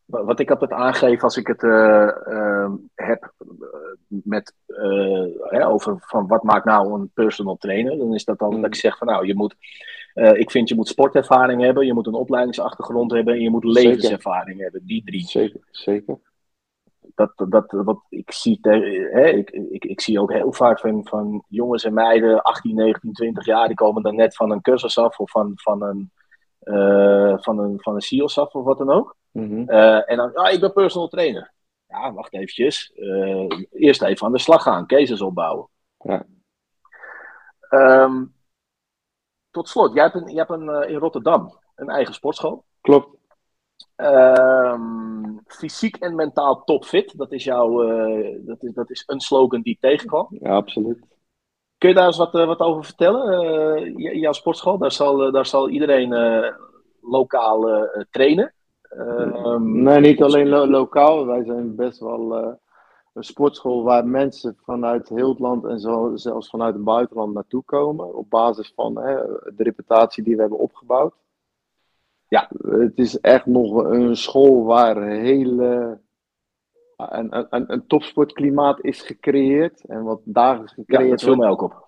[0.05, 3.33] wat ik altijd aangeef als ik het uh, heb
[4.07, 4.53] met
[5.37, 8.61] hè, over van wat maakt nou een personal trainer, dan is dat dan mm.
[8.61, 9.55] dat ik zeg van nou je moet.
[10.13, 14.57] ik vind je moet sportervaring hebben, je moet een opleidingsachtergrond hebben en je moet levenservaring
[14.57, 14.63] zeker.
[14.63, 14.85] hebben.
[14.85, 15.27] Die drie.
[15.27, 16.19] Zeker, zeker
[17.17, 21.43] dat, dat, wat ik zie, hè, ik, ik, ik zie ook heel vaak van, van
[21.47, 25.19] jongens en meiden, 18, 19, 20 jaar, die komen dan net van een cursus af
[25.19, 26.11] of van, van een,
[26.63, 29.15] uh, van een, van een SEALS af of wat dan ook.
[29.31, 29.69] Mm -hmm.
[29.69, 31.53] uh, en dan, ah, ik ben personal trainer.
[31.87, 32.91] Ja, wacht eventjes.
[32.95, 35.67] Uh, eerst even aan de slag gaan, cases opbouwen.
[35.97, 36.25] Ja.
[37.69, 38.33] Um,
[39.51, 42.63] tot slot, jij hebt, een, jij hebt een, in Rotterdam een eigen sportschool.
[42.81, 43.17] Klopt.
[43.95, 45.06] Um,
[45.57, 49.77] fysiek en mentaal topfit, dat is, jouw, uh, dat, is, dat is een slogan die
[49.79, 50.27] tegenkwam.
[50.29, 50.99] Ja, absoluut.
[51.77, 53.43] Kun je daar eens wat, uh, wat over vertellen?
[53.99, 56.15] Uh, jouw sportschool, daar zal, daar zal iedereen
[57.01, 58.53] lokaal trainen.
[58.97, 61.25] Um, nee, niet alleen lo lokaal.
[61.25, 62.33] Wij zijn best wel
[63.13, 67.63] een sportschool waar mensen vanuit heel het land en zo, zelfs vanuit het buitenland naartoe
[67.63, 68.15] komen.
[68.15, 71.13] Op basis van de reputatie die we hebben opgebouwd.
[72.27, 75.99] Ja, het is echt nog een school waar hele,
[76.95, 79.85] een, een, een topsportklimaat is gecreëerd.
[79.85, 81.85] En wat dagelijks gecreëerd ja, veel melk op.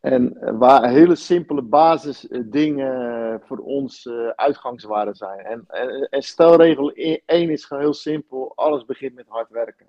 [0.00, 5.38] En waar hele simpele basisdingen voor ons uitgangswaarden zijn.
[5.38, 9.86] En, en, en stelregel 1 is gewoon heel simpel: alles begint met hard werken.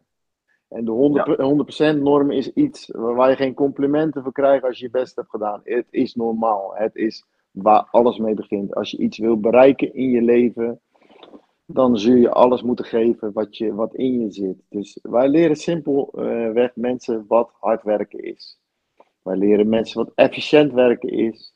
[0.70, 4.86] En de 100%, 100 norm is iets waar je geen complimenten voor krijgt als je
[4.86, 5.61] je best hebt gedaan.
[5.64, 6.76] Het is normaal.
[6.76, 8.76] Het is waar alles mee begint.
[8.76, 10.81] Als je iets wil bereiken in je leven,
[11.65, 14.57] dan zul je alles moeten geven wat, je, wat in je zit.
[14.69, 18.59] Dus wij leren simpelweg mensen wat hard werken is.
[19.21, 21.53] Wij leren mensen wat efficiënt werken is.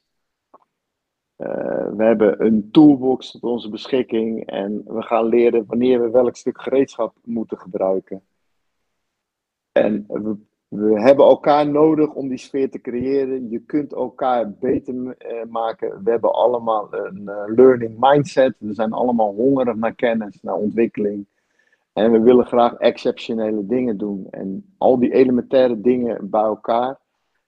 [1.37, 6.35] Uh, we hebben een toolbox tot onze beschikking en we gaan leren wanneer we welk
[6.35, 8.23] stuk gereedschap moeten gebruiken.
[9.71, 10.37] En we,
[10.75, 13.49] we, hebben elkaar nodig om die sfeer te creëren.
[13.49, 15.13] Je kunt elkaar beter uh,
[15.49, 16.03] maken.
[16.03, 18.55] We hebben allemaal een uh, learning mindset.
[18.59, 21.25] We zijn allemaal hongerig naar kennis, naar ontwikkeling.
[21.93, 24.27] En we willen graag exceptionele dingen doen.
[24.29, 26.99] En al die elementaire dingen bij elkaar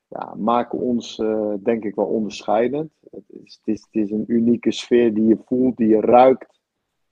[0.07, 2.91] ja, maken ons, uh, denk ik, wel onderscheidend.
[3.11, 3.23] Het,
[3.64, 6.60] is, het is een unieke sfeer die je voelt, die je ruikt,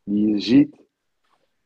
[0.04, 0.83] die je ziet.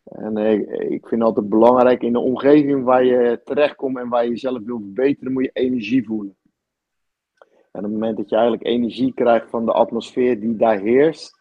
[0.09, 4.29] En ik, ik vind altijd belangrijk in de omgeving waar je terechtkomt en waar je
[4.29, 6.37] jezelf wil verbeteren, moet je energie voelen.
[7.71, 11.39] En op het moment dat je eigenlijk energie krijgt van de atmosfeer die daar heerst,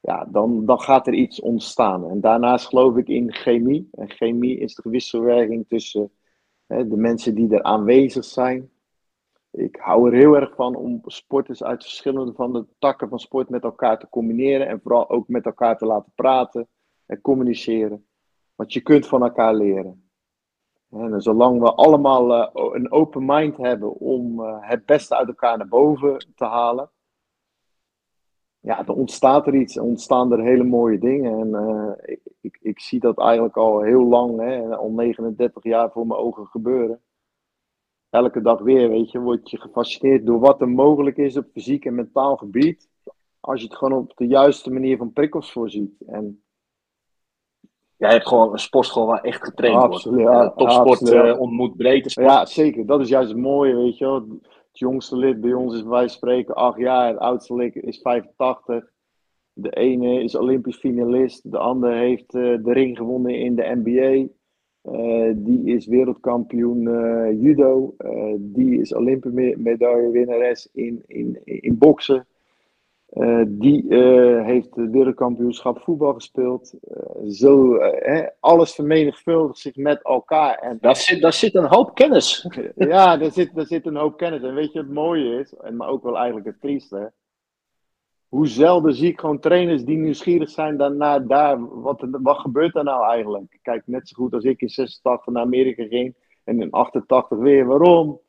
[0.00, 2.08] ja, dan, dan gaat er iets ontstaan.
[2.08, 3.88] En daarnaast geloof ik in chemie.
[3.92, 6.12] En chemie is de wisselwerking tussen
[6.66, 8.70] hè, de mensen die er aanwezig zijn.
[9.50, 13.48] Ik hou er heel erg van om sporters uit verschillende van de takken van sport
[13.48, 16.68] met elkaar te combineren en vooral ook met elkaar te laten praten
[17.06, 18.06] en communiceren.
[18.54, 20.08] Want je kunt van elkaar leren.
[20.90, 25.58] En zolang we allemaal uh, een open mind hebben om uh, het beste uit elkaar
[25.58, 26.90] naar boven te halen,
[28.60, 31.54] ja, dan ontstaat er iets, ontstaan er hele mooie dingen.
[31.54, 36.06] En ik, ik, ik, zie dat eigenlijk al heel lang, hè, al 39 jaar voor
[36.06, 37.02] mijn ogen gebeuren.
[38.10, 41.84] Elke dag weer, weet je, word je gefascineerd door wat er mogelijk is op fysiek
[41.84, 42.88] en mentaal gebied.
[43.40, 46.02] Als je het gewoon op de juiste manier van prikkels voorziet.
[46.06, 46.43] En
[48.04, 50.36] jij hebt gewoon een sportschool waar echt getraind absoluut, wordt.
[50.36, 52.26] Ja, topsport uh, ontmoet breedte sport.
[52.26, 52.86] Ja, zeker.
[52.86, 54.14] Dat is juist het mooie, weet je wel.
[54.14, 57.08] Het jongste lid bij ons is, wij spreken, acht jaar.
[57.08, 58.90] Het oudste lid is 85.
[59.52, 61.50] De ene is Olympisch finalist.
[61.50, 64.32] De ander heeft uh, de ring gewonnen in de NBA.
[64.92, 66.82] Uh, eh, die is wereldkampioen
[67.40, 67.94] judo.
[68.38, 72.26] die is Olympische medaillewinnares in, in, in boksen.
[73.12, 76.74] Uh, die uh, heeft het wereldkampioenschap voetbal gespeeld.
[76.82, 80.58] Uh, zo, hè, alles vermenigvuldigt zich met elkaar.
[80.58, 82.48] En, daar, zit, daar zit een hoop kennis.
[82.76, 84.42] ja, daar zit, daar zit een hoop kennis.
[84.42, 87.12] En weet je wat het mooie is, en maar ook wel eigenlijk het trieste.
[88.28, 91.80] Hoe zelden zie ik gewoon trainers die nieuwsgierig zijn naar daar.
[91.80, 93.58] Wat, wat gebeurt er nou eigenlijk?
[93.62, 96.14] Kijk, net zo goed als ik in 86 naar Amerika ging
[96.44, 97.66] en in 88 weer.
[97.66, 98.20] Waarom?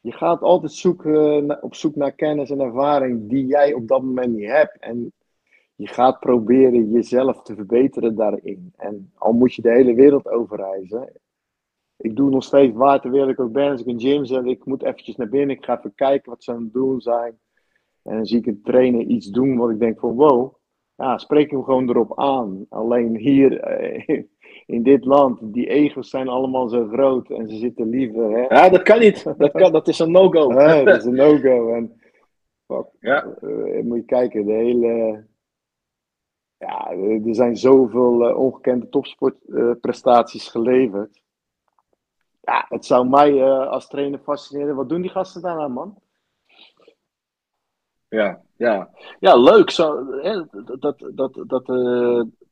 [0.00, 4.34] Je gaat altijd zoeken, op zoek naar kennis en ervaring die jij op dat moment
[4.34, 4.78] niet hebt.
[4.78, 5.12] En
[5.74, 8.72] je gaat proberen jezelf te verbeteren daarin.
[8.76, 11.12] En al moet je de hele wereld overreizen.
[11.96, 13.70] Ik doe nog steeds waar ter wereld ik ook ben.
[13.70, 15.56] Als ik een gym ik moet eventjes naar binnen.
[15.56, 17.38] Ik ga even kijken wat ze aan het doen zijn.
[18.02, 20.54] En dan zie ik een trainer iets doen wat ik denk van wow.
[20.96, 22.66] Ja, spreek hem gewoon erop aan.
[22.68, 24.22] Alleen hier, eh,
[24.68, 28.30] in dit land, die egels zijn allemaal zo groot en ze zitten liever.
[28.30, 28.40] Hè?
[28.40, 29.24] Ja, dat kan niet.
[29.38, 30.52] Dat, kan, dat is een no-go.
[30.52, 31.72] Ja, dat is een no-go.
[31.74, 32.00] En
[32.66, 33.26] fuck, ja.
[33.40, 35.26] Uh, moet je kijken, de hele.
[36.56, 41.22] Ja, er zijn zoveel uh, ongekende topsportprestaties uh, geleverd.
[42.40, 44.76] Ja, het zou mij als trainer fascineren.
[44.76, 45.98] Wat doen die gasten daar nou, man?
[48.08, 48.90] Ja, ja.
[49.20, 49.70] ja leuk.
[49.70, 50.44] Zo, hè,
[50.78, 51.66] dat, dat, dat,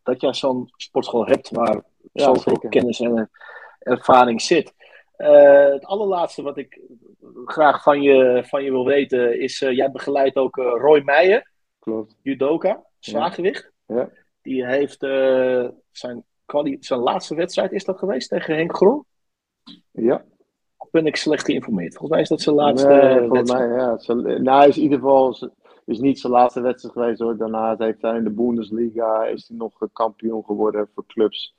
[0.02, 2.68] dat jij zo'n sportschool hebt waar zoveel zeker.
[2.68, 3.30] kennis en
[3.78, 4.74] ervaring zit.
[5.18, 6.80] Uh, het allerlaatste wat ik
[7.44, 12.16] graag van je, van je wil weten is, uh, jij begeleidt ook Roy Meijer, Klopt.
[12.22, 13.70] judoka, zwaargewicht.
[13.86, 14.10] Ja.
[14.42, 14.98] Die heeft
[15.90, 16.24] zijn,
[16.80, 19.04] zijn laatste wedstrijd, is dat geweest tegen Henk Grom?
[19.90, 20.24] Ja.
[20.76, 21.96] Of ben ik slecht geïnformeerd?
[21.96, 23.66] Volgens mij is dat zijn laatste nee, wedstrijd.
[23.66, 24.40] Mij, ja.
[24.40, 25.36] nou, is in ieder geval
[25.86, 27.36] is niet zijn laatste wedstrijd geweest hoor.
[27.36, 31.54] Daarna heeft hij in de Bundesliga is hij nog kampioen geworden voor clubs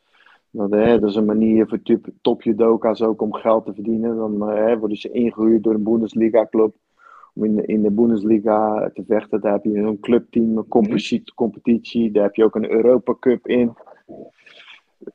[0.57, 1.79] dat, hè, is een manier voor
[2.21, 4.15] top judoka's ook om geld te verdienen.
[4.15, 6.75] Dan hè, worden ze ingehuurd door een Bundesliga-club
[7.33, 9.41] om in de, in de Bundesliga te vechten.
[9.41, 12.11] Daar heb je een clubteam, een competitie, competitie.
[12.11, 13.73] Daar heb je ook een Europa Cup in.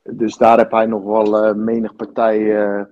[0.02, 2.82] Dus daar heb hij nog wel uh, menig partij uh,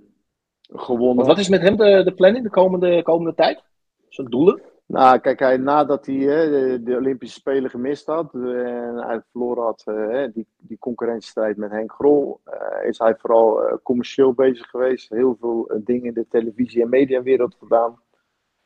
[0.72, 1.26] gewonnen.
[1.26, 3.62] wat is met hem de, de planning de komende, komende tijd?
[4.08, 4.60] Zijn doelen?
[4.90, 9.62] Nou, kijk, hij, nadat hij hè, de, Olympische Spelen gemist had eh, en hij verloren
[9.62, 15.08] had uh, die, die concurrentiestrijd met Henk Grol, uh, is hij vooral commercieel bezig geweest.
[15.08, 18.00] Heel veel dingen in de televisie- en mediawereld gedaan.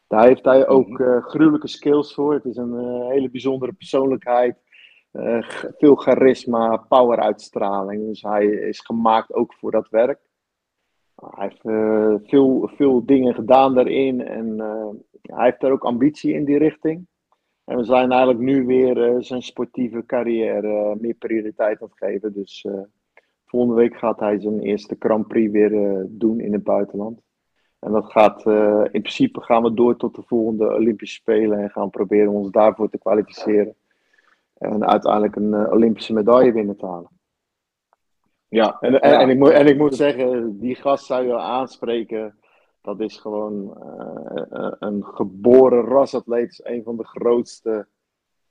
[0.06, 2.34] Daar heeft hij ook uh, gruwelijke skills voor.
[2.34, 4.56] Het is een hele bijzondere persoonlijkheid.
[5.78, 8.06] veel charisma, power uitstraling.
[8.06, 10.18] Dus hij is gemaakt ook voor dat werk.
[11.15, 11.61] Hij heeft
[12.28, 14.59] veel, veel dingen gedaan daarin en
[15.23, 17.07] hij heeft daar ook ambitie in die richting.
[17.65, 22.32] En we zijn eigenlijk nu weer uh, zijn sportieve carrière meer prioriteit aan het geven.
[22.32, 22.66] Dus
[23.45, 27.20] volgende week gaat hij zijn eerste Grand Prix weer doen in het buitenland.
[27.78, 28.47] En dat gaat,
[28.93, 32.91] in principe gaan we door tot de volgende Olympische Spelen en gaan proberen ons daarvoor
[32.91, 33.74] te kwalificeren.
[34.59, 37.09] En uiteindelijk een Olympische medaille winnen te halen.
[38.55, 42.39] Ja, en, en, en, ik moet, en ik moet zeggen, die gast zou je aanspreken
[42.85, 43.78] dat is gewoon
[44.52, 46.51] uh, een geboren rasatleet.
[46.51, 47.86] Is een van de grootste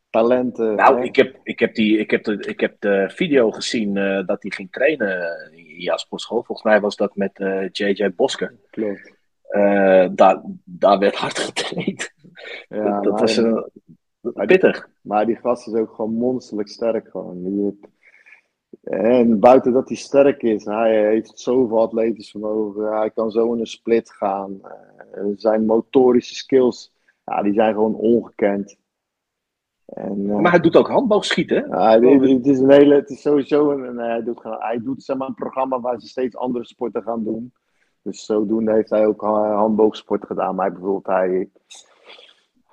[0.09, 0.75] talenten.
[0.75, 4.25] Nou, ik heb, ik, heb die, ik, heb de, ik heb de video gezien uh,
[4.25, 6.43] dat hij ging trainen in Jasperschool.
[6.43, 8.55] Volgens mij was dat met uh, JJ Bosker.
[8.69, 9.13] Klopt.
[10.15, 12.13] daar, daar werd hard getraind.
[12.69, 13.41] Ja, dat was
[14.45, 14.89] pittig.
[15.01, 17.07] maar die gast is ook gewoon monsterlijk sterk.
[17.09, 17.43] Gewoon.
[17.43, 17.79] Die,
[18.81, 22.97] en buiten dat hij sterk is, hij heeft zoveel atletisch vermogen.
[22.97, 24.61] Hij kan zo in een split gaan.
[25.15, 26.93] Uh, zijn motorische skills,
[27.25, 28.77] ja, die zijn gewoon ongekend.
[29.85, 31.67] En, uh, maar hij doet ook handboogschieten.
[31.69, 35.27] Uh, het, is een hele, het is sowieso een, hij doet, hij doet zeg maar,
[35.27, 37.53] een programma waar ze steeds andere sporten gaan doen.
[38.01, 40.55] Dus zodoende heeft hij ook handboogsporten gedaan.
[40.55, 41.49] Maar bijvoorbeeld hij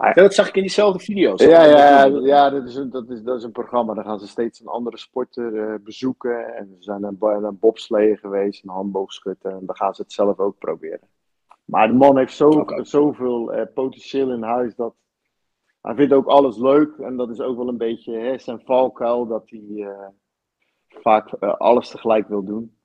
[0.06, 1.42] ja, dat zag ik in diezelfde video's.
[1.42, 3.94] Ja, ja, ja dat, is een, dat, is, dat is een programma.
[3.94, 6.56] Dan gaan ze steeds een andere sporter uh, bezoeken.
[6.56, 9.50] En ze zijn een bobsleeën geweest, een handboogschutter.
[9.50, 11.08] En dan gaan ze het zelf ook proberen.
[11.64, 12.84] Maar de man heeft zo, okay.
[12.84, 14.94] zoveel uh, potentieel in huis dat
[15.80, 16.98] hij vindt ook alles leuk.
[16.98, 20.08] En dat is ook wel een beetje hè, zijn valkuil dat hij uh,
[20.88, 22.78] vaak alles tegelijk wil doen.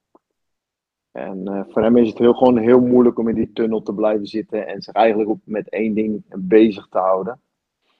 [1.15, 3.93] En uh, voor hem is het heel, gewoon heel moeilijk om in die tunnel te
[3.93, 7.41] blijven zitten en zich eigenlijk op, met één ding bezig te houden.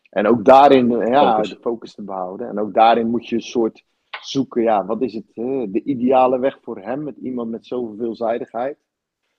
[0.09, 1.49] En ook daarin uh, ja, focus.
[1.49, 2.47] de focus te behouden.
[2.47, 3.85] En ook daarin moet je een soort
[4.21, 7.95] zoeken, ja, wat is het, uh, de ideale weg voor hem met iemand met zoveel
[7.97, 8.77] veelzijdigheid.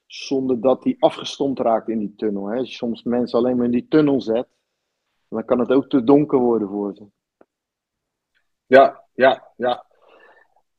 [0.07, 2.47] Zonder dat hij afgestompt raakt in die tunnel.
[2.47, 2.59] Hè.
[2.59, 4.49] Als je soms mensen alleen maar in die tunnel zet,
[5.29, 7.05] dan kan het ook te donker worden voor ze.
[8.67, 9.85] Ja, ja, ja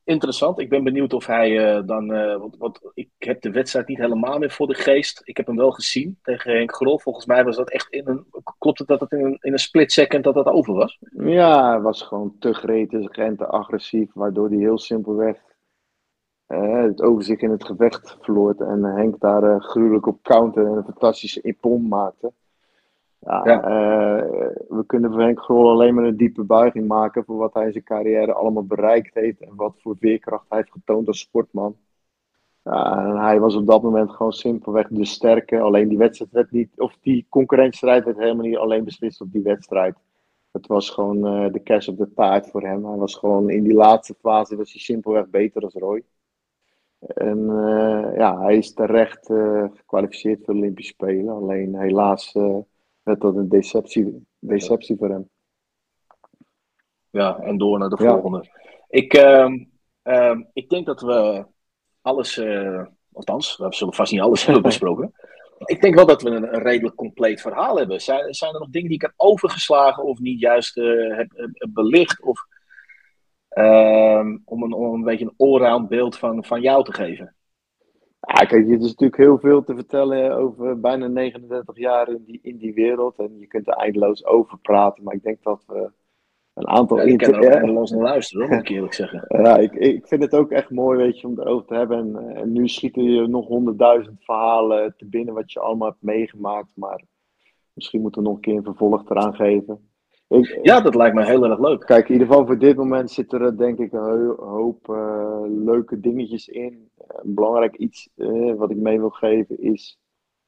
[0.08, 0.58] interessant.
[0.58, 2.12] Ik ben benieuwd of hij uh, dan.
[2.12, 5.20] Uh, want, want, ik heb de wedstrijd niet helemaal meer voor de geest.
[5.24, 6.98] Ik heb hem wel gezien tegen Henk Grol.
[6.98, 8.26] Volgens mij was dat echt in een.
[8.58, 10.98] Klopt het dat het in een, in een split second dat dat over was?
[11.16, 14.10] Ja, hij was gewoon te gretig en te agressief.
[14.14, 15.36] Waardoor hij heel simpelweg
[16.48, 18.54] uh, het overzicht in het gevecht verloor.
[18.54, 22.32] En Henk daar gruwelijk op counter en een fantastische impom maakte.
[23.20, 24.24] Ja, uh,
[24.68, 27.72] we kunnen voor Henk Grol alleen maar een diepe buiging maken voor wat hij in
[27.72, 31.76] zijn carrière allemaal bereikt heeft en wat voor veerkracht hij heeft getoond als sportman.
[32.64, 35.60] Ja, en hij was op dat moment gewoon simpelweg de sterke.
[35.60, 39.42] Alleen die wedstrijd werd niet, of die concurrentiestrijd werd helemaal niet alleen beslist op die
[39.42, 39.96] wedstrijd.
[40.52, 42.86] Het was gewoon uh, de cash op de taart voor hem.
[42.86, 46.02] Hij was gewoon in die laatste fase was hij simpelweg beter als Roy.
[46.98, 49.26] En uh, ja, hij is terecht
[49.74, 51.34] gekwalificeerd voor de Olympische Spelen.
[51.34, 52.36] Alleen helaas
[53.08, 55.30] werd dat een deceptie, deceptie voor hem.
[57.10, 58.44] Ja, en door naar de volgende.
[58.88, 59.52] Ik, uh,
[60.04, 61.46] uh, ik denk dat we
[62.00, 65.12] alles, uh, althans, we zullen vast niet alles hebben besproken.
[65.58, 68.00] ik denk wel dat we een, een, redelijk compleet verhaal hebben.
[68.00, 71.68] Zijn, zijn er nog dingen die ik heb overgeslagen of niet juist uh, heb, heb,
[71.72, 72.22] belicht?
[72.22, 72.46] Of,
[73.48, 77.36] ehm, om, een, om een beetje een allround beeld van, van jou te geven?
[78.34, 82.38] Ja, kijk, er is natuurlijk heel veel te vertellen over bijna 39 jaar in die,
[82.42, 83.18] in die wereld.
[83.18, 85.04] En je kunt er eindeloos over praten.
[85.04, 85.90] Maar ik denk dat we
[86.54, 86.96] een aantal...
[86.96, 89.24] Ja, ik kan er ook los naar luisteren, moet ik eerlijk zeggen.
[89.42, 91.98] Ja, ik, ik vind het ook echt mooi, weet je, om erover te hebben.
[91.98, 96.72] En, en nu schieten je nog honderdduizend verhalen te binnen wat je allemaal hebt meegemaakt.
[96.74, 97.02] Maar
[97.72, 99.87] misschien moeten we nog een keer een vervolg eraan geven.
[100.28, 101.80] Ik, ja, dat lijkt me heel erg leuk.
[101.80, 106.00] Kijk, in ieder geval voor dit moment zitten er denk ik een hoop uh, leuke
[106.00, 106.90] dingetjes in.
[107.06, 109.98] Een belangrijk iets uh, wat ik mee wil geven is,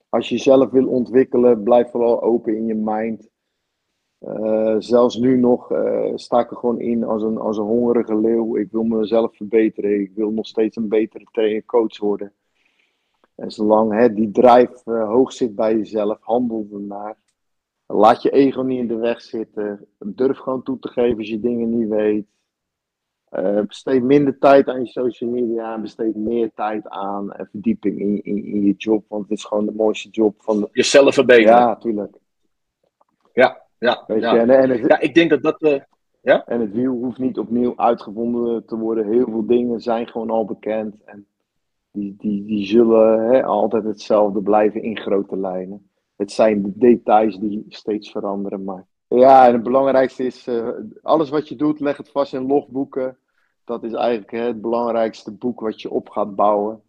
[0.09, 3.28] als je jezelf wil ontwikkelen, blijf vooral open in je mind.
[4.20, 5.73] Uh, zelfs nu nog
[6.15, 8.57] sta ik er gewoon in als een, als een hongerige leeuw.
[8.57, 10.01] Ik wil mezelf verbeteren.
[10.01, 12.32] Ik wil nog steeds een betere trainer, coach worden.
[13.35, 17.16] En zolang hè, die drive hoog zit bij jezelf, handel ernaar.
[17.93, 19.87] Laat je ego niet in de weg zitten.
[19.99, 22.27] Durf gewoon toe te geven als je dingen niet weet.
[23.31, 25.79] Uh, besteed minder tijd aan je social media.
[25.81, 29.05] Besteed meer tijd aan en verdieping in, in, in, je job.
[29.09, 30.69] Want het is gewoon de mooiste job van.
[30.73, 31.59] Jezelf verbeteren.
[31.59, 32.17] Ja, tuurlijk.
[33.33, 34.05] Ja, ja.
[34.07, 34.37] ja.
[34.37, 35.62] en, en het, ja, ik denk dat dat.
[35.62, 35.81] Uh,
[36.23, 36.47] ja?
[36.47, 39.07] En het wiel hoeft niet opnieuw uitgevonden te worden.
[39.07, 41.05] Heel veel dingen zijn gewoon al bekend.
[41.05, 41.27] En
[41.93, 45.90] die, die, die zullen hè, altijd hetzelfde blijven in grote lijnen.
[46.20, 48.64] Het zijn de details die steeds veranderen.
[48.64, 50.68] Maar ja, en het belangrijkste is, uh,
[51.02, 53.18] alles wat je doet, leg het vast in logboeken.
[53.64, 56.82] Dat is eigenlijk het belangrijkste boek wat je op gaat bouwen.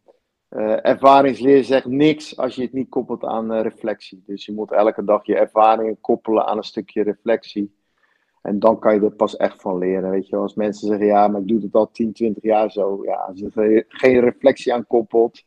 [0.50, 4.24] Uh, ervaringsleer zegt niks als je het niet koppelt aan uh, reflectie.
[4.26, 7.76] Dus je moet elke dag je ervaringen koppelen aan een stukje reflectie.
[8.42, 10.10] En dan kan je er pas echt van leren.
[10.10, 13.00] Weet je, als mensen zeggen, ja, maar ik doe het al 10, 20 jaar zo.
[13.04, 15.44] Ja, als je er geen reflectie aan koppelt,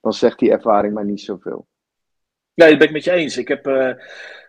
[0.00, 1.66] dan zegt die ervaring maar niet zoveel.
[2.58, 3.36] Nee, dat ben ik met je eens.
[3.36, 3.90] Ik heb, uh,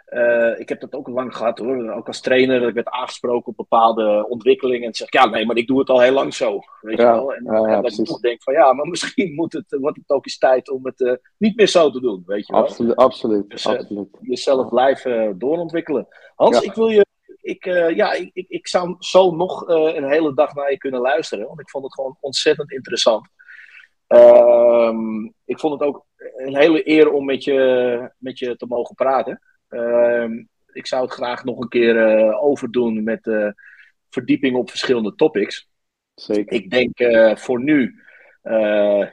[0.09, 1.91] uh, ik heb dat ook lang gehad hoor.
[1.91, 4.87] Ook als trainer, dat ik werd aangesproken op bepaalde ontwikkelingen.
[4.87, 6.59] En zeg ja, nee, maar ik doe het al heel lang zo.
[6.81, 7.33] Weet ja, je wel?
[7.33, 9.97] En, ja, ja, en dat ik toch denk van ja, maar misschien moet het, wordt
[9.97, 12.23] het ook eens tijd om het uh, niet meer zo te doen.
[12.25, 12.61] Weet je wel?
[12.61, 13.49] Absoluut, absoluut.
[13.49, 14.17] Dus, absoluut.
[14.21, 16.07] jezelf blijven doorontwikkelen.
[16.35, 17.05] Hans, ik wil je
[17.41, 17.65] ik,
[17.95, 21.47] ja, ik, ik, ik, zou zo nog een hele dag naar je kunnen luisteren.
[21.47, 23.27] Want ik vond het gewoon ontzettend interessant.
[24.09, 24.93] Uh,
[25.45, 26.05] ik vond het ook
[26.37, 29.41] een hele eer om met je, met je te mogen praten.
[29.67, 33.53] Ehm, ik zou het graag nog een keer uh, overdoen met
[34.09, 35.69] verdieping op verschillende topics.
[36.13, 36.53] Zeker.
[36.53, 36.97] Ik denk
[37.39, 38.03] voor nu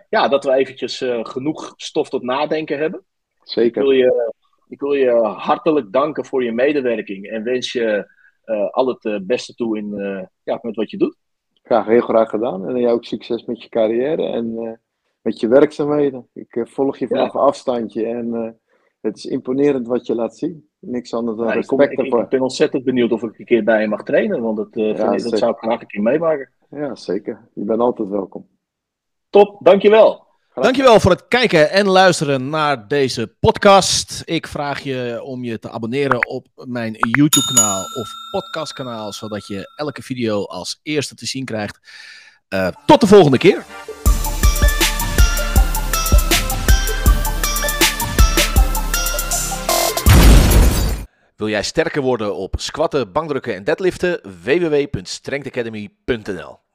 [0.08, 3.04] ja, dat we eventjes genoeg stof tot nadenken hebben.
[3.42, 3.82] Zeker.
[3.82, 4.32] Ik wil, je,
[4.68, 8.14] ik wil je hartelijk danken voor je medewerking en wens je
[8.46, 11.16] uh, al het uh, beste toe in, uh, ja, met wat je doet.
[11.62, 12.68] Graag, heel graag gedaan.
[12.68, 14.80] En jij ook succes met je carrière en
[15.26, 16.28] met je werkzaamheden.
[16.32, 17.38] Ik volg je vanaf ja.
[17.38, 18.58] afstandje en
[19.00, 20.68] het is imponerend wat je laat zien.
[20.78, 22.22] Niks anders dan ja, respect ik, ervoor.
[22.22, 25.12] Ik, ben ontzettend benieuwd of ik een keer bij je mag trainen, want dat, ja,
[25.12, 26.50] ik, dat zou ik graag een keer meemaken.
[26.70, 27.48] Ja, zeker.
[27.54, 28.48] Je bent altijd welkom.
[29.30, 30.24] Top, dankjewel.
[30.54, 34.22] Dankjewel voor het kijken en luisteren naar deze podcast.
[34.24, 40.02] Ik vraag je om je te abonneren op mijn YouTube-kanaal of podcastkanaal, zodat je elke
[40.02, 41.78] video als eerste te zien krijgt.
[42.54, 43.64] Uh, tot de volgende keer.
[51.36, 54.20] Wil jij sterker worden op squatten, bankdrukken en deadliften?
[54.44, 56.65] www.strengthacademy.nl